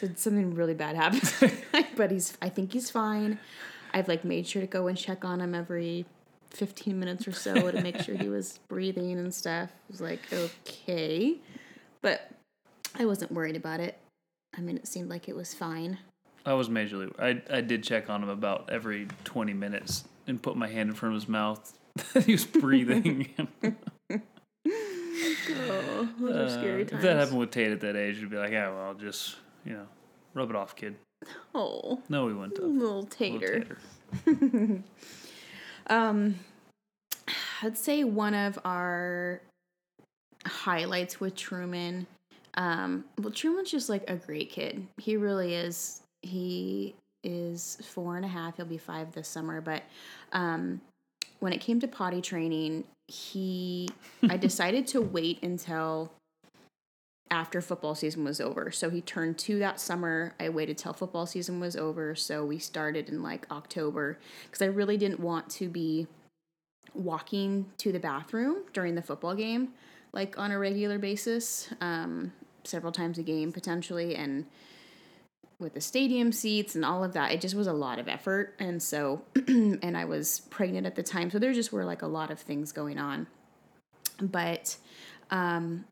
Did 0.00 0.18
something 0.18 0.54
really 0.54 0.74
bad 0.74 0.94
happen? 0.96 1.50
but 1.96 2.10
he's, 2.10 2.36
I 2.40 2.48
think 2.50 2.72
he's 2.72 2.90
fine. 2.90 3.38
I've 3.92 4.08
like 4.08 4.24
made 4.24 4.46
sure 4.46 4.60
to 4.62 4.68
go 4.68 4.86
and 4.88 4.96
check 4.96 5.24
on 5.24 5.40
him 5.40 5.54
every 5.54 6.04
15 6.50 6.98
minutes 6.98 7.26
or 7.28 7.32
so 7.32 7.70
to 7.70 7.80
make 7.82 8.00
sure 8.00 8.16
he 8.16 8.28
was 8.38 8.58
breathing 8.68 9.12
and 9.18 9.32
stuff. 9.34 9.70
I 9.70 9.90
was 9.90 10.00
like, 10.00 10.20
okay. 10.32 11.36
But 12.02 12.30
I 12.98 13.04
wasn't 13.06 13.32
worried 13.32 13.56
about 13.56 13.80
it. 13.80 13.98
I 14.56 14.60
mean, 14.60 14.76
it 14.76 14.86
seemed 14.88 15.08
like 15.10 15.28
it 15.28 15.36
was 15.36 15.54
fine. 15.54 15.98
I 16.44 16.54
was 16.54 16.68
majorly. 16.68 17.12
I 17.18 17.42
I 17.54 17.60
did 17.60 17.82
check 17.84 18.08
on 18.10 18.22
him 18.22 18.28
about 18.30 18.70
every 18.70 19.06
twenty 19.24 19.52
minutes 19.52 20.04
and 20.26 20.42
put 20.42 20.56
my 20.56 20.66
hand 20.68 20.88
in 20.88 20.94
front 20.96 21.14
of 21.14 21.20
his 21.20 21.28
mouth. 21.28 21.76
he 22.24 22.32
was 22.32 22.46
breathing. 22.46 23.28
Oh, 25.52 26.08
those 26.18 26.30
are 26.36 26.42
Uh, 26.44 26.48
scary 26.48 26.82
if 26.82 26.90
that 27.02 27.16
happened 27.16 27.38
with 27.38 27.50
Tate 27.50 27.72
at 27.72 27.80
that 27.80 27.96
age, 27.96 28.18
you'd 28.18 28.30
be 28.30 28.36
like, 28.38 28.52
yeah, 28.52 28.70
well, 28.70 28.94
just 28.94 29.36
you 29.64 29.72
know, 29.74 29.86
rub 30.34 30.48
it 30.50 30.56
off, 30.56 30.74
kid. 30.76 30.96
Oh, 31.54 32.00
No, 32.08 32.24
we 32.24 32.32
went 32.34 32.54
to 32.54 32.62
little 32.62 32.76
little 32.78 33.06
tater. 33.06 33.76
Um, 35.90 36.36
I'd 37.62 37.76
say 37.76 38.04
one 38.04 38.32
of 38.34 38.58
our 38.64 39.40
highlights 40.46 41.20
with 41.20 41.34
Truman. 41.34 42.06
Um, 42.54 43.04
well, 43.18 43.32
Truman's 43.32 43.70
just 43.70 43.88
like 43.88 44.08
a 44.08 44.16
great 44.16 44.50
kid. 44.50 44.86
He 44.96 45.16
really 45.16 45.54
is. 45.54 46.00
He 46.22 46.94
is 47.22 47.78
four 47.84 48.16
and 48.16 48.24
a 48.24 48.28
half. 48.28 48.56
He'll 48.56 48.66
be 48.66 48.78
five 48.78 49.12
this 49.12 49.28
summer. 49.28 49.60
But 49.60 49.82
um, 50.32 50.80
when 51.40 51.52
it 51.52 51.60
came 51.60 51.80
to 51.80 51.88
potty 51.88 52.20
training, 52.20 52.84
he 53.08 53.88
I 54.28 54.36
decided 54.38 54.86
to 54.88 55.02
wait 55.02 55.42
until 55.42 56.10
after 57.30 57.60
football 57.60 57.94
season 57.94 58.24
was 58.24 58.40
over. 58.40 58.70
So 58.70 58.90
he 58.90 59.00
turned 59.00 59.38
two 59.38 59.58
that 59.60 59.80
summer. 59.80 60.34
I 60.40 60.48
waited 60.48 60.76
till 60.78 60.92
football 60.92 61.26
season 61.26 61.60
was 61.60 61.76
over. 61.76 62.14
So 62.14 62.44
we 62.44 62.58
started 62.58 63.08
in 63.08 63.22
like 63.22 63.46
October 63.50 64.18
because 64.44 64.62
I 64.62 64.66
really 64.66 64.96
didn't 64.96 65.20
want 65.20 65.48
to 65.50 65.68
be 65.68 66.08
walking 66.92 67.66
to 67.78 67.92
the 67.92 68.00
bathroom 68.00 68.64
during 68.72 68.96
the 68.96 69.02
football 69.02 69.34
game, 69.34 69.68
like 70.12 70.38
on 70.38 70.50
a 70.50 70.58
regular 70.58 70.98
basis, 70.98 71.72
um, 71.80 72.32
several 72.64 72.92
times 72.92 73.18
a 73.18 73.22
game 73.22 73.52
potentially. 73.52 74.16
And 74.16 74.46
with 75.60 75.74
the 75.74 75.80
stadium 75.80 76.32
seats 76.32 76.74
and 76.74 76.84
all 76.84 77.04
of 77.04 77.12
that, 77.12 77.30
it 77.30 77.40
just 77.40 77.54
was 77.54 77.68
a 77.68 77.72
lot 77.72 78.00
of 78.00 78.08
effort. 78.08 78.54
And 78.58 78.82
so, 78.82 79.22
and 79.46 79.96
I 79.96 80.04
was 80.04 80.40
pregnant 80.50 80.86
at 80.86 80.96
the 80.96 81.02
time. 81.02 81.30
So 81.30 81.38
there 81.38 81.52
just 81.52 81.72
were 81.72 81.84
like 81.84 82.02
a 82.02 82.08
lot 82.08 82.30
of 82.30 82.40
things 82.40 82.72
going 82.72 82.98
on. 82.98 83.28
But, 84.20 84.76
um, 85.30 85.84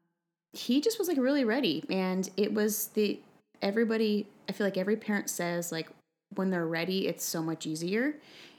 he 0.58 0.80
just 0.80 0.98
was 0.98 1.08
like 1.08 1.16
really 1.16 1.44
ready 1.44 1.84
and 1.88 2.30
it 2.36 2.52
was 2.52 2.88
the 2.88 3.20
everybody 3.62 4.26
i 4.48 4.52
feel 4.52 4.66
like 4.66 4.76
every 4.76 4.96
parent 4.96 5.30
says 5.30 5.70
like 5.70 5.88
when 6.34 6.50
they're 6.50 6.66
ready 6.66 7.06
it's 7.06 7.24
so 7.24 7.42
much 7.42 7.66
easier 7.66 8.14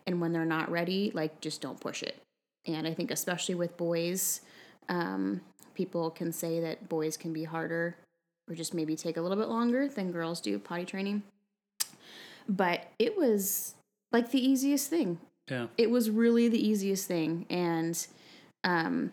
and 0.08 0.20
when 0.20 0.32
they're 0.32 0.46
not 0.46 0.72
ready 0.72 1.12
like 1.14 1.40
just 1.40 1.62
don't 1.62 1.80
push 1.80 2.02
it. 2.02 2.22
And 2.66 2.88
i 2.88 2.94
think 2.94 3.12
especially 3.12 3.56
with 3.56 3.78
boys 3.78 4.42
um, 4.90 5.42
people 5.76 6.10
can 6.10 6.32
say 6.32 6.60
that 6.60 6.90
boys 6.90 7.16
can 7.16 7.32
be 7.32 7.44
harder 7.44 7.96
or 8.50 8.56
just 8.56 8.74
maybe 8.74 8.96
take 8.96 9.18
a 9.18 9.22
little 9.22 9.38
bit 9.38 9.48
longer 9.48 9.88
than 9.88 10.12
girls 10.12 10.42
do 10.42 10.58
potty 10.58 10.84
training. 10.84 11.22
But 12.48 12.88
it 12.98 13.16
was 13.16 13.76
like 14.12 14.32
the 14.32 14.44
easiest 14.44 14.90
thing. 14.90 15.20
Yeah. 15.48 15.68
it 15.78 15.90
was 15.90 16.12
really 16.12 16.48
the 16.48 16.64
easiest 16.68 17.08
thing 17.08 17.48
and 17.50 18.06
um 18.64 19.12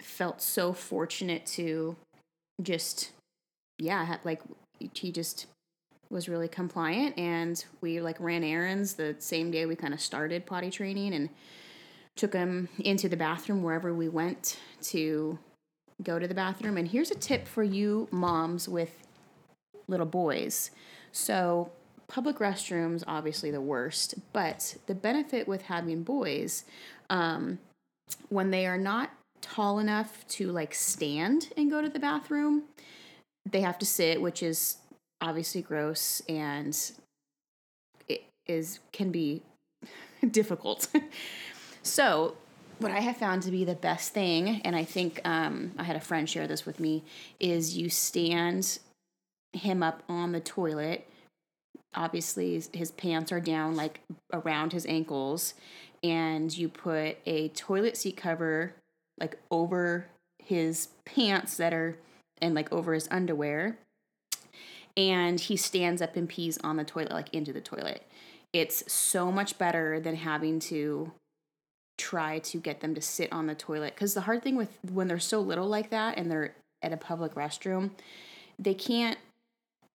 felt 0.00 0.42
so 0.42 0.72
fortunate 0.72 1.46
to 1.46 1.96
just 2.62 3.10
yeah 3.78 4.16
like 4.24 4.40
he 4.94 5.10
just 5.10 5.46
was 6.10 6.28
really 6.28 6.48
compliant 6.48 7.16
and 7.16 7.64
we 7.80 8.00
like 8.00 8.18
ran 8.18 8.42
errands 8.42 8.94
the 8.94 9.14
same 9.18 9.50
day 9.50 9.64
we 9.64 9.76
kind 9.76 9.94
of 9.94 10.00
started 10.00 10.44
potty 10.44 10.70
training 10.70 11.14
and 11.14 11.28
took 12.16 12.34
him 12.34 12.68
into 12.80 13.08
the 13.08 13.16
bathroom 13.16 13.62
wherever 13.62 13.94
we 13.94 14.08
went 14.08 14.58
to 14.82 15.38
go 16.02 16.18
to 16.18 16.26
the 16.26 16.34
bathroom. 16.34 16.76
And 16.76 16.88
here's 16.88 17.10
a 17.10 17.14
tip 17.14 17.46
for 17.46 17.62
you 17.62 18.08
moms 18.10 18.68
with 18.68 18.90
little 19.88 20.06
boys. 20.06 20.70
So 21.12 21.72
public 22.08 22.38
restrooms 22.38 23.04
obviously 23.06 23.52
the 23.52 23.60
worst 23.60 24.16
but 24.32 24.76
the 24.88 24.94
benefit 24.96 25.46
with 25.46 25.62
having 25.62 26.02
boys 26.02 26.64
um, 27.08 27.56
when 28.30 28.50
they 28.50 28.66
are 28.66 28.76
not 28.76 29.10
tall 29.40 29.78
enough 29.78 30.26
to 30.28 30.50
like 30.50 30.74
stand 30.74 31.48
and 31.56 31.70
go 31.70 31.80
to 31.82 31.88
the 31.88 31.98
bathroom. 31.98 32.64
They 33.50 33.60
have 33.60 33.78
to 33.78 33.86
sit 33.86 34.20
which 34.20 34.42
is 34.42 34.76
obviously 35.20 35.62
gross 35.62 36.22
and 36.28 36.76
it 38.08 38.24
is 38.46 38.80
can 38.92 39.10
be 39.10 39.42
difficult. 40.30 40.88
So 41.82 42.36
what 42.78 42.92
i 42.92 43.00
have 43.00 43.16
found 43.18 43.42
to 43.42 43.50
be 43.50 43.62
the 43.62 43.74
best 43.74 44.14
thing 44.14 44.62
and 44.64 44.74
i 44.74 44.82
think 44.82 45.20
um, 45.26 45.70
i 45.76 45.82
had 45.82 45.96
a 45.96 46.00
friend 46.00 46.26
share 46.30 46.46
this 46.46 46.64
with 46.64 46.80
me 46.80 47.04
is 47.38 47.76
you 47.76 47.90
stand 47.90 48.78
him 49.52 49.82
up 49.82 50.02
on 50.08 50.32
the 50.32 50.40
toilet. 50.40 51.06
Obviously 51.94 52.62
his- 52.72 52.92
pants 52.92 53.32
are 53.32 53.40
down 53.40 53.74
like 53.74 54.00
around 54.32 54.72
his 54.72 54.86
ankles 54.86 55.54
and 56.02 56.56
you 56.56 56.68
put 56.68 57.18
a 57.26 57.48
toilet 57.48 57.96
seat 57.96 58.16
cover 58.16 58.74
like 59.20 59.38
over 59.50 60.06
his 60.38 60.88
pants 61.04 61.56
that 61.58 61.72
are 61.72 61.96
and 62.40 62.54
like 62.54 62.72
over 62.72 62.94
his 62.94 63.08
underwear. 63.10 63.78
And 64.96 65.38
he 65.38 65.56
stands 65.56 66.02
up 66.02 66.16
and 66.16 66.28
pees 66.28 66.58
on 66.64 66.76
the 66.76 66.84
toilet 66.84 67.12
like 67.12 67.32
into 67.32 67.52
the 67.52 67.60
toilet. 67.60 68.02
It's 68.52 68.90
so 68.92 69.30
much 69.30 69.58
better 69.58 70.00
than 70.00 70.16
having 70.16 70.58
to 70.60 71.12
try 71.96 72.38
to 72.40 72.58
get 72.58 72.80
them 72.80 72.94
to 72.94 73.00
sit 73.00 73.32
on 73.32 73.46
the 73.46 73.54
toilet. 73.54 73.94
Because 73.94 74.14
the 74.14 74.22
hard 74.22 74.42
thing 74.42 74.56
with 74.56 74.78
when 74.90 75.06
they're 75.06 75.18
so 75.18 75.40
little 75.40 75.68
like 75.68 75.90
that 75.90 76.18
and 76.18 76.30
they're 76.30 76.54
at 76.82 76.92
a 76.92 76.96
public 76.96 77.34
restroom 77.34 77.90
they 78.60 78.74
can't 78.74 79.18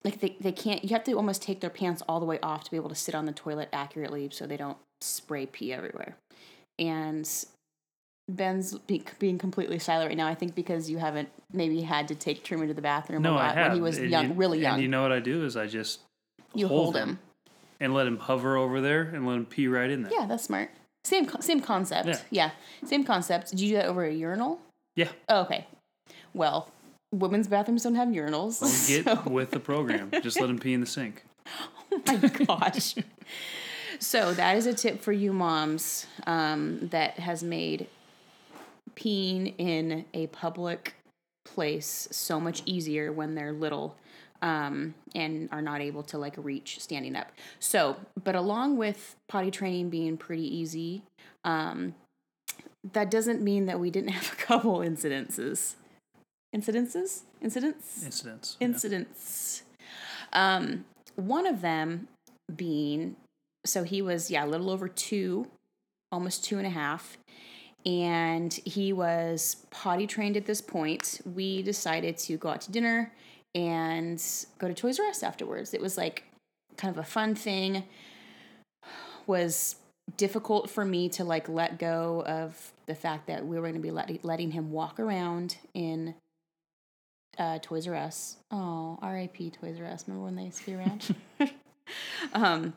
like 0.03 0.19
they, 0.19 0.35
they 0.41 0.51
can't 0.51 0.83
you 0.83 0.89
have 0.89 1.03
to 1.03 1.13
almost 1.13 1.41
take 1.41 1.61
their 1.61 1.69
pants 1.69 2.01
all 2.09 2.19
the 2.19 2.25
way 2.25 2.39
off 2.41 2.63
to 2.63 2.71
be 2.71 2.77
able 2.77 2.89
to 2.89 2.95
sit 2.95 3.15
on 3.15 3.25
the 3.25 3.31
toilet 3.31 3.69
accurately 3.71 4.29
so 4.31 4.45
they 4.45 4.57
don't 4.57 4.77
spray 5.01 5.45
pee 5.45 5.71
everywhere. 5.71 6.17
And 6.77 7.29
ben's 8.27 8.73
be, 8.79 9.03
being 9.19 9.37
completely 9.37 9.77
silent 9.77 10.09
right 10.09 10.17
now 10.17 10.27
i 10.27 10.33
think 10.33 10.55
because 10.55 10.89
you 10.89 10.97
haven't 10.97 11.29
maybe 11.53 11.81
had 11.81 12.07
to 12.07 12.15
take 12.15 12.43
truman 12.43 12.67
to 12.67 12.73
the 12.73 12.81
bathroom 12.81 13.23
a 13.23 13.29
No, 13.29 13.37
I 13.37 13.49
have. 13.49 13.67
when 13.67 13.75
he 13.75 13.81
was 13.81 13.97
And 13.99 14.09
young 14.09 14.27
you- 14.29 14.33
really 14.33 14.59
young 14.61 14.73
And 14.75 14.81
you 14.81 14.87
know 14.87 15.03
what 15.03 15.11
I 15.11 15.19
do 15.19 15.45
is 15.45 15.55
I 15.55 15.67
just 15.67 15.99
you 16.53 16.67
hold 16.67 16.95
him. 16.95 17.19
and 17.79 17.93
let 17.93 18.07
him 18.07 18.17
hover 18.17 18.57
over 18.57 18.81
there 18.81 19.01
and 19.03 19.27
let 19.27 19.35
him 19.35 19.45
pee 19.45 19.67
right 19.67 19.89
in 19.91 20.01
there. 20.03 20.11
yeah 20.11 20.25
that's 20.25 20.43
smart 20.43 20.71
same 21.03 21.29
same 21.39 21.59
concept 21.61 22.07
Yeah. 22.07 22.19
yeah 22.31 22.51
same 22.83 23.03
concept 23.03 23.51
did 23.51 23.59
you 23.59 23.69
do 23.69 23.75
that 23.75 23.85
over 23.85 24.03
a 24.05 24.11
urinal 24.11 24.59
Yeah. 24.95 25.09
oh, 25.29 25.41
okay 25.41 25.67
well 26.33 26.69
women's 27.13 27.47
bathrooms 27.47 27.83
don't 27.83 27.93
have 27.95 28.07
urinals 28.09 28.87
Get 28.87 29.05
so- 29.05 29.29
with 29.29 29.51
the 29.51 29.59
program. 29.59 30.09
Just 30.23 30.39
let 30.41 30.49
him 30.49 30.57
pee 30.59 30.73
in 30.73 30.79
the 30.81 30.87
sink. 30.87 31.23
Oh 31.91 32.01
my 32.21 32.27
gosh. 32.27 32.95
so 33.99 34.33
that 34.33 34.57
is 34.57 34.65
a 34.65 34.73
tip 34.73 35.01
for 35.01 35.13
you 35.13 35.31
moms 35.31 36.07
um, 36.27 36.89
that 36.89 37.19
has 37.19 37.41
made 37.43 37.87
peeing 38.95 39.53
in 39.57 40.05
a 40.13 40.27
public 40.27 40.95
place 41.45 42.07
so 42.11 42.39
much 42.39 42.63
easier 42.65 43.11
when 43.11 43.35
they're 43.35 43.51
little 43.51 43.95
um, 44.41 44.93
and 45.13 45.49
are 45.51 45.61
not 45.61 45.81
able 45.81 46.03
to 46.03 46.17
like 46.17 46.35
reach 46.37 46.79
standing 46.79 47.15
up. 47.15 47.31
So, 47.59 47.97
but 48.23 48.35
along 48.35 48.77
with 48.77 49.15
potty 49.27 49.51
training 49.51 49.89
being 49.89 50.17
pretty 50.17 50.43
easy, 50.55 51.03
um, 51.43 51.95
that 52.93 53.09
doesn't 53.09 53.41
mean 53.41 53.65
that 53.65 53.79
we 53.79 53.89
didn't 53.89 54.09
have 54.19 54.33
a 54.33 54.35
couple 54.35 54.79
incidences. 54.79 55.75
Incidences? 56.55 57.21
Incidents? 57.41 58.03
Incidents. 58.03 58.57
yeah. 58.59 58.67
incidents. 58.67 59.63
Um, 60.31 60.85
one 61.15 61.47
of 61.47 61.61
them 61.61 62.07
being 62.55 63.15
so 63.65 63.83
he 63.83 64.01
was 64.01 64.29
yeah 64.29 64.45
a 64.45 64.47
little 64.47 64.69
over 64.69 64.87
two, 64.87 65.47
almost 66.11 66.45
two 66.45 66.57
and 66.57 66.67
a 66.67 66.69
half, 66.69 67.17
and 67.85 68.53
he 68.65 68.93
was 68.93 69.57
potty 69.69 70.07
trained 70.07 70.37
at 70.37 70.45
this 70.45 70.61
point. 70.61 71.21
We 71.25 71.61
decided 71.61 72.17
to 72.19 72.37
go 72.37 72.49
out 72.49 72.61
to 72.61 72.71
dinner, 72.71 73.11
and 73.55 74.21
go 74.59 74.67
to 74.67 74.73
Toys 74.73 74.99
R 74.99 75.07
Us 75.07 75.23
afterwards. 75.23 75.73
It 75.73 75.81
was 75.81 75.97
like 75.97 76.25
kind 76.77 76.93
of 76.93 76.99
a 76.99 77.07
fun 77.07 77.33
thing. 77.33 77.83
Was 79.27 79.77
difficult 80.17 80.69
for 80.69 80.85
me 80.85 81.09
to 81.09 81.23
like 81.23 81.49
let 81.49 81.79
go 81.79 82.23
of 82.27 82.73
the 82.85 82.93
fact 82.93 83.25
that 83.27 83.45
we 83.45 83.55
were 83.55 83.63
going 83.63 83.73
to 83.73 83.79
be 83.79 83.91
letting 83.91 84.19
letting 84.21 84.51
him 84.51 84.71
walk 84.71 84.99
around 84.99 85.57
in 85.73 86.13
uh, 87.39 87.59
Toys 87.61 87.87
R 87.87 87.95
Us. 87.95 88.37
Oh, 88.51 88.99
R.I.P. 89.01 89.51
Toys 89.51 89.77
R 89.79 89.87
Us. 89.87 90.03
Remember 90.07 90.25
when 90.25 90.35
they 90.35 90.43
used 90.43 90.59
to 90.59 90.65
be 90.65 90.75
around? 90.75 91.15
um, 92.33 92.73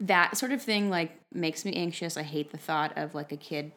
that 0.00 0.36
sort 0.36 0.52
of 0.52 0.62
thing 0.62 0.88
like 0.88 1.12
makes 1.34 1.64
me 1.64 1.74
anxious. 1.74 2.16
I 2.16 2.22
hate 2.22 2.52
the 2.52 2.58
thought 2.58 2.96
of 2.96 3.14
like 3.14 3.32
a 3.32 3.36
kid 3.36 3.72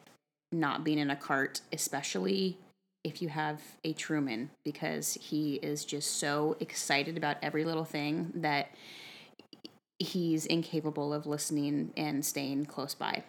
not 0.60 0.84
being 0.84 0.98
in 0.98 1.10
a 1.10 1.16
cart, 1.16 1.60
especially 1.72 2.58
if 3.02 3.20
you 3.20 3.28
have 3.28 3.60
a 3.84 3.92
Truman, 3.92 4.50
because 4.64 5.14
he 5.20 5.56
is 5.56 5.84
just 5.84 6.18
so 6.18 6.56
excited 6.60 7.16
about 7.16 7.36
every 7.42 7.64
little 7.64 7.84
thing 7.84 8.32
that 8.36 8.70
he's 9.98 10.46
incapable 10.46 11.12
of 11.12 11.26
listening 11.26 11.92
and 11.96 12.24
staying 12.24 12.66
close 12.66 12.94
by. 12.94 13.22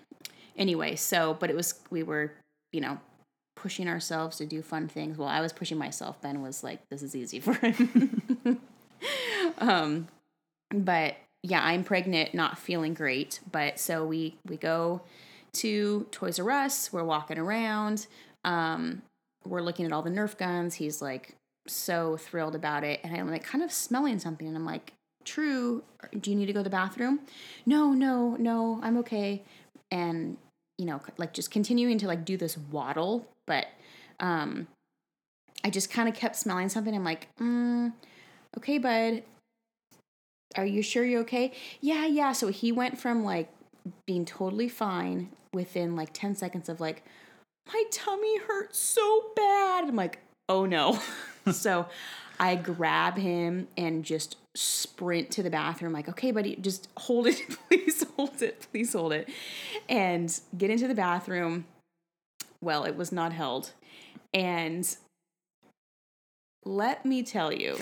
Anyway, 0.57 0.95
so 0.95 1.35
but 1.39 1.49
it 1.49 1.55
was 1.55 1.79
we 1.89 2.03
were, 2.03 2.33
you 2.71 2.81
know, 2.81 2.99
pushing 3.55 3.87
ourselves 3.87 4.37
to 4.37 4.45
do 4.45 4.61
fun 4.61 4.87
things. 4.87 5.17
Well, 5.17 5.27
I 5.27 5.41
was 5.41 5.51
pushing 5.51 5.77
myself. 5.77 6.21
Ben 6.21 6.41
was 6.41 6.63
like, 6.63 6.79
"This 6.89 7.03
is 7.03 7.15
easy 7.15 7.39
for 7.39 7.53
him." 7.53 8.61
um, 9.57 10.07
but 10.73 11.17
yeah, 11.43 11.63
I'm 11.63 11.83
pregnant, 11.83 12.33
not 12.33 12.57
feeling 12.57 12.93
great. 12.93 13.39
But 13.51 13.79
so 13.79 14.05
we 14.05 14.37
we 14.47 14.57
go 14.57 15.01
to 15.55 16.07
Toys 16.11 16.39
R 16.39 16.51
Us. 16.51 16.91
We're 16.93 17.03
walking 17.03 17.37
around. 17.37 18.07
Um, 18.43 19.01
we're 19.45 19.61
looking 19.61 19.85
at 19.85 19.91
all 19.91 20.01
the 20.01 20.09
Nerf 20.09 20.37
guns. 20.37 20.75
He's 20.75 21.01
like 21.01 21.35
so 21.67 22.17
thrilled 22.17 22.55
about 22.55 22.83
it, 22.83 22.99
and 23.03 23.15
I'm 23.15 23.29
like 23.29 23.43
kind 23.43 23.63
of 23.63 23.71
smelling 23.71 24.19
something, 24.19 24.47
and 24.47 24.55
I'm 24.55 24.65
like, 24.65 24.93
"True, 25.23 25.83
do 26.19 26.29
you 26.29 26.35
need 26.35 26.47
to 26.47 26.53
go 26.53 26.59
to 26.59 26.63
the 26.63 26.69
bathroom?" 26.69 27.21
No, 27.65 27.93
no, 27.93 28.35
no, 28.37 28.79
I'm 28.83 28.97
okay. 28.97 29.43
And 29.91 30.37
you 30.77 30.85
know, 30.85 31.01
like 31.17 31.33
just 31.33 31.51
continuing 31.51 31.97
to 31.99 32.07
like 32.07 32.25
do 32.25 32.37
this 32.37 32.57
waddle, 32.57 33.27
but 33.47 33.67
um, 34.19 34.67
I 35.63 35.69
just 35.69 35.89
kind 35.89 36.09
of 36.09 36.15
kept 36.15 36.35
smelling 36.35 36.69
something. 36.69 36.93
I'm 36.93 37.03
like, 37.03 37.27
mm, 37.39 37.93
okay, 38.57 38.77
bud, 38.77 39.23
are 40.57 40.65
you 40.65 40.81
sure 40.81 41.05
you're 41.05 41.21
okay? 41.21 41.53
Yeah, 41.81 42.05
yeah. 42.05 42.31
So 42.33 42.47
he 42.47 42.71
went 42.71 42.97
from 42.97 43.23
like 43.23 43.49
being 44.05 44.25
totally 44.25 44.69
fine 44.69 45.29
within 45.53 45.95
like 45.95 46.09
10 46.13 46.35
seconds 46.35 46.69
of 46.69 46.79
like, 46.79 47.03
my 47.67 47.83
tummy 47.91 48.39
hurts 48.39 48.79
so 48.79 49.25
bad. 49.35 49.85
I'm 49.85 49.95
like, 49.95 50.19
oh 50.49 50.65
no. 50.65 50.99
so 51.51 51.87
I 52.39 52.55
grab 52.55 53.17
him 53.17 53.67
and 53.77 54.03
just 54.03 54.37
sprint 54.55 55.31
to 55.31 55.43
the 55.43 55.49
bathroom, 55.49 55.93
like, 55.93 56.09
okay, 56.09 56.31
buddy, 56.31 56.55
just 56.55 56.87
hold 56.97 57.27
it, 57.27 57.41
please 57.69 58.05
hold 58.15 58.41
it, 58.41 58.67
please 58.71 58.93
hold 58.93 59.13
it. 59.13 59.29
And 59.89 60.37
get 60.57 60.69
into 60.69 60.87
the 60.87 60.95
bathroom. 60.95 61.65
Well, 62.61 62.83
it 62.83 62.95
was 62.95 63.11
not 63.11 63.33
held. 63.33 63.71
And 64.33 64.95
let 66.65 67.05
me 67.05 67.23
tell 67.23 67.53
you, 67.53 67.77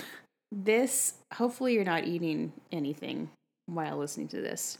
this, 0.52 1.14
hopefully, 1.34 1.74
you're 1.74 1.84
not 1.84 2.04
eating 2.04 2.52
anything 2.70 3.30
while 3.66 3.96
listening 3.96 4.28
to 4.28 4.40
this. 4.40 4.78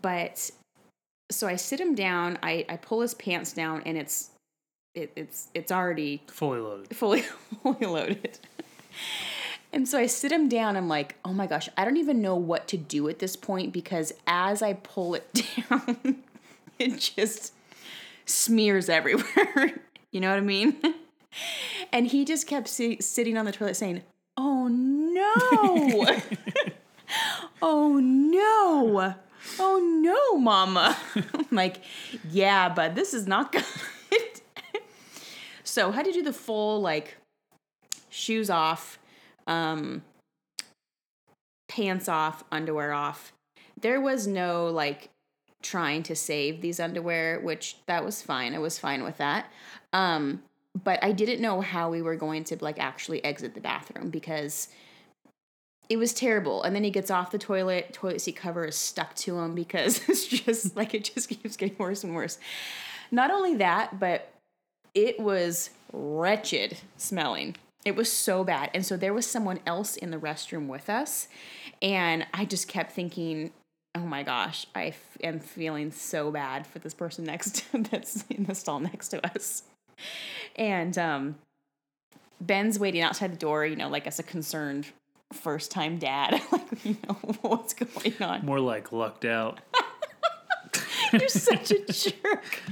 But 0.00 0.50
so 1.30 1.46
I 1.46 1.56
sit 1.56 1.80
him 1.80 1.94
down, 1.94 2.38
I, 2.42 2.64
I 2.68 2.76
pull 2.76 3.02
his 3.02 3.14
pants 3.14 3.52
down, 3.52 3.82
and 3.84 3.98
it's 3.98 4.30
it, 4.94 5.12
it's 5.16 5.48
it's 5.54 5.72
already 5.72 6.22
fully 6.28 6.60
loaded. 6.60 6.96
Fully 6.96 7.20
fully 7.62 7.86
loaded. 7.86 8.38
And 9.72 9.88
so 9.88 9.98
I 9.98 10.06
sit 10.06 10.30
him 10.30 10.48
down. 10.48 10.76
I'm 10.76 10.88
like, 10.88 11.16
oh 11.24 11.32
my 11.32 11.46
gosh, 11.46 11.68
I 11.76 11.84
don't 11.84 11.96
even 11.96 12.20
know 12.20 12.36
what 12.36 12.68
to 12.68 12.76
do 12.76 13.08
at 13.08 13.18
this 13.18 13.36
point 13.36 13.72
because 13.72 14.12
as 14.26 14.60
I 14.62 14.74
pull 14.74 15.14
it 15.14 15.44
down, 15.70 16.22
it 16.78 16.98
just 16.98 17.54
smears 18.26 18.88
everywhere. 18.88 19.80
you 20.10 20.20
know 20.20 20.28
what 20.28 20.38
I 20.38 20.42
mean? 20.42 20.76
And 21.90 22.06
he 22.06 22.26
just 22.26 22.46
kept 22.46 22.68
si- 22.68 23.00
sitting 23.00 23.38
on 23.38 23.46
the 23.46 23.52
toilet 23.52 23.76
saying, 23.76 24.02
oh 24.36 24.68
no. 24.68 26.06
oh 27.62 27.98
no. 27.98 29.14
Oh 29.58 29.78
no, 30.02 30.38
mama. 30.38 30.96
I'm 31.14 31.46
like, 31.50 31.82
yeah, 32.30 32.68
but 32.68 32.94
this 32.94 33.14
is 33.14 33.26
not 33.26 33.52
good. 33.52 33.64
so, 35.64 35.90
how 35.90 35.98
had 35.98 36.06
to 36.06 36.12
do 36.12 36.22
the 36.22 36.32
full 36.32 36.80
like 36.80 37.16
shoes 38.10 38.50
off, 38.50 38.98
um, 39.46 40.02
pants 41.68 42.08
off, 42.08 42.44
underwear 42.52 42.92
off. 42.92 43.32
There 43.80 44.00
was 44.00 44.26
no 44.26 44.66
like 44.66 45.10
trying 45.62 46.02
to 46.04 46.14
save 46.16 46.60
these 46.60 46.78
underwear, 46.80 47.40
which 47.40 47.76
that 47.86 48.04
was 48.04 48.22
fine. 48.22 48.54
I 48.54 48.58
was 48.58 48.78
fine 48.78 49.02
with 49.02 49.16
that. 49.18 49.50
Um, 49.92 50.42
but 50.84 51.02
I 51.02 51.12
didn't 51.12 51.40
know 51.40 51.60
how 51.60 51.90
we 51.90 52.02
were 52.02 52.16
going 52.16 52.44
to 52.44 52.56
like 52.60 52.78
actually 52.78 53.24
exit 53.24 53.54
the 53.54 53.60
bathroom 53.60 54.10
because 54.10 54.68
it 55.92 55.98
was 55.98 56.14
terrible. 56.14 56.62
And 56.62 56.74
then 56.74 56.84
he 56.84 56.90
gets 56.90 57.10
off 57.10 57.32
the 57.32 57.38
toilet, 57.38 57.92
toilet 57.92 58.22
seat 58.22 58.36
cover 58.36 58.64
is 58.64 58.76
stuck 58.76 59.14
to 59.16 59.38
him 59.38 59.54
because 59.54 60.00
it's 60.08 60.26
just 60.26 60.74
like 60.74 60.94
it 60.94 61.10
just 61.14 61.28
keeps 61.28 61.54
getting 61.54 61.76
worse 61.76 62.02
and 62.02 62.14
worse. 62.14 62.38
Not 63.10 63.30
only 63.30 63.56
that, 63.56 64.00
but 64.00 64.32
it 64.94 65.20
was 65.20 65.68
wretched 65.92 66.78
smelling. 66.96 67.56
It 67.84 67.94
was 67.94 68.10
so 68.10 68.42
bad. 68.42 68.70
And 68.72 68.86
so 68.86 68.96
there 68.96 69.12
was 69.12 69.26
someone 69.26 69.60
else 69.66 69.96
in 69.96 70.10
the 70.10 70.16
restroom 70.16 70.66
with 70.66 70.88
us. 70.88 71.28
And 71.82 72.26
I 72.32 72.46
just 72.46 72.68
kept 72.68 72.92
thinking, 72.92 73.50
oh 73.94 74.06
my 74.06 74.22
gosh, 74.22 74.66
I 74.74 74.86
f- 74.86 75.18
am 75.22 75.40
feeling 75.40 75.90
so 75.90 76.30
bad 76.30 76.66
for 76.66 76.78
this 76.78 76.94
person 76.94 77.24
next 77.24 77.70
to, 77.70 77.82
that's 77.90 78.24
in 78.30 78.44
the 78.44 78.54
stall 78.54 78.80
next 78.80 79.08
to 79.08 79.34
us. 79.34 79.64
And 80.56 80.96
um, 80.96 81.34
Ben's 82.40 82.78
waiting 82.78 83.02
outside 83.02 83.30
the 83.30 83.36
door, 83.36 83.66
you 83.66 83.76
know, 83.76 83.90
like 83.90 84.06
as 84.06 84.18
a 84.18 84.22
concerned 84.22 84.86
first 85.32 85.70
time 85.70 85.98
dad. 85.98 86.40
like, 86.52 86.84
you 86.84 86.96
know, 87.08 87.14
what's 87.42 87.74
going 87.74 88.14
on? 88.20 88.44
More 88.44 88.60
like 88.60 88.92
lucked 88.92 89.24
out. 89.24 89.60
You're 91.12 91.28
such 91.28 91.70
a 91.70 91.84
jerk. 91.92 92.62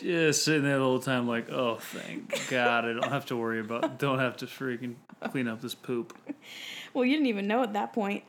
Just 0.00 0.44
sitting 0.44 0.64
there 0.64 0.78
the 0.78 0.84
whole 0.84 0.98
time, 0.98 1.26
like, 1.26 1.50
oh, 1.50 1.76
thank 1.76 2.48
God, 2.48 2.84
I 2.84 2.92
don't 2.92 3.10
have 3.10 3.26
to 3.26 3.36
worry 3.36 3.60
about, 3.60 3.98
don't 3.98 4.18
have 4.18 4.36
to 4.38 4.46
freaking 4.46 4.94
clean 5.30 5.48
up 5.48 5.60
this 5.60 5.74
poop. 5.74 6.16
Well, 6.92 7.04
you 7.04 7.12
didn't 7.12 7.26
even 7.26 7.46
know 7.46 7.62
at 7.62 7.72
that 7.72 7.92
point. 7.92 8.24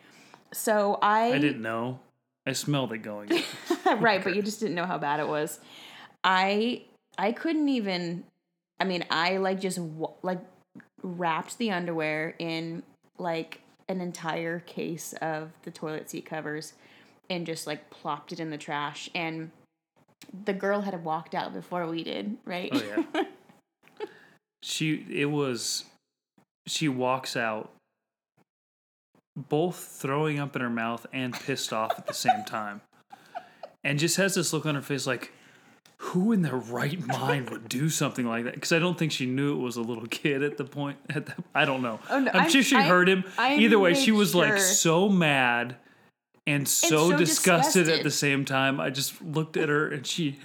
So 0.54 0.98
I. 1.02 1.34
I 1.34 1.40
didn't 1.40 1.62
know. 1.62 2.00
I 2.48 2.54
smelled 2.54 2.94
it 2.94 3.00
going. 3.00 3.30
right, 3.86 4.24
but 4.24 4.36
you 4.36 4.42
just 4.42 4.60
didn't 4.60 4.76
know 4.76 4.86
how 4.86 4.98
bad 4.98 5.20
it 5.20 5.28
was. 5.28 5.60
I 6.24 6.84
I 7.18 7.32
couldn't 7.32 7.70
even. 7.70 8.24
I 8.80 8.84
mean, 8.84 9.06
I 9.10 9.38
like 9.38 9.60
just 9.60 9.80
like 10.22 10.42
wrapped 11.02 11.58
the 11.58 11.72
underwear 11.72 12.36
in 12.40 12.84
like 13.18 13.62
an 13.88 14.02
entire 14.02 14.60
case 14.62 15.14
of 15.22 15.52
the 15.64 15.72
toilet 15.72 16.10
seat 16.10 16.26
covers 16.26 16.74
and 17.30 17.46
just 17.46 17.68
like 17.68 17.90
plopped 17.90 18.32
it 18.32 18.40
in 18.40 18.50
the 18.50 18.58
trash 18.58 19.10
and 19.16 19.52
the 20.46 20.54
girl 20.54 20.82
had 20.82 21.04
walked 21.04 21.36
out 21.36 21.54
before 21.54 21.88
we 21.88 22.04
did, 22.04 22.38
right? 22.46 22.70
Oh 22.74 23.04
yeah. 23.16 23.24
she 24.64 25.06
it 25.10 25.26
was 25.26 25.86
she 26.68 26.90
walks 26.90 27.38
out 27.38 27.72
both 29.36 29.76
throwing 29.76 30.40
up 30.40 30.56
in 30.56 30.62
her 30.62 30.70
mouth 30.70 31.06
and 31.14 31.34
pissed 31.34 31.74
off 31.74 31.94
at 31.98 32.08
the 32.08 32.14
same 32.14 32.44
time. 32.46 32.82
And 33.84 34.00
just 34.00 34.18
has 34.18 34.36
this 34.36 34.54
look 34.54 34.66
on 34.66 34.76
her 34.76 34.82
face 34.82 35.06
like 35.06 35.32
who 36.06 36.32
in 36.32 36.44
their 36.44 36.56
right 36.56 37.06
mind 37.08 37.50
would 37.50 37.68
do 37.68 37.90
something 37.90 38.28
like 38.28 38.44
that? 38.44 38.54
Because 38.54 38.72
I 38.72 38.80
don't 38.80 38.98
think 38.98 39.12
she 39.12 39.26
knew 39.26 39.58
it 39.58 39.62
was 39.62 39.76
a 39.76 39.82
little 39.82 40.06
kid 40.06 40.44
at 40.44 40.58
the 40.58 40.64
point. 40.64 40.98
At 41.10 41.26
the, 41.26 41.34
I 41.54 41.66
don't 41.66 41.82
know. 41.82 42.00
Oh, 42.10 42.20
no, 42.20 42.32
I'm, 42.32 42.42
I'm, 42.42 42.50
sure 42.50 42.62
she 42.62 42.76
I, 42.76 42.84
heard 42.84 43.10
him. 43.10 43.24
I 43.38 43.56
Either 43.56 43.80
way, 43.80 43.96
she 43.96 44.12
was 44.12 44.32
sure. 44.32 44.46
like 44.46 44.60
so 44.60 45.10
mad 45.10 45.78
and 46.46 46.68
so, 46.68 47.10
so 47.10 47.18
disgusted, 47.18 47.86
disgusted, 47.86 47.90
at 47.90 48.04
the 48.04 48.12
same 48.12 48.46
time. 48.46 48.80
I 48.80 48.92
just 48.92 49.20
looked 49.22 49.58
at 49.58 49.70
her 49.70 49.88
and 49.88 50.06
she. 50.06 50.38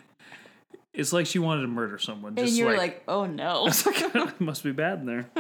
It's 0.95 1.13
like 1.13 1.27
she 1.27 1.39
wanted 1.39 1.63
to 1.63 1.69
murder 1.69 1.99
someone. 1.99 2.35
Just 2.35 2.49
and 2.49 2.57
you're 2.57 2.71
like, 2.71 2.79
like 2.79 3.05
oh 3.07 3.27
no. 3.27 3.67
it 3.71 4.35
must 4.41 4.65
be 4.65 4.73
bad 4.73 5.01
in 5.01 5.07
there. 5.07 5.31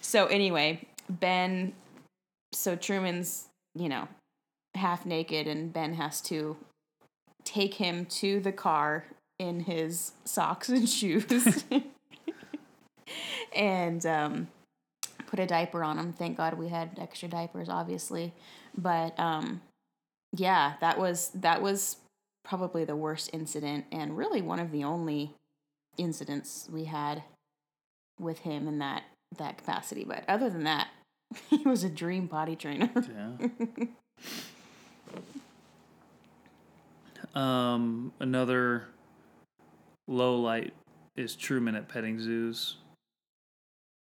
So 0.00 0.26
anyway, 0.26 0.86
Ben. 1.08 1.72
So 2.52 2.74
Truman's, 2.74 3.48
you 3.74 3.88
know, 3.88 4.08
half 4.74 5.06
naked, 5.06 5.46
and 5.46 5.72
Ben 5.72 5.94
has 5.94 6.20
to 6.22 6.56
take 7.44 7.74
him 7.74 8.06
to 8.06 8.40
the 8.40 8.52
car 8.52 9.04
in 9.38 9.60
his 9.60 10.12
socks 10.24 10.68
and 10.68 10.88
shoes 10.88 11.64
and 13.54 14.06
um, 14.06 14.48
put 15.26 15.38
a 15.38 15.46
diaper 15.46 15.84
on 15.84 15.98
him. 15.98 16.12
Thank 16.12 16.36
God 16.36 16.54
we 16.54 16.68
had 16.68 16.98
extra 17.00 17.28
diapers, 17.28 17.68
obviously. 17.68 18.32
But 18.76 19.18
um, 19.18 19.60
yeah, 20.34 20.74
that 20.80 20.98
was 20.98 21.30
that 21.34 21.62
was 21.62 21.96
probably 22.44 22.84
the 22.84 22.96
worst 22.96 23.30
incident 23.32 23.84
and 23.90 24.16
really 24.16 24.40
one 24.40 24.60
of 24.60 24.70
the 24.70 24.84
only 24.84 25.34
incidents 25.96 26.68
we 26.72 26.84
had 26.84 27.22
with 28.20 28.40
him 28.40 28.68
in 28.68 28.78
that 28.78 29.04
that 29.38 29.58
capacity. 29.58 30.04
But 30.04 30.24
other 30.28 30.48
than 30.48 30.64
that, 30.64 30.88
he 31.50 31.58
was 31.58 31.84
a 31.84 31.90
dream 31.90 32.28
potty 32.28 32.56
trainer. 32.56 32.90
Yeah. 32.94 33.48
um, 37.34 38.12
another 38.20 38.86
low 40.06 40.36
light 40.40 40.72
is 41.16 41.34
Truman 41.36 41.74
at 41.74 41.88
petting 41.88 42.20
zoos. 42.20 42.76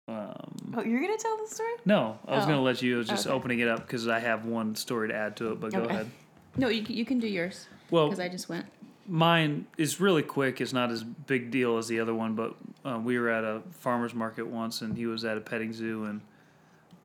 Um, 0.07 0.73
oh, 0.77 0.83
you're 0.83 1.01
gonna 1.01 1.17
tell 1.17 1.37
the 1.37 1.47
story? 1.47 1.71
no, 1.85 2.19
I 2.27 2.35
was 2.35 2.43
Oh. 2.45 2.47
gonna 2.47 2.61
let 2.61 2.81
you. 2.81 2.95
I 2.95 2.97
was 2.99 3.07
just 3.09 3.25
Okay. 3.25 3.35
opening 3.35 3.59
it 3.59 3.67
up 3.67 3.81
because 3.87 4.07
I 4.07 4.19
have 4.19 4.45
one 4.45 4.75
story 4.75 5.07
to 5.07 5.15
add 5.15 5.35
to 5.37 5.51
it. 5.51 5.59
But 5.59 5.71
go 5.71 5.81
Okay. 5.83 5.93
ahead. 5.95 6.11
No, 6.57 6.67
you 6.69 6.83
you 6.87 7.05
can 7.05 7.19
do 7.19 7.27
yours 7.27 7.67
Well, 7.89 8.07
because 8.07 8.19
I 8.19 8.29
just 8.29 8.47
went. 8.47 8.67
Mine 9.07 9.67
is 9.77 9.99
really 9.99 10.23
quick. 10.23 10.61
It's 10.61 10.73
not 10.73 10.91
as 10.91 11.03
big 11.03 11.51
deal 11.51 11.77
as 11.77 11.87
the 11.87 11.99
other 11.99 12.13
one, 12.13 12.33
but 12.35 12.55
uh, 12.83 12.99
we 13.03 13.17
were 13.19 13.29
at 13.29 13.43
a 13.43 13.61
farmer's 13.71 14.13
market 14.15 14.47
once, 14.47 14.81
and 14.81 14.95
he 14.97 15.05
was 15.05 15.23
at 15.25 15.37
a 15.37 15.41
petting 15.41 15.73
zoo, 15.73 16.05
and 16.05 16.21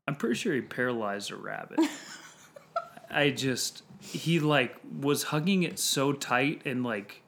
I'm 0.07 0.15
pretty 0.15 0.35
sure 0.35 0.53
he 0.53 0.61
paralyzed 0.61 1.31
a 1.31 1.35
rabbit. 1.35 1.79
I 3.09 3.29
just 3.31 3.83
he 3.99 4.39
like 4.39 4.75
was 4.99 5.23
hugging 5.23 5.63
it 5.63 5.79
so 5.79 6.13
tight, 6.13 6.61
and 6.65 6.83
like 6.83 7.20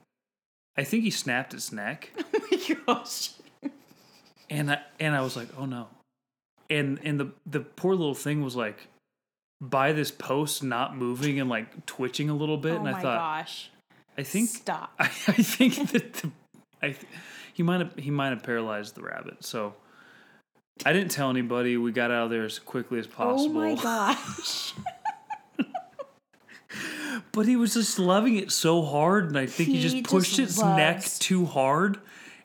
I 0.77 0.83
think 0.83 1.03
he 1.03 1.11
snapped 1.11 1.53
its 1.53 1.71
neck, 1.71 2.09
Oh 2.33 2.39
my 2.51 2.75
gosh. 2.87 3.31
and 4.49 4.71
I 4.71 4.79
and 4.99 5.15
I 5.15 5.21
was 5.21 5.35
like, 5.35 5.49
oh 5.57 5.65
no, 5.65 5.87
and 6.69 6.99
and 7.03 7.19
the 7.19 7.31
the 7.45 7.59
poor 7.61 7.95
little 7.95 8.15
thing 8.15 8.43
was 8.43 8.55
like 8.55 8.87
by 9.61 9.93
this 9.93 10.11
post 10.11 10.63
not 10.63 10.97
moving 10.97 11.39
and 11.39 11.49
like 11.49 11.85
twitching 11.85 12.29
a 12.29 12.35
little 12.35 12.57
bit, 12.57 12.73
Oh 12.73 12.75
and 12.75 12.83
my 12.85 12.91
I 12.93 13.01
thought 13.01 13.17
gosh. 13.45 13.69
I 14.17 14.23
think 14.23 14.49
Stop. 14.49 14.93
I, 14.99 15.05
I 15.05 15.07
think 15.07 15.91
that 15.91 16.13
the, 16.13 16.31
I 16.81 16.95
he 17.53 17.63
might 17.63 17.79
have 17.79 17.95
he 17.95 18.11
might 18.11 18.29
have 18.29 18.43
paralyzed 18.43 18.95
the 18.95 19.01
rabbit. 19.03 19.43
So 19.43 19.73
I 20.85 20.91
didn't 20.93 21.11
tell 21.11 21.29
anybody. 21.29 21.77
We 21.77 21.91
got 21.91 22.09
out 22.11 22.25
of 22.25 22.29
there 22.31 22.45
as 22.45 22.57
quickly 22.59 22.99
as 22.99 23.07
possible. 23.07 23.51
Oh 23.57 23.75
my 23.75 23.75
gosh. 23.81 24.73
But 27.33 27.47
he 27.47 27.55
was 27.55 27.73
just 27.73 27.97
loving 27.97 28.37
it 28.37 28.51
so 28.51 28.83
hard, 28.83 29.25
and 29.25 29.37
I 29.37 29.47
think 29.47 29.67
he, 29.67 29.77
He 29.77 29.81
just 29.81 29.95
just 29.95 30.09
pushed 30.09 30.37
its 30.39 30.61
neck 30.61 31.03
too 31.19 31.45
hard, 31.45 31.99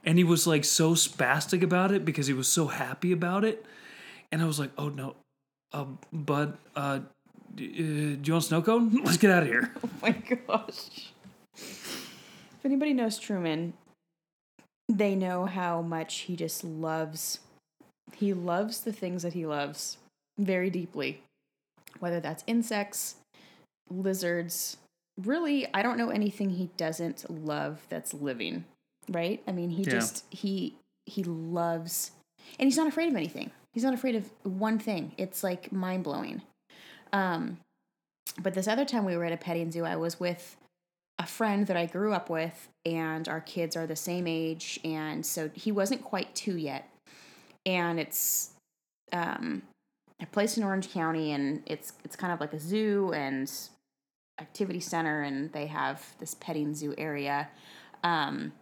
and 0.05 0.16
he 0.16 0.24
was 0.24 0.47
like 0.47 0.64
so 0.64 0.95
spastic 0.95 1.62
about 1.62 1.93
it 1.93 2.05
because 2.07 2.26
he 2.26 2.32
was 2.32 2.49
so 2.49 2.68
happy 2.68 3.12
about 3.12 3.45
it. 3.45 3.66
And 4.32 4.41
I 4.41 4.47
was 4.47 4.59
like, 4.59 4.70
"Oh 4.78 4.89
no, 4.89 5.14
uh, 5.72 5.84
bud, 6.11 6.57
uh, 6.74 7.01
d- 7.55 7.66
uh, 7.66 8.16
do 8.16 8.20
you 8.24 8.32
want 8.32 8.45
a 8.45 8.47
snow 8.47 8.62
cone? 8.62 8.91
Let's 9.05 9.18
get 9.18 9.30
out 9.30 9.43
of 9.43 9.49
here." 9.49 9.72
Oh 9.84 9.91
my 10.01 10.12
gosh. 10.12 11.12
If 11.55 12.64
anybody 12.64 12.95
knows 12.95 13.18
Truman, 13.18 13.74
they 14.89 15.14
know 15.14 15.45
how 15.45 15.82
much 15.82 16.20
he 16.20 16.34
just 16.36 16.64
loves. 16.64 17.41
He 18.16 18.32
loves 18.32 18.80
the 18.80 18.93
things 18.93 19.22
that 19.22 19.34
he 19.34 19.45
loves 19.45 19.99
very 20.39 20.70
deeply. 20.70 21.20
Whether 22.01 22.20
that's 22.20 22.43
insects, 22.47 23.16
lizards, 23.91 24.76
really, 25.22 25.66
I 25.74 25.82
don't 25.82 25.99
know 25.99 26.11
anything 26.11 26.51
he 26.51 26.70
doesn't 26.76 27.28
love 27.28 27.80
that's 27.89 28.14
living, 28.14 28.64
right? 29.09 29.43
I 29.47 29.53
mean, 29.53 29.70
he 29.70 29.82
Yeah. 29.82 29.91
just 29.91 30.24
he 30.30 30.76
he 31.07 31.24
loves 31.24 32.11
and 32.59 32.66
he's 32.66 32.76
not 32.76 32.86
afraid 32.86 33.09
of 33.09 33.16
anything. 33.16 33.51
He's 33.72 33.84
not 33.84 33.95
afraid 33.95 34.14
of 34.14 34.30
one 34.43 34.78
thing. 34.78 35.12
It's 35.18 35.43
like 35.43 35.72
mind-blowing. 35.72 36.43
Um 37.12 37.59
but 38.41 38.55
this 38.55 38.68
other 38.68 38.84
time 38.84 39.05
we 39.05 39.16
were 39.16 39.24
at 39.24 39.32
a 39.32 39.36
petting 39.36 39.70
zoo, 39.70 39.84
I 39.84 39.97
was 39.97 40.20
with 40.20 40.57
a 41.18 41.26
friend 41.26 41.66
that 41.66 41.76
I 41.76 41.86
grew 41.86 42.12
up 42.12 42.30
with, 42.30 42.68
and 42.86 43.28
our 43.28 43.41
kids 43.41 43.74
are 43.74 43.86
the 43.89 43.97
same 43.97 44.28
age, 44.28 44.78
and 44.84 45.26
so 45.26 45.51
he 45.55 45.72
wasn't 45.72 46.05
quite 46.05 46.32
two 46.36 46.57
yet. 46.57 46.89
And 47.66 47.99
it's 47.99 48.51
um, 49.12 49.62
a 50.20 50.26
place 50.26 50.57
in 50.57 50.62
Orange 50.62 50.93
County, 50.93 51.32
and 51.32 51.62
it's 51.66 51.93
it's 52.05 52.14
kind 52.14 52.32
of 52.32 52.39
like 52.39 52.53
a 52.53 52.61
zoo 52.61 53.12
and 53.12 53.51
activity 54.39 54.80
center, 54.80 55.22
and 55.22 55.53
they 55.53 55.66
have 55.66 56.05
this 56.18 56.34
petting 56.34 56.74
zoo 56.74 56.95
area. 56.97 57.49
Um, 58.05 58.53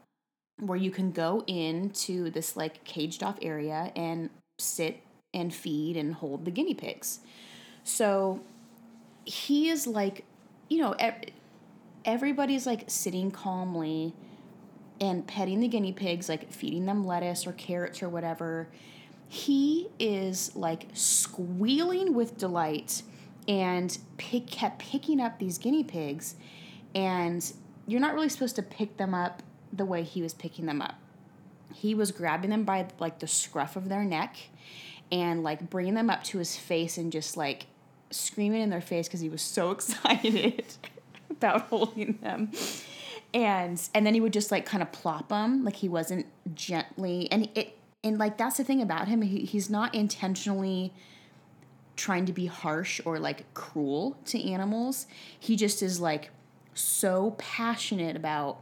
where 0.61 0.79
you 0.79 0.91
can 0.91 1.11
go 1.11 1.45
into 1.47 2.31
this 2.31 2.57
like 2.57 2.83
caged 2.85 3.22
off 3.22 3.39
area 3.43 3.93
and 3.95 4.31
sit 4.59 5.01
and 5.35 5.55
feed 5.55 5.97
and 5.97 6.14
hold 6.14 6.45
the 6.45 6.51
guinea 6.51 6.74
pigs. 6.74 7.20
So 7.85 8.41
he 9.24 9.68
is 9.68 9.87
like, 9.87 10.24
you 10.68 10.79
know, 10.81 10.95
everybody's 12.05 12.66
like 12.66 12.85
sitting 12.87 13.31
calmly 13.31 14.14
and 15.01 15.27
petting 15.27 15.61
the 15.61 15.68
guinea 15.68 15.93
pigs, 15.93 16.29
like 16.29 16.51
feeding 16.51 16.87
them 16.87 17.07
lettuce 17.07 17.47
or 17.47 17.53
carrots 17.53 18.03
or 18.03 18.09
whatever. 18.09 18.68
He 19.29 19.89
is 19.99 20.57
like 20.57 20.87
squealing 20.95 22.14
with 22.14 22.39
delight 22.39 23.03
and 23.49 23.97
kept 24.47 24.78
picking 24.78 25.20
up 25.20 25.38
these 25.38 25.59
guinea 25.59 25.84
pigs. 25.84 26.34
And 26.94 27.53
you're 27.86 28.01
not 28.01 28.14
really 28.14 28.28
supposed 28.28 28.57
to 28.57 28.62
pick 28.62 28.97
them 28.97 29.14
up 29.14 29.42
the 29.72 29.84
way 29.84 30.03
he 30.03 30.22
was 30.22 30.34
picking 30.34 30.66
them 30.66 30.82
up. 30.82 30.94
He 31.74 31.94
was 31.94 32.11
grabbing 32.11 32.51
them 32.51 32.64
by 32.64 32.86
like 32.99 33.18
the 33.18 33.26
scruff 33.26 33.76
of 33.76 33.88
their 33.88 34.05
neck 34.05 34.36
and 35.12 35.42
like 35.42 35.70
bringing 35.70 35.94
them 35.94 36.11
up 36.11 36.24
to 36.24 36.38
his 36.38 36.57
face 36.57 36.99
and 36.99 37.12
just 37.12 37.36
like 37.36 37.66
screaming 38.11 38.62
in 38.62 38.70
their 38.70 38.80
face 38.80 39.09
because 39.09 39.20
he 39.20 39.28
was 39.28 39.42
so 39.42 39.70
excited 39.72 40.64
about 41.30 41.62
holding 41.62 42.18
them 42.22 42.51
and 43.34 43.88
and 43.94 44.07
then 44.07 44.14
he 44.14 44.20
would 44.20 44.32
just 44.32 44.51
like 44.51 44.64
kind 44.64 44.82
of 44.82 44.90
plop 44.92 45.28
them 45.28 45.64
like 45.64 45.76
he 45.76 45.88
wasn't 45.88 46.26
gently 46.55 47.30
and 47.30 47.49
it 47.55 47.76
and 48.03 48.18
like 48.18 48.38
that's 48.38 48.57
the 48.57 48.64
thing 48.64 48.80
about 48.80 49.09
him 49.09 49.22
he, 49.22 49.40
he's 49.40 49.68
not 49.68 49.94
intentionally 49.94 50.92
trying 51.97 52.26
to 52.26 52.32
be 52.32 52.47
harsh 52.47 53.01
or 53.05 53.18
like 53.18 53.53
cruel 53.55 54.16
to 54.26 54.42
animals. 54.51 55.07
He 55.38 55.57
just 55.57 55.82
is 55.82 56.01
like 56.01 56.30
so 56.74 57.34
passionate 57.38 58.16
about 58.16 58.61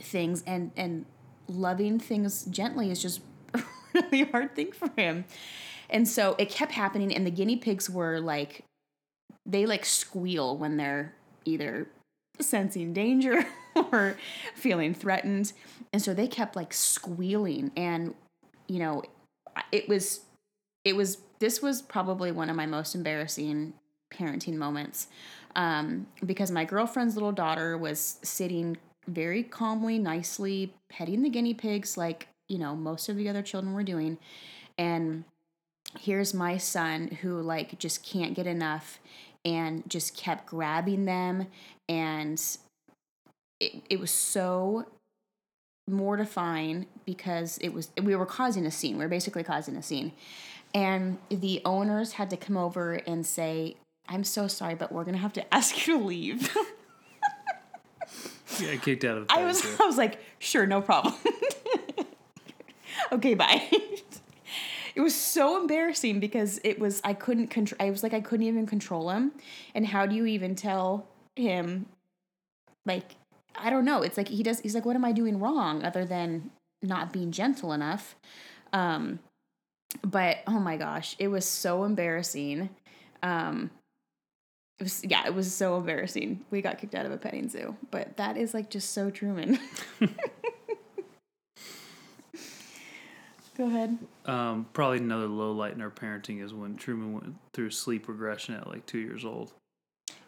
things 0.00 0.42
and 0.46 0.72
and 0.76 1.06
loving 1.48 1.98
things 1.98 2.44
gently 2.46 2.90
is 2.90 3.00
just 3.00 3.20
a 3.54 3.62
really 3.94 4.24
hard 4.24 4.54
thing 4.54 4.72
for 4.72 4.90
him. 4.96 5.24
And 5.88 6.08
so 6.08 6.34
it 6.38 6.48
kept 6.48 6.72
happening 6.72 7.14
and 7.14 7.26
the 7.26 7.30
guinea 7.30 7.56
pigs 7.56 7.88
were 7.88 8.18
like 8.20 8.64
they 9.46 9.66
like 9.66 9.84
squeal 9.84 10.56
when 10.56 10.76
they're 10.76 11.14
either 11.44 11.88
sensing 12.40 12.92
danger 12.92 13.44
or 13.76 14.16
feeling 14.54 14.94
threatened. 14.94 15.52
And 15.92 16.00
so 16.00 16.14
they 16.14 16.26
kept 16.26 16.56
like 16.56 16.72
squealing. 16.72 17.70
And 17.76 18.14
you 18.68 18.78
know 18.78 19.02
it 19.70 19.88
was 19.88 20.20
it 20.84 20.96
was 20.96 21.18
this 21.42 21.60
was 21.60 21.82
probably 21.82 22.30
one 22.30 22.48
of 22.48 22.54
my 22.54 22.66
most 22.66 22.94
embarrassing 22.94 23.72
parenting 24.14 24.54
moments 24.54 25.08
um, 25.56 26.06
because 26.24 26.52
my 26.52 26.64
girlfriend's 26.64 27.14
little 27.14 27.32
daughter 27.32 27.76
was 27.76 28.20
sitting 28.22 28.76
very 29.08 29.42
calmly 29.42 29.98
nicely 29.98 30.72
petting 30.88 31.22
the 31.22 31.28
guinea 31.28 31.52
pigs 31.52 31.96
like 31.96 32.28
you 32.48 32.56
know 32.58 32.76
most 32.76 33.08
of 33.08 33.16
the 33.16 33.28
other 33.28 33.42
children 33.42 33.74
were 33.74 33.82
doing. 33.82 34.18
And 34.78 35.24
here's 35.98 36.32
my 36.32 36.58
son 36.58 37.08
who 37.22 37.42
like 37.42 37.76
just 37.76 38.04
can't 38.04 38.34
get 38.34 38.46
enough 38.46 39.00
and 39.44 39.82
just 39.90 40.16
kept 40.16 40.46
grabbing 40.46 41.06
them. 41.06 41.48
And 41.88 42.40
it, 43.58 43.82
it 43.90 43.98
was 43.98 44.12
so 44.12 44.86
mortifying 45.88 46.86
because 47.04 47.58
it 47.58 47.70
was 47.70 47.90
we 48.00 48.14
were 48.14 48.26
causing 48.26 48.64
a 48.64 48.70
scene. 48.70 48.96
We 48.96 49.04
were 49.04 49.08
basically 49.08 49.42
causing 49.42 49.74
a 49.74 49.82
scene 49.82 50.12
and 50.74 51.18
the 51.28 51.60
owners 51.64 52.12
had 52.12 52.30
to 52.30 52.36
come 52.36 52.56
over 52.56 52.94
and 53.06 53.26
say 53.26 53.76
i'm 54.08 54.24
so 54.24 54.46
sorry 54.48 54.74
but 54.74 54.90
we're 54.92 55.04
gonna 55.04 55.16
have 55.18 55.32
to 55.32 55.54
ask 55.54 55.86
you 55.86 55.98
to 55.98 56.04
leave. 56.04 56.56
Yeah, 58.60 58.76
kicked 58.76 59.02
out 59.04 59.16
of. 59.16 59.28
the 59.28 59.32
i 59.34 59.44
was 59.44 59.62
zoo. 59.62 59.76
i 59.80 59.86
was 59.86 59.96
like 59.96 60.18
sure 60.38 60.66
no 60.66 60.80
problem. 60.82 61.14
Okay 63.10 63.34
bye. 63.34 63.68
It 64.94 65.00
was 65.00 65.14
so 65.14 65.58
embarrassing 65.58 66.20
because 66.20 66.60
it 66.64 66.78
was 66.78 67.00
i 67.02 67.14
couldn't 67.14 67.46
control 67.48 67.78
i 67.80 67.88
was 67.88 68.02
like 68.02 68.12
i 68.12 68.20
couldn't 68.20 68.46
even 68.46 68.66
control 68.66 69.08
him. 69.08 69.32
And 69.74 69.86
how 69.86 70.04
do 70.04 70.14
you 70.14 70.26
even 70.26 70.54
tell 70.54 71.06
him 71.34 71.86
like 72.84 73.16
i 73.56 73.70
don't 73.70 73.86
know. 73.86 74.02
It's 74.02 74.18
like 74.18 74.28
he 74.28 74.42
does 74.42 74.60
he's 74.60 74.74
like 74.74 74.84
what 74.84 74.94
am 74.94 75.04
i 75.04 75.12
doing 75.12 75.38
wrong 75.40 75.82
other 75.82 76.04
than 76.04 76.50
not 76.82 77.10
being 77.10 77.32
gentle 77.32 77.72
enough? 77.72 78.16
Um 78.74 79.20
but 80.04 80.38
oh 80.46 80.58
my 80.58 80.76
gosh 80.76 81.16
it 81.18 81.28
was 81.28 81.44
so 81.44 81.84
embarrassing. 81.84 82.70
Um 83.22 83.70
it 84.78 84.84
was 84.84 85.04
yeah 85.04 85.26
it 85.26 85.34
was 85.34 85.54
so 85.54 85.76
embarrassing. 85.76 86.44
We 86.50 86.62
got 86.62 86.78
kicked 86.78 86.94
out 86.94 87.06
of 87.06 87.12
a 87.12 87.18
petting 87.18 87.48
zoo 87.48 87.76
but 87.90 88.16
that 88.16 88.36
is 88.36 88.54
like 88.54 88.70
just 88.70 88.92
so 88.92 89.10
truman. 89.10 89.58
Go 93.56 93.66
ahead. 93.66 93.98
Um, 94.24 94.66
probably 94.72 94.98
another 94.98 95.26
low 95.26 95.52
light 95.52 95.74
in 95.74 95.82
our 95.82 95.90
parenting 95.90 96.42
is 96.42 96.54
when 96.54 96.76
Truman 96.76 97.12
went 97.12 97.34
through 97.52 97.70
sleep 97.70 98.08
regression 98.08 98.54
at 98.54 98.66
like 98.66 98.86
two 98.86 98.98
years 98.98 99.26
old. 99.26 99.52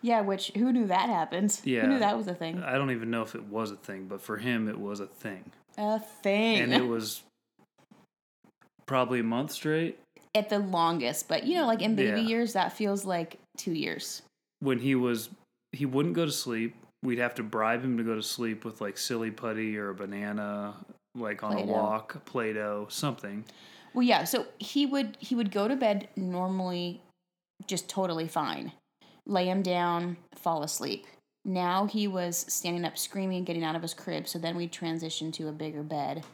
yeah 0.02 0.20
which 0.20 0.52
who 0.54 0.70
knew 0.72 0.86
that 0.88 1.08
happened? 1.08 1.58
Yeah. 1.64 1.82
who 1.82 1.88
knew 1.88 1.98
that 2.00 2.16
was 2.18 2.26
a 2.28 2.34
thing? 2.34 2.62
I 2.62 2.74
don't 2.74 2.90
even 2.90 3.10
know 3.10 3.22
if 3.22 3.34
it 3.34 3.44
was 3.44 3.70
a 3.70 3.76
thing, 3.76 4.06
but 4.08 4.20
for 4.20 4.36
him, 4.36 4.68
it 4.68 4.78
was 4.78 5.00
a 5.00 5.06
thing, 5.06 5.52
a 5.78 5.98
thing. 5.98 6.60
And 6.60 6.74
it 6.74 6.86
was 6.86 7.22
probably 8.86 9.20
a 9.20 9.24
month 9.24 9.52
straight 9.52 9.98
at 10.34 10.48
the 10.48 10.58
longest. 10.58 11.28
But 11.28 11.44
you 11.44 11.56
know, 11.56 11.66
like 11.66 11.82
in 11.82 11.94
baby 11.94 12.20
Yeah. 12.22 12.26
years, 12.28 12.52
that 12.54 12.72
feels 12.72 13.04
like 13.04 13.38
two 13.56 13.72
years. 13.72 14.22
when 14.60 14.78
he 14.78 14.94
was 14.94 15.28
he 15.72 15.84
wouldn't 15.86 16.14
go 16.14 16.24
to 16.24 16.32
sleep. 16.32 16.74
We'd 17.02 17.18
have 17.18 17.34
to 17.34 17.42
bribe 17.42 17.82
him 17.84 17.98
to 17.98 18.02
go 18.04 18.14
to 18.14 18.22
sleep 18.22 18.64
with 18.64 18.80
like 18.80 18.96
silly 18.96 19.30
putty 19.30 19.76
or 19.76 19.90
a 19.90 19.94
banana, 19.94 20.74
like 21.14 21.42
on 21.42 21.52
Play-Doh. 21.52 21.70
a 21.70 21.72
walk, 21.72 22.24
Play-Doh, 22.24 22.86
something. 22.88 23.44
Well, 23.92 24.02
yeah. 24.04 24.24
So 24.24 24.46
he 24.58 24.86
would 24.86 25.16
he 25.20 25.34
would 25.34 25.50
go 25.50 25.68
to 25.68 25.76
bed 25.76 26.08
normally, 26.16 27.02
just 27.66 27.88
totally 27.88 28.26
fine, 28.26 28.72
lay 29.26 29.46
him 29.48 29.60
down, 29.62 30.16
fall 30.34 30.62
asleep. 30.62 31.06
Now 31.44 31.84
he 31.86 32.08
was 32.08 32.46
standing 32.48 32.84
up, 32.86 32.96
screaming, 32.96 33.44
getting 33.44 33.64
out 33.64 33.76
of 33.76 33.82
his 33.82 33.92
crib. 33.92 34.26
So 34.26 34.38
then 34.38 34.56
we 34.56 34.66
transitioned 34.66 35.34
to 35.34 35.48
a 35.48 35.52
bigger 35.52 35.82
bed, 35.82 36.24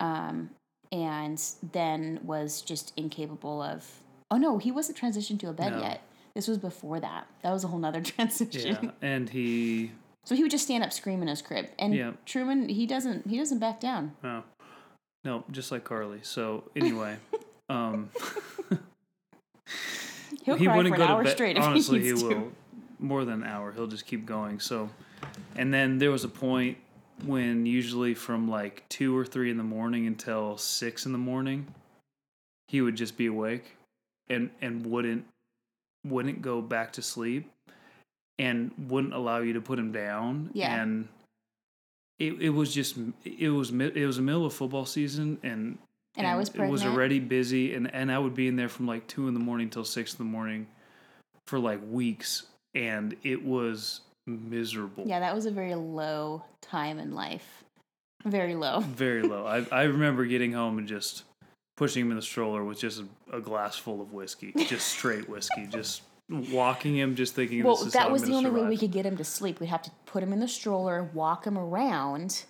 um, 0.00 0.50
and 0.92 1.42
then 1.72 2.20
was 2.22 2.60
just 2.62 2.92
incapable 2.96 3.62
of. 3.62 4.00
Oh 4.30 4.36
no, 4.36 4.58
he 4.58 4.70
wasn't 4.70 4.98
transitioned 4.98 5.40
to 5.40 5.48
a 5.48 5.52
bed 5.52 5.72
No. 5.72 5.80
yet. 5.80 6.02
This 6.34 6.46
was 6.46 6.58
before 6.58 7.00
that. 7.00 7.26
That 7.42 7.52
was 7.52 7.64
a 7.64 7.68
whole 7.68 7.78
nother 7.78 8.00
transition. 8.02 8.78
Yeah, 8.82 8.90
and 9.02 9.28
he 9.30 9.92
So 10.24 10.34
he 10.34 10.42
would 10.42 10.50
just 10.50 10.64
stand 10.64 10.84
up, 10.84 10.92
scream 10.92 11.22
in 11.22 11.28
his 11.28 11.42
crib. 11.42 11.68
And 11.78 11.94
Yeah. 11.94 12.12
Truman, 12.26 12.68
he 12.68 12.86
doesn't 12.86 13.26
he 13.26 13.38
doesn't 13.38 13.58
back 13.58 13.80
down. 13.80 14.12
No, 14.22 14.42
no, 15.24 15.44
just 15.50 15.72
like 15.72 15.84
Carly. 15.84 16.20
So 16.22 16.64
anyway, 16.76 17.16
um, 17.70 18.10
He'll 20.44 20.56
he 20.56 20.64
cry 20.66 20.76
wouldn't 20.76 20.94
for 20.94 21.00
an 21.02 21.06
go 21.06 21.12
hour 21.14 21.22
to 21.22 21.28
bed. 21.28 21.34
straight 21.36 21.56
if 21.56 21.62
Honestly, 21.62 22.00
he 22.00 22.06
he 22.06 22.10
needs 22.12 22.22
to. 22.22 22.28
will 22.28 22.52
more 22.98 23.24
than 23.24 23.42
an 23.42 23.48
hour. 23.48 23.72
He'll 23.72 23.86
just 23.86 24.06
keep 24.06 24.24
going. 24.26 24.60
So, 24.60 24.88
and 25.56 25.72
then 25.72 25.98
there 25.98 26.10
was 26.10 26.24
a 26.24 26.28
point 26.28 26.78
when 27.24 27.66
usually 27.66 28.14
from 28.14 28.48
like 28.48 28.88
two 28.88 29.16
or 29.16 29.24
three 29.24 29.50
in 29.50 29.56
the 29.56 29.64
morning 29.64 30.06
until 30.06 30.56
six 30.56 31.06
in 31.06 31.12
the 31.12 31.18
morning, 31.18 31.66
he 32.68 32.80
would 32.80 32.96
just 32.96 33.16
be 33.16 33.26
awake 33.26 33.76
and 34.28 34.50
and 34.60 34.86
wouldn't 34.86 35.24
wouldn't 36.06 36.42
go 36.42 36.60
back 36.60 36.92
to 36.94 37.02
sleep 37.02 37.50
and 38.38 38.70
wouldn't 38.88 39.14
allow 39.14 39.38
you 39.38 39.52
to 39.54 39.60
put 39.60 39.78
him 39.78 39.90
down. 39.92 40.50
Yeah. 40.52 40.80
And 40.80 41.08
it, 42.18 42.40
it 42.40 42.50
was 42.50 42.72
just 42.72 42.96
it 43.24 43.50
was 43.50 43.70
it 43.70 44.06
was 44.06 44.16
the 44.16 44.22
middle 44.22 44.46
of 44.46 44.52
football 44.52 44.86
season 44.86 45.38
and 45.42 45.78
And 46.16 46.26
I 46.26 46.36
was 46.36 46.48
it 46.48 46.58
was 46.58 46.82
pregnant. 46.82 46.94
already 46.96 47.20
busy 47.20 47.74
and 47.74 47.92
and 47.92 48.10
I 48.12 48.18
would 48.18 48.34
be 48.34 48.48
in 48.48 48.56
there 48.56 48.68
from 48.68 48.86
like 48.86 49.06
two 49.06 49.28
in 49.28 49.34
the 49.34 49.40
morning 49.40 49.70
till 49.70 49.84
six 49.84 50.12
in 50.12 50.18
the 50.18 50.30
morning 50.30 50.66
for 51.46 51.58
like 51.58 51.80
weeks 51.88 52.44
and 52.74 53.16
it 53.22 53.44
was 53.44 54.02
miserable. 54.28 55.04
Yeah, 55.06 55.20
that 55.20 55.34
was 55.34 55.46
a 55.46 55.50
very 55.50 55.74
low 55.74 56.44
time 56.60 56.98
in 56.98 57.14
life. 57.14 57.64
Very 58.24 58.54
low. 58.54 58.80
Very 58.96 59.22
low. 59.22 59.46
I 59.46 59.64
I 59.70 59.84
remember 59.84 60.26
getting 60.26 60.52
home 60.52 60.78
and 60.78 60.88
just 60.88 61.22
pushing 61.76 62.04
him 62.04 62.10
in 62.10 62.16
the 62.16 62.22
stroller 62.22 62.64
with 62.64 62.80
just 62.80 63.02
a, 63.32 63.36
a 63.36 63.40
glass 63.40 63.76
full 63.76 64.00
of 64.00 64.12
whiskey, 64.12 64.52
just 64.66 64.88
straight 64.88 65.28
whiskey, 65.28 65.66
just 65.68 66.02
walking 66.28 66.96
him, 66.96 67.14
just 67.14 67.34
thinking 67.34 67.62
Well, 67.62 67.76
this 67.76 67.86
is 67.86 67.92
that 67.92 68.10
was 68.10 68.22
the 68.22 68.34
only 68.34 68.50
way 68.50 68.68
we 68.68 68.76
could 68.76 68.90
get 68.90 69.06
him 69.06 69.16
to 69.16 69.24
sleep. 69.24 69.60
We'd 69.60 69.68
have 69.68 69.82
to 69.82 69.90
put 70.06 70.22
him 70.22 70.32
in 70.32 70.40
the 70.40 70.48
stroller, 70.48 71.04
walk 71.14 71.46
him 71.46 71.56
around, 71.56 72.44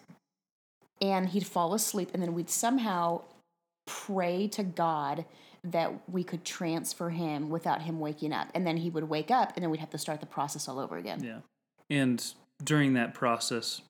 and 1.01 1.29
he'd 1.29 1.47
fall 1.47 1.75
asleep. 1.75 2.11
And 2.15 2.23
then 2.23 2.35
we'd 2.35 2.51
somehow 2.51 3.23
pray 3.87 4.49
to 4.49 4.63
God 4.63 5.25
that 5.65 6.09
we 6.09 6.25
could 6.25 6.45
transfer 6.45 7.11
him 7.11 7.51
without 7.51 7.83
him 7.83 8.01
waking 8.01 8.33
up. 8.33 8.49
And 8.55 8.67
then 8.67 8.79
he 8.79 8.91
would 8.91 9.05
wake 9.05 9.31
up, 9.31 9.53
and 9.55 9.63
then 9.63 9.71
we'd 9.71 9.81
have 9.81 9.91
to 9.91 9.99
start 9.99 10.21
the 10.21 10.27
process 10.27 10.69
all 10.69 10.79
over 10.79 10.97
again. 10.97 11.23
Yeah. 11.23 11.39
And 11.91 12.25
during 12.63 12.95
that 12.95 13.15
process, 13.15 13.83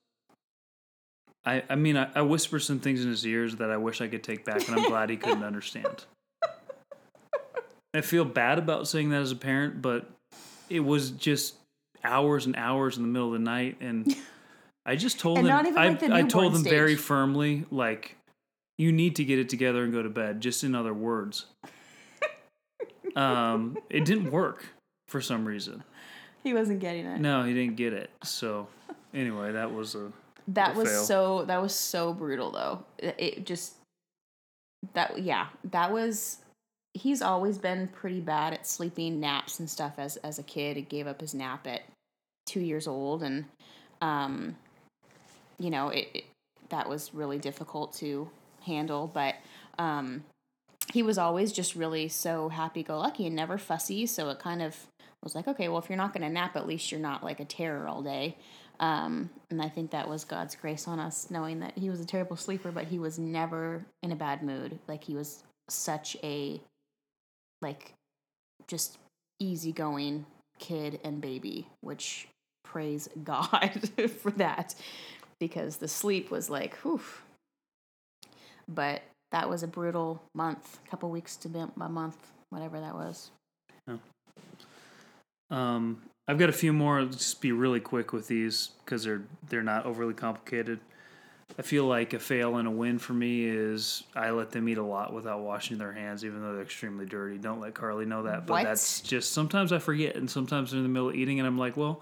I 1.45 1.63
I 1.69 1.75
mean 1.75 1.97
I, 1.97 2.09
I 2.15 2.21
whispered 2.21 2.59
some 2.59 2.79
things 2.79 3.03
in 3.03 3.09
his 3.09 3.25
ears 3.25 3.57
that 3.57 3.69
I 3.69 3.77
wish 3.77 4.01
I 4.01 4.07
could 4.07 4.23
take 4.23 4.45
back, 4.45 4.67
and 4.67 4.79
I'm 4.79 4.87
glad 4.87 5.09
he 5.09 5.17
couldn't 5.17 5.43
understand. 5.43 6.05
I 7.93 8.01
feel 8.01 8.25
bad 8.25 8.59
about 8.59 8.87
saying 8.87 9.09
that 9.09 9.21
as 9.21 9.31
a 9.31 9.35
parent, 9.35 9.81
but 9.81 10.09
it 10.69 10.81
was 10.81 11.11
just 11.11 11.55
hours 12.03 12.45
and 12.45 12.55
hours 12.55 12.97
in 12.97 13.03
the 13.03 13.09
middle 13.09 13.27
of 13.27 13.33
the 13.33 13.39
night, 13.39 13.77
and 13.81 14.15
I 14.85 14.95
just 14.95 15.19
told 15.19 15.39
And 15.39 15.47
him. 15.47 15.77
I, 15.77 15.89
like 15.89 16.03
I 16.03 16.23
told 16.23 16.55
him 16.55 16.63
very 16.63 16.95
firmly, 16.95 17.65
like, 17.71 18.15
you 18.77 18.91
need 18.91 19.15
to 19.17 19.25
get 19.25 19.39
it 19.39 19.49
together 19.49 19.83
and 19.83 19.91
go 19.91 20.01
to 20.01 20.09
bed. 20.09 20.41
Just 20.41 20.63
in 20.63 20.75
other 20.75 20.93
words, 20.93 21.45
um, 23.15 23.77
it 23.89 24.05
didn't 24.05 24.31
work 24.31 24.65
for 25.07 25.21
some 25.21 25.45
reason. 25.45 25.83
He 26.43 26.53
wasn't 26.53 26.79
getting 26.79 27.05
it. 27.05 27.19
No, 27.19 27.43
he 27.43 27.53
didn't 27.53 27.75
get 27.75 27.93
it. 27.93 28.09
So 28.23 28.67
anyway, 29.13 29.51
that 29.51 29.73
was 29.73 29.95
a 29.95 30.11
That 30.47 30.75
a 30.75 30.79
was 30.79 30.89
fail. 30.89 31.03
so 31.03 31.45
that 31.45 31.61
was 31.61 31.75
so 31.75 32.13
brutal 32.13 32.51
though. 32.51 32.83
It, 32.97 33.45
just 33.45 33.75
that 34.93 35.19
yeah, 35.19 35.47
that 35.65 35.91
was 35.91 36.37
he's 36.93 37.21
always 37.21 37.57
been 37.57 37.87
pretty 37.87 38.19
bad 38.21 38.53
at 38.53 38.65
sleeping 38.65 39.19
naps 39.19 39.59
and 39.59 39.69
stuff 39.69 39.93
as 39.97 40.17
as 40.17 40.39
a 40.39 40.43
kid. 40.43 40.77
He 40.77 40.83
gave 40.83 41.07
up 41.07 41.21
his 41.21 41.33
nap 41.33 41.67
at 41.67 41.81
2 42.47 42.61
years 42.61 42.87
old 42.87 43.21
and 43.21 43.45
um 44.01 44.55
you 45.59 45.69
know, 45.69 45.89
it, 45.89 46.07
it 46.13 46.23
that 46.69 46.87
was 46.87 47.13
really 47.13 47.37
difficult 47.37 47.93
to 47.95 48.29
handle, 48.65 49.09
but 49.13 49.35
um 49.77 50.23
he 50.93 51.03
was 51.03 51.17
always 51.17 51.51
just 51.51 51.75
really 51.75 52.07
so 52.07 52.49
happy 52.49 52.81
go 52.81 52.97
lucky 52.97 53.27
and 53.27 53.35
never 53.35 53.57
fussy, 53.57 54.05
so 54.05 54.29
it 54.29 54.39
kind 54.39 54.61
of 54.61 54.87
was 55.23 55.35
like, 55.35 55.47
okay, 55.47 55.67
well 55.67 55.79
if 55.79 55.89
you're 55.89 55.97
not 55.97 56.13
going 56.13 56.27
to 56.27 56.29
nap, 56.29 56.55
at 56.55 56.67
least 56.67 56.91
you're 56.91 57.01
not 57.01 57.23
like 57.23 57.39
a 57.39 57.45
terror 57.45 57.87
all 57.87 58.01
day. 58.01 58.37
Um, 58.79 59.29
and 59.49 59.61
I 59.61 59.67
think 59.67 59.91
that 59.91 60.07
was 60.07 60.23
God's 60.23 60.55
grace 60.55 60.87
on 60.87 60.99
us, 60.99 61.29
knowing 61.29 61.59
that 61.59 61.77
he 61.77 61.89
was 61.89 61.99
a 61.99 62.05
terrible 62.05 62.37
sleeper, 62.37 62.71
but 62.71 62.85
he 62.85 62.97
was 62.97 63.19
never 63.19 63.85
in 64.01 64.11
a 64.11 64.15
bad 64.15 64.41
mood. 64.41 64.79
Like 64.87 65.03
he 65.03 65.15
was 65.15 65.43
such 65.69 66.15
a, 66.23 66.61
like, 67.61 67.93
just 68.67 68.97
easygoing 69.39 70.25
kid 70.59 70.99
and 71.03 71.19
baby, 71.19 71.67
which 71.81 72.27
praise 72.63 73.09
God 73.23 73.89
for 74.21 74.31
that, 74.31 74.75
because 75.39 75.77
the 75.77 75.87
sleep 75.87 76.31
was 76.31 76.49
like, 76.49 76.75
whew. 76.77 77.01
But 78.67 79.01
that 79.31 79.49
was 79.49 79.63
a 79.63 79.67
brutal 79.67 80.21
month, 80.33 80.79
couple 80.89 81.09
weeks 81.09 81.35
to 81.37 81.71
a 81.81 81.89
month, 81.89 82.17
whatever 82.49 82.79
that 82.79 82.93
was. 82.93 83.31
Um, 85.51 86.01
I've 86.27 86.37
got 86.37 86.49
a 86.49 86.53
few 86.53 86.73
more. 86.73 86.99
I'll 86.99 87.07
just 87.07 87.41
be 87.41 87.51
really 87.51 87.79
quick 87.79 88.13
with 88.13 88.27
these 88.27 88.69
because 88.85 89.03
they're 89.03 89.23
they're 89.49 89.63
not 89.63 89.85
overly 89.85 90.13
complicated. 90.13 90.79
I 91.57 91.63
feel 91.63 91.85
like 91.85 92.13
a 92.13 92.19
fail 92.19 92.57
and 92.57 92.67
a 92.67 92.71
win 92.71 92.99
for 92.99 93.13
me 93.13 93.43
is 93.45 94.03
I 94.15 94.29
let 94.29 94.51
them 94.51 94.69
eat 94.69 94.77
a 94.77 94.83
lot 94.83 95.11
without 95.11 95.41
washing 95.41 95.79
their 95.79 95.91
hands, 95.91 96.23
even 96.23 96.41
though 96.41 96.53
they're 96.53 96.61
extremely 96.61 97.05
dirty. 97.07 97.37
Don't 97.39 97.59
let 97.59 97.73
Carly 97.73 98.05
know 98.05 98.23
that, 98.23 98.45
but 98.45 98.53
What? 98.53 98.63
that's 98.63 99.01
just 99.01 99.33
sometimes 99.33 99.73
I 99.73 99.79
forget, 99.79 100.15
and 100.15 100.29
sometimes 100.29 100.69
they're 100.71 100.77
in 100.77 100.83
the 100.83 100.89
middle 100.89 101.09
of 101.09 101.15
eating, 101.15 101.39
and 101.39 101.47
I'm 101.47 101.57
like, 101.57 101.75
well, 101.75 102.01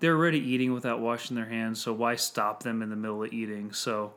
they're 0.00 0.14
already 0.14 0.38
eating 0.38 0.74
without 0.74 1.00
washing 1.00 1.34
their 1.34 1.46
hands, 1.46 1.80
so 1.80 1.92
why 1.94 2.16
stop 2.16 2.62
them 2.62 2.82
in 2.82 2.90
the 2.90 2.96
middle 2.96 3.22
of 3.24 3.32
eating? 3.32 3.72
So. 3.72 4.12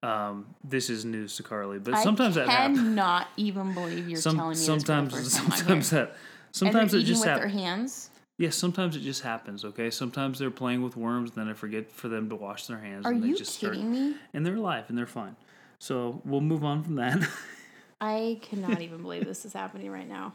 Um, 0.00 0.54
this 0.62 0.90
is 0.90 1.04
news 1.04 1.34
to 1.38 1.42
Carly, 1.42 1.80
but 1.80 1.98
sometimes 1.98 2.36
I 2.38 2.44
that 2.44 2.48
happens. 2.48 2.78
cannot 2.78 3.26
even 3.36 3.74
believe 3.74 4.08
you're 4.08 4.20
Some, 4.20 4.36
telling 4.36 4.50
me 4.50 4.54
sometimes, 4.54 5.12
this 5.12 5.36
for 5.36 5.44
the 5.44 5.50
first 5.50 5.64
time 5.66 5.72
on 5.76 5.82
sometimes 5.82 5.90
that, 5.90 6.16
sometimes 6.52 6.94
it 6.94 7.02
just 7.02 7.24
happens. 7.24 7.40
their 7.52 7.60
hands. 7.62 8.10
Yes, 8.38 8.54
sometimes 8.54 8.94
it 8.94 9.00
just 9.00 9.22
happens. 9.22 9.64
Okay, 9.64 9.90
sometimes 9.90 10.38
they're 10.38 10.50
playing 10.50 10.82
with 10.82 10.96
worms, 10.96 11.32
then 11.32 11.48
I 11.48 11.54
forget 11.54 11.90
for 11.90 12.08
them 12.08 12.28
to 12.28 12.36
wash 12.36 12.66
their 12.66 12.78
hands. 12.78 13.04
Are 13.04 13.10
and 13.12 13.22
they 13.22 13.28
you 13.28 13.36
just 13.36 13.58
kidding 13.58 13.80
start, 13.80 13.90
me? 13.92 14.14
And 14.32 14.46
they're 14.46 14.54
alive 14.56 14.84
and 14.88 14.96
they're 14.96 15.06
fine. 15.06 15.34
So 15.80 16.22
we'll 16.24 16.40
move 16.40 16.64
on 16.64 16.82
from 16.84 16.94
that. 16.96 17.18
I 18.00 18.38
cannot 18.42 18.80
even 18.80 19.02
believe 19.02 19.24
this 19.24 19.44
is 19.44 19.52
happening 19.52 19.90
right 19.90 20.08
now. 20.08 20.34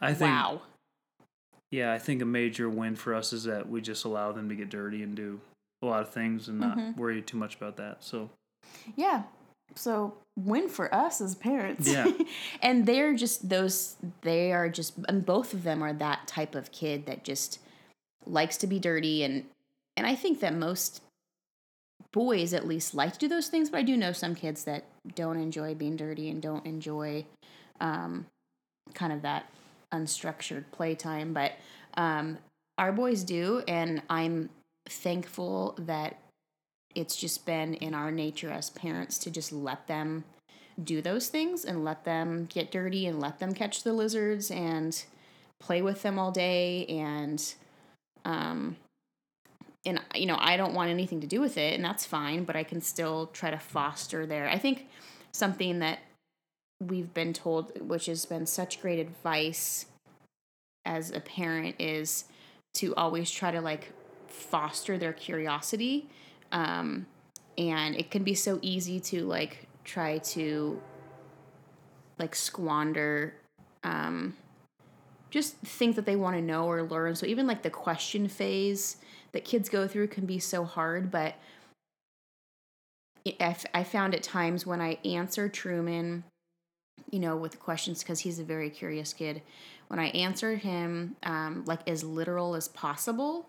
I 0.00 0.08
think. 0.12 0.30
wow. 0.30 0.60
Yeah, 1.70 1.92
I 1.92 1.98
think 1.98 2.20
a 2.20 2.24
major 2.26 2.68
win 2.68 2.96
for 2.96 3.14
us 3.14 3.32
is 3.32 3.44
that 3.44 3.68
we 3.68 3.80
just 3.80 4.04
allow 4.04 4.32
them 4.32 4.48
to 4.48 4.54
get 4.54 4.68
dirty 4.70 5.02
and 5.02 5.14
do 5.14 5.40
a 5.82 5.86
lot 5.86 6.02
of 6.02 6.10
things 6.10 6.48
and 6.48 6.58
not 6.60 6.76
Mhm. 6.76 6.96
worry 6.96 7.22
too 7.22 7.36
much 7.38 7.54
about 7.56 7.76
that. 7.76 8.02
So 8.04 8.28
Yeah. 8.96 9.22
So 9.74 10.14
win 10.38 10.68
for 10.68 10.92
us 10.94 11.20
as 11.20 11.34
parents. 11.34 11.88
Yeah. 11.88 12.10
and 12.62 12.86
they're 12.86 13.14
just 13.14 13.48
those 13.48 13.96
they 14.22 14.52
are 14.52 14.68
just 14.68 14.94
and 15.08 15.24
both 15.24 15.52
of 15.54 15.62
them 15.62 15.82
are 15.82 15.92
that 15.94 16.26
type 16.26 16.54
of 16.54 16.72
kid 16.72 17.06
that 17.06 17.24
just 17.24 17.58
likes 18.26 18.56
to 18.58 18.66
be 18.66 18.78
dirty 18.78 19.22
and 19.22 19.44
and 19.96 20.06
I 20.06 20.14
think 20.14 20.40
that 20.40 20.54
most 20.54 21.02
boys 22.12 22.54
at 22.54 22.66
least 22.66 22.94
like 22.94 23.12
to 23.12 23.18
do 23.18 23.28
those 23.28 23.48
things, 23.48 23.70
but 23.70 23.78
I 23.78 23.82
do 23.82 23.96
know 23.96 24.12
some 24.12 24.34
kids 24.34 24.64
that 24.64 24.84
don't 25.14 25.36
enjoy 25.36 25.74
being 25.74 25.96
dirty 25.96 26.30
and 26.30 26.40
don't 26.40 26.64
enjoy 26.66 27.24
um 27.80 28.26
kind 28.94 29.12
of 29.12 29.22
that 29.22 29.50
unstructured 29.92 30.64
playtime, 30.72 31.32
but 31.32 31.52
um 31.94 32.38
our 32.78 32.92
boys 32.92 33.24
do 33.24 33.62
and 33.68 34.02
I'm 34.08 34.48
thankful 34.88 35.74
that 35.78 36.18
it's 36.94 37.16
just 37.16 37.46
been 37.46 37.74
in 37.74 37.94
our 37.94 38.10
nature 38.10 38.50
as 38.50 38.70
parents 38.70 39.18
to 39.18 39.30
just 39.30 39.52
let 39.52 39.86
them 39.86 40.24
do 40.82 41.02
those 41.02 41.28
things 41.28 41.64
and 41.64 41.84
let 41.84 42.04
them 42.04 42.46
get 42.46 42.70
dirty 42.70 43.06
and 43.06 43.20
let 43.20 43.38
them 43.38 43.52
catch 43.52 43.82
the 43.82 43.92
lizards 43.92 44.50
and 44.50 45.04
play 45.60 45.82
with 45.82 46.02
them 46.02 46.18
all 46.18 46.30
day 46.30 46.86
and 46.86 47.54
um 48.24 48.76
and 49.84 50.00
you 50.14 50.26
know 50.26 50.38
I 50.38 50.56
don't 50.56 50.74
want 50.74 50.90
anything 50.90 51.20
to 51.20 51.26
do 51.26 51.40
with 51.40 51.58
it 51.58 51.74
and 51.74 51.84
that's 51.84 52.06
fine 52.06 52.44
but 52.44 52.56
I 52.56 52.64
can 52.64 52.80
still 52.80 53.26
try 53.26 53.50
to 53.50 53.58
foster 53.58 54.26
there. 54.26 54.48
I 54.48 54.58
think 54.58 54.88
something 55.32 55.78
that 55.80 55.98
we've 56.80 57.12
been 57.12 57.32
told, 57.32 57.78
which 57.86 58.06
has 58.06 58.24
been 58.24 58.46
such 58.46 58.80
great 58.80 58.98
advice 58.98 59.86
as 60.84 61.10
a 61.10 61.20
parent, 61.20 61.76
is 61.78 62.24
to 62.74 62.94
always 62.94 63.30
try 63.30 63.50
to 63.50 63.60
like 63.60 63.92
foster 64.26 64.96
their 64.96 65.12
curiosity. 65.12 66.08
Um, 66.52 67.06
and 67.58 67.96
it 67.96 68.10
can 68.10 68.22
be 68.22 68.34
so 68.34 68.58
easy 68.62 69.00
to 69.00 69.24
like 69.26 69.68
try 69.84 70.18
to 70.18 70.80
like 72.18 72.34
squander 72.34 73.34
um, 73.82 74.34
just 75.30 75.56
think 75.58 75.96
that 75.96 76.06
they 76.06 76.16
want 76.16 76.36
to 76.36 76.42
know 76.42 76.66
or 76.66 76.82
learn. 76.82 77.14
So 77.14 77.26
even 77.26 77.46
like 77.46 77.62
the 77.62 77.70
question 77.70 78.28
phase 78.28 78.96
that 79.32 79.44
kids 79.44 79.68
go 79.68 79.86
through 79.86 80.08
can 80.08 80.26
be 80.26 80.38
so 80.38 80.64
hard, 80.64 81.10
but 81.10 81.34
if 83.24 83.64
I 83.74 83.84
found 83.84 84.14
at 84.14 84.22
times 84.22 84.66
when 84.66 84.80
I 84.80 84.98
answer 85.04 85.48
Truman, 85.48 86.24
you 87.10 87.18
know, 87.18 87.36
with 87.36 87.60
questions 87.60 88.02
because 88.02 88.20
he's 88.20 88.38
a 88.38 88.44
very 88.44 88.70
curious 88.70 89.12
kid. 89.12 89.42
When 89.88 89.98
I 89.98 90.06
answer 90.08 90.56
him, 90.56 91.16
um, 91.22 91.64
like 91.66 91.88
as 91.88 92.02
literal 92.02 92.54
as 92.54 92.68
possible, 92.68 93.48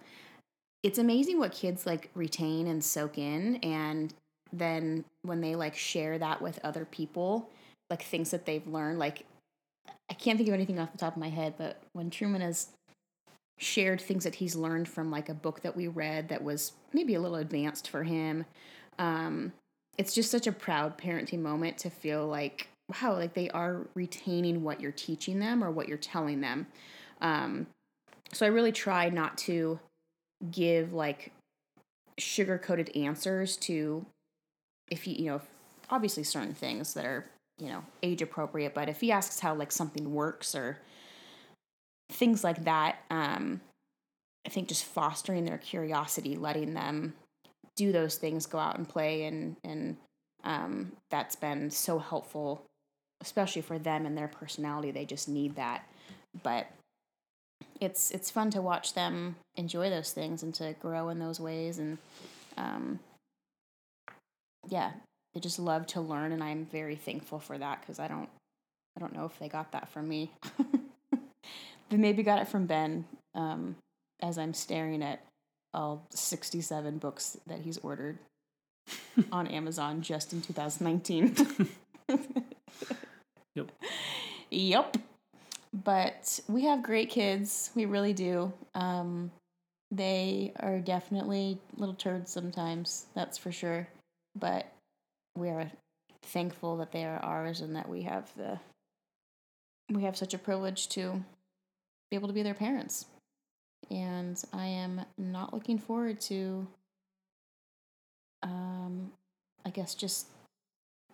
it's 0.84 0.97
amazing 0.97 1.39
what 1.39 1.51
kids 1.51 1.86
like 1.86 2.09
retain 2.15 2.67
and 2.67 2.84
soak 2.84 3.17
in. 3.17 3.57
And 3.57 4.13
then 4.51 5.05
when 5.23 5.41
they 5.41 5.55
like 5.55 5.75
share 5.75 6.17
that 6.17 6.41
with 6.41 6.59
other 6.63 6.86
people, 6.86 7.49
like 7.89 8.01
things 8.01 8.32
that 8.32 8.45
they've 8.45 8.65
learned, 8.67 8.99
like 8.99 9.25
I 10.09 10.13
can't 10.13 10.38
think 10.38 10.49
of 10.49 10.55
anything 10.55 10.79
off 10.79 10.91
the 10.91 10.97
top 10.97 11.15
of 11.15 11.21
my 11.21 11.29
head, 11.29 11.55
but 11.57 11.82
when 11.93 12.09
Truman 12.09 12.41
has 12.41 12.69
shared 13.59 14.01
things 14.01 14.23
that 14.23 14.36
he's 14.36 14.55
learned 14.55 14.88
from 14.88 15.11
like 15.11 15.29
a 15.29 15.34
book 15.34 15.61
that 15.61 15.75
we 15.75 15.88
read 15.88 16.29
that 16.29 16.43
was 16.43 16.73
maybe 16.93 17.13
a 17.13 17.21
little 17.21 17.38
advanced 17.38 17.89
for 17.89 18.03
him, 18.03 18.45
um, 18.97 19.53
it's 19.97 20.13
just 20.13 20.32
such 20.32 20.47
a 20.47 20.51
proud 20.51 20.97
parenting 20.97 21.39
moment 21.39 21.77
to 21.79 21.89
feel 21.89 22.27
like 22.27 22.67
wow, 23.01 23.13
like 23.13 23.34
they 23.34 23.49
are 23.51 23.88
retaining 23.93 24.63
what 24.63 24.82
you're 24.82 24.91
teaching 24.91 25.39
them 25.39 25.63
or 25.63 25.71
what 25.71 25.88
you're 25.88 25.97
telling 25.97 26.41
them. 26.41 26.67
Um, 27.21 27.67
so 28.34 28.45
I 28.45 28.49
really 28.49 28.71
try 28.71 29.09
not 29.09 29.38
to 29.39 29.79
give 30.49 30.93
like 30.93 31.31
sugar 32.17 32.57
coated 32.57 32.95
answers 32.95 33.57
to 33.57 34.05
if 34.89 35.07
you 35.07 35.15
you 35.15 35.25
know 35.25 35.41
obviously 35.89 36.23
certain 36.23 36.53
things 36.53 36.93
that 36.93 37.05
are 37.05 37.25
you 37.57 37.67
know 37.67 37.83
age 38.03 38.21
appropriate 38.21 38.73
but 38.73 38.89
if 38.89 39.01
he 39.01 39.11
asks 39.11 39.39
how 39.39 39.53
like 39.53 39.71
something 39.71 40.13
works 40.13 40.55
or 40.55 40.79
things 42.11 42.43
like 42.43 42.63
that 42.63 42.97
um 43.09 43.61
i 44.45 44.49
think 44.49 44.67
just 44.67 44.85
fostering 44.85 45.45
their 45.45 45.57
curiosity 45.57 46.35
letting 46.35 46.73
them 46.73 47.13
do 47.75 47.91
those 47.91 48.15
things 48.15 48.45
go 48.45 48.59
out 48.59 48.77
and 48.77 48.89
play 48.89 49.23
and 49.23 49.55
and 49.63 49.97
um 50.43 50.91
that's 51.09 51.35
been 51.35 51.69
so 51.69 51.97
helpful 51.99 52.65
especially 53.21 53.61
for 53.61 53.79
them 53.79 54.05
and 54.05 54.17
their 54.17 54.27
personality. 54.27 54.91
They 54.91 55.05
just 55.05 55.29
need 55.29 55.55
that. 55.55 55.87
But 56.43 56.67
it's 57.80 58.12
it's 58.12 58.30
fun 58.32 58.51
to 58.51 58.62
watch 58.62 58.93
them 58.93 59.36
enjoy 59.55 59.89
those 59.89 60.12
things 60.12 60.43
and 60.43 60.53
to 60.55 60.74
grow 60.82 61.09
in 61.09 61.20
those 61.20 61.39
ways. 61.39 61.80
And 61.80 61.97
um 62.57 62.99
yeah 64.70 64.91
they 65.34 65.39
just 65.39 65.59
love 65.59 65.88
to 65.88 65.99
learn 66.01 66.32
and 66.32 66.43
i'm 66.43 66.68
very 66.72 66.95
thankful 66.95 67.39
for 67.39 67.57
that 67.57 67.82
because 67.82 67.99
i 67.99 68.07
don't 68.07 68.30
i 68.95 68.99
don't 68.99 69.16
know 69.16 69.26
if 69.26 69.39
they 69.39 69.47
got 69.47 69.72
that 69.72 69.89
from 69.89 70.07
me. 70.07 70.32
They 71.91 71.97
maybe 71.97 72.24
got 72.24 72.39
it 72.39 72.47
from 72.47 72.66
ben 72.66 73.05
um, 73.36 73.76
as 74.22 74.38
i'm 74.38 74.53
staring 74.53 75.03
at 75.03 75.22
all 75.74 76.07
67 76.12 76.97
books 76.97 77.38
that 77.47 77.59
he's 77.59 77.78
ordered 77.80 78.18
on 79.32 79.45
amazon 79.47 80.01
just 80.01 80.32
in 80.32 80.41
2019 80.41 81.36
yep. 83.55 83.72
Yep 84.49 84.97
but 85.74 86.39
we 86.47 86.63
have 86.63 86.84
great 86.84 87.09
kids 87.09 87.72
we 87.76 87.86
really 87.86 88.13
do 88.13 88.51
um, 88.76 89.32
they 89.91 90.51
are 90.59 90.80
definitely 90.80 91.57
little 91.78 91.95
turds 91.95 92.32
sometimes 92.32 93.05
that's 93.15 93.38
for 93.38 93.51
sure 93.51 93.88
but 94.36 94.72
we 95.36 95.49
are 95.49 95.72
thankful 96.24 96.78
that 96.78 96.91
they 96.91 97.03
are 97.05 97.19
ours 97.24 97.61
and 97.61 97.76
that 97.76 97.89
we 97.89 98.03
have 98.03 98.32
the 98.38 98.59
we 99.91 100.03
have 100.03 100.15
such 100.15 100.34
a 100.34 100.38
privilege 100.38 100.88
to 100.89 101.24
be 102.09 102.15
able 102.15 102.28
to 102.28 102.34
be 102.34 102.43
their 102.43 102.53
parents. 102.53 103.05
And 103.89 104.41
I 104.53 104.65
am 104.65 105.01
not 105.17 105.53
looking 105.53 105.78
forward 105.78 106.22
to 106.22 106.67
um 108.43 109.11
I 109.65 109.69
guess 109.69 109.95
just 109.95 110.28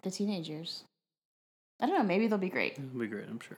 the 0.04 0.12
teenagers. 0.12 0.84
I 1.80 1.86
don't 1.86 1.98
know, 1.98 2.04
maybe 2.04 2.28
they'll 2.28 2.38
be 2.38 2.50
great. 2.50 2.74
It'll 2.74 3.00
be 3.00 3.08
great, 3.08 3.28
I'm 3.30 3.40
sure. 3.40 3.58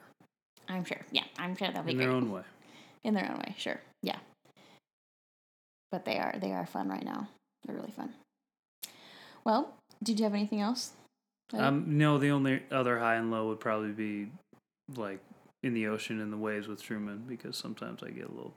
I'm 0.70 0.84
sure. 0.84 1.00
Yeah, 1.10 1.24
I'm 1.38 1.56
sure 1.56 1.70
they'll 1.72 1.82
be 1.82 1.90
In 1.92 1.96
great. 1.96 2.06
their 2.06 2.14
own 2.14 2.30
way. 2.30 2.42
In 3.04 3.14
their 3.14 3.30
own 3.30 3.38
way, 3.38 3.54
sure. 3.58 3.80
Yeah. 4.02 4.18
But 5.90 6.04
they 6.04 6.18
are 6.18 6.34
they 6.40 6.52
are 6.52 6.66
fun 6.66 6.88
right 6.88 7.04
now. 7.04 7.28
They're 7.64 7.74
really 7.76 7.90
fun. 7.90 8.14
Well, 9.44 9.74
did 10.02 10.18
you 10.20 10.24
have 10.24 10.34
anything 10.34 10.60
else? 10.60 10.92
Um, 11.52 11.98
no, 11.98 12.18
the 12.18 12.30
only 12.30 12.62
other 12.70 12.98
high 13.00 13.16
and 13.16 13.30
low 13.30 13.48
would 13.48 13.58
probably 13.58 13.90
be 13.90 14.30
like 14.96 15.18
in 15.62 15.74
the 15.74 15.88
ocean 15.88 16.20
and 16.20 16.32
the 16.32 16.36
waves 16.36 16.68
with 16.68 16.80
Truman 16.82 17.24
because 17.26 17.56
sometimes 17.56 18.02
I 18.04 18.10
get 18.10 18.28
a 18.28 18.32
little. 18.32 18.54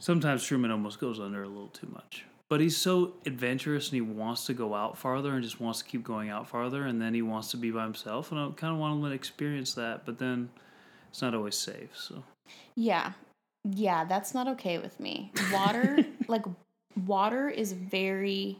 Sometimes 0.00 0.44
Truman 0.44 0.70
almost 0.70 1.00
goes 1.00 1.18
under 1.18 1.42
a 1.42 1.48
little 1.48 1.68
too 1.68 1.88
much. 1.92 2.24
But 2.50 2.60
he's 2.60 2.76
so 2.76 3.14
adventurous 3.26 3.86
and 3.90 3.94
he 3.94 4.00
wants 4.00 4.44
to 4.46 4.54
go 4.54 4.74
out 4.74 4.98
farther 4.98 5.34
and 5.34 5.42
just 5.42 5.60
wants 5.60 5.78
to 5.78 5.84
keep 5.84 6.02
going 6.02 6.30
out 6.30 6.48
farther 6.48 6.84
and 6.84 7.00
then 7.00 7.14
he 7.14 7.22
wants 7.22 7.52
to 7.52 7.56
be 7.56 7.70
by 7.70 7.84
himself 7.84 8.32
and 8.32 8.40
I 8.40 8.50
kind 8.56 8.74
of 8.74 8.80
want 8.80 9.02
to 9.04 9.10
experience 9.12 9.74
that, 9.74 10.04
but 10.04 10.18
then 10.18 10.50
it's 11.08 11.22
not 11.22 11.32
always 11.32 11.54
safe. 11.54 11.90
So 11.94 12.24
yeah, 12.74 13.12
yeah, 13.64 14.04
that's 14.04 14.34
not 14.34 14.48
okay 14.48 14.78
with 14.78 14.98
me. 14.98 15.30
Water, 15.52 16.04
like 16.28 16.44
water, 17.06 17.48
is 17.48 17.72
very 17.72 18.58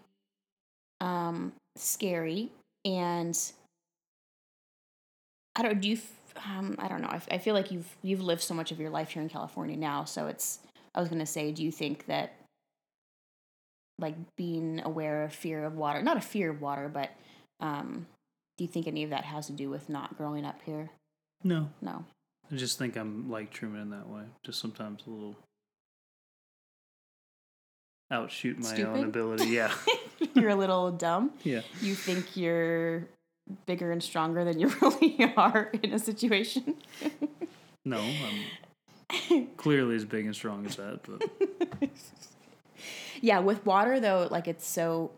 um 1.00 1.52
scary 1.74 2.52
and 2.84 3.36
I 5.56 5.62
don't 5.62 5.80
do 5.80 5.88
you 5.88 5.98
um 6.46 6.76
I 6.78 6.86
don't 6.86 7.02
know. 7.02 7.08
I, 7.08 7.20
I 7.32 7.38
feel 7.38 7.54
like 7.54 7.72
you've 7.72 7.96
you've 8.02 8.22
lived 8.22 8.42
so 8.42 8.54
much 8.54 8.70
of 8.70 8.78
your 8.78 8.90
life 8.90 9.10
here 9.10 9.22
in 9.22 9.28
California 9.28 9.76
now, 9.76 10.04
so 10.04 10.28
it's 10.28 10.60
I 10.94 11.00
was 11.00 11.08
going 11.08 11.18
to 11.18 11.26
say 11.26 11.50
do 11.50 11.64
you 11.64 11.72
think 11.72 12.06
that 12.06 12.34
like 14.00 14.16
being 14.36 14.80
aware 14.84 15.22
of 15.24 15.32
fear 15.32 15.64
of 15.64 15.76
water, 15.76 16.02
not 16.02 16.16
a 16.16 16.20
fear 16.20 16.50
of 16.50 16.60
water, 16.60 16.88
but 16.92 17.10
um 17.60 18.06
do 18.58 18.64
you 18.64 18.68
think 18.68 18.86
any 18.86 19.04
of 19.04 19.10
that 19.10 19.24
has 19.24 19.46
to 19.46 19.52
do 19.52 19.70
with 19.70 19.88
not 19.88 20.16
growing 20.18 20.44
up 20.44 20.60
here? 20.66 20.90
No. 21.44 21.70
No. 21.80 22.04
I 22.52 22.56
just 22.56 22.78
think 22.78 22.96
I'm 22.96 23.30
like 23.30 23.50
Truman 23.50 23.80
in 23.82 23.90
that 23.90 24.08
way. 24.08 24.22
Just 24.44 24.60
sometimes 24.60 25.02
a 25.06 25.10
little 25.10 25.36
outshoot 28.10 28.58
my 28.58 28.68
Stupid? 28.68 28.86
own 28.86 29.04
ability. 29.04 29.46
Yeah. 29.46 29.72
you're 30.34 30.50
a 30.50 30.54
little 30.56 30.90
dumb. 30.90 31.30
yeah. 31.44 31.60
You 31.80 31.94
think 31.94 32.36
you're 32.36 33.06
bigger 33.66 33.92
and 33.92 34.02
stronger 34.02 34.44
than 34.44 34.58
you 34.58 34.68
really 34.82 35.32
are 35.36 35.70
in 35.82 35.92
a 35.92 35.98
situation. 35.98 36.74
No, 37.84 37.98
I'm 39.30 39.46
clearly 39.56 39.96
as 39.96 40.04
big 40.04 40.26
and 40.26 40.34
strong 40.34 40.66
as 40.66 40.76
that, 40.76 41.00
but 41.04 41.22
yeah, 43.20 43.38
with 43.38 43.64
water 43.66 44.00
though, 44.00 44.28
like 44.30 44.48
it's 44.48 44.66
so 44.66 45.10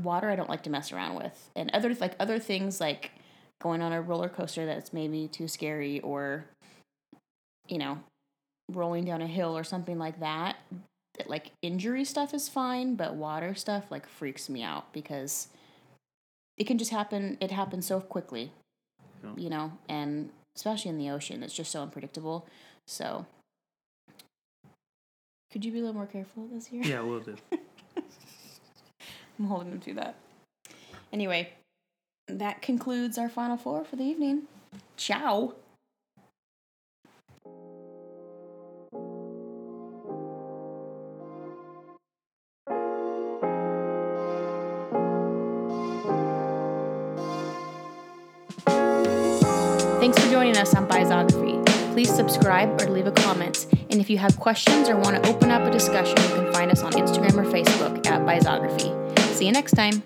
water 0.00 0.30
I 0.30 0.36
don't 0.36 0.48
like 0.48 0.62
to 0.64 0.70
mess 0.70 0.92
around 0.92 1.16
with. 1.16 1.50
And 1.56 1.70
other 1.72 1.94
like 1.94 2.14
other 2.18 2.38
things 2.38 2.80
like 2.80 3.12
going 3.60 3.82
on 3.82 3.92
a 3.92 4.00
roller 4.00 4.28
coaster 4.28 4.66
that's 4.66 4.92
maybe 4.92 5.28
too 5.28 5.48
scary 5.48 6.00
or 6.00 6.46
you 7.68 7.78
know, 7.78 7.98
rolling 8.70 9.04
down 9.04 9.22
a 9.22 9.26
hill 9.26 9.56
or 9.56 9.64
something 9.64 9.98
like 9.98 10.20
that. 10.20 10.56
Like 11.26 11.52
injury 11.60 12.04
stuff 12.04 12.34
is 12.34 12.48
fine, 12.48 12.96
but 12.96 13.14
water 13.14 13.54
stuff 13.54 13.90
like 13.90 14.08
freaks 14.08 14.48
me 14.48 14.62
out 14.62 14.92
because 14.92 15.48
it 16.56 16.66
can 16.66 16.78
just 16.78 16.90
happen 16.90 17.36
it 17.40 17.50
happens 17.50 17.86
so 17.86 18.00
quickly. 18.00 18.52
Yeah. 19.22 19.30
You 19.36 19.50
know, 19.50 19.72
and 19.88 20.30
especially 20.56 20.90
in 20.90 20.98
the 20.98 21.10
ocean, 21.10 21.42
it's 21.42 21.54
just 21.54 21.70
so 21.70 21.82
unpredictable. 21.82 22.46
So 22.86 23.26
could 25.52 25.64
you 25.66 25.70
be 25.70 25.78
a 25.78 25.82
little 25.82 25.94
more 25.94 26.06
careful 26.06 26.46
this 26.50 26.72
year? 26.72 26.82
yeah, 26.82 27.02
we'll 27.02 27.20
do. 27.20 27.36
I'm 29.38 29.46
holding 29.46 29.70
them 29.70 29.80
to 29.80 29.94
that. 29.94 30.14
Anyway, 31.12 31.50
that 32.26 32.62
concludes 32.62 33.18
our 33.18 33.28
final 33.28 33.58
four 33.58 33.84
for 33.84 33.96
the 33.96 34.04
evening. 34.04 34.44
Ciao. 34.96 35.54
Thanks 50.00 50.18
for 50.18 50.30
joining 50.30 50.56
us 50.56 50.74
on 50.74 50.88
Biography. 50.88 51.58
Please 51.92 52.12
subscribe 52.12 52.80
or 52.80 52.88
leave 52.88 53.06
a 53.06 53.12
comment. 53.12 53.66
And 53.92 54.00
if 54.00 54.08
you 54.08 54.16
have 54.16 54.38
questions 54.40 54.88
or 54.88 54.96
want 54.96 55.22
to 55.22 55.30
open 55.30 55.50
up 55.50 55.62
a 55.62 55.70
discussion, 55.70 56.16
you 56.16 56.28
can 56.34 56.52
find 56.52 56.70
us 56.70 56.82
on 56.82 56.92
Instagram 56.92 57.34
or 57.34 57.44
Facebook 57.44 58.06
at 58.06 58.24
Biography. 58.24 58.90
See 59.34 59.44
you 59.44 59.52
next 59.52 59.72
time. 59.72 60.02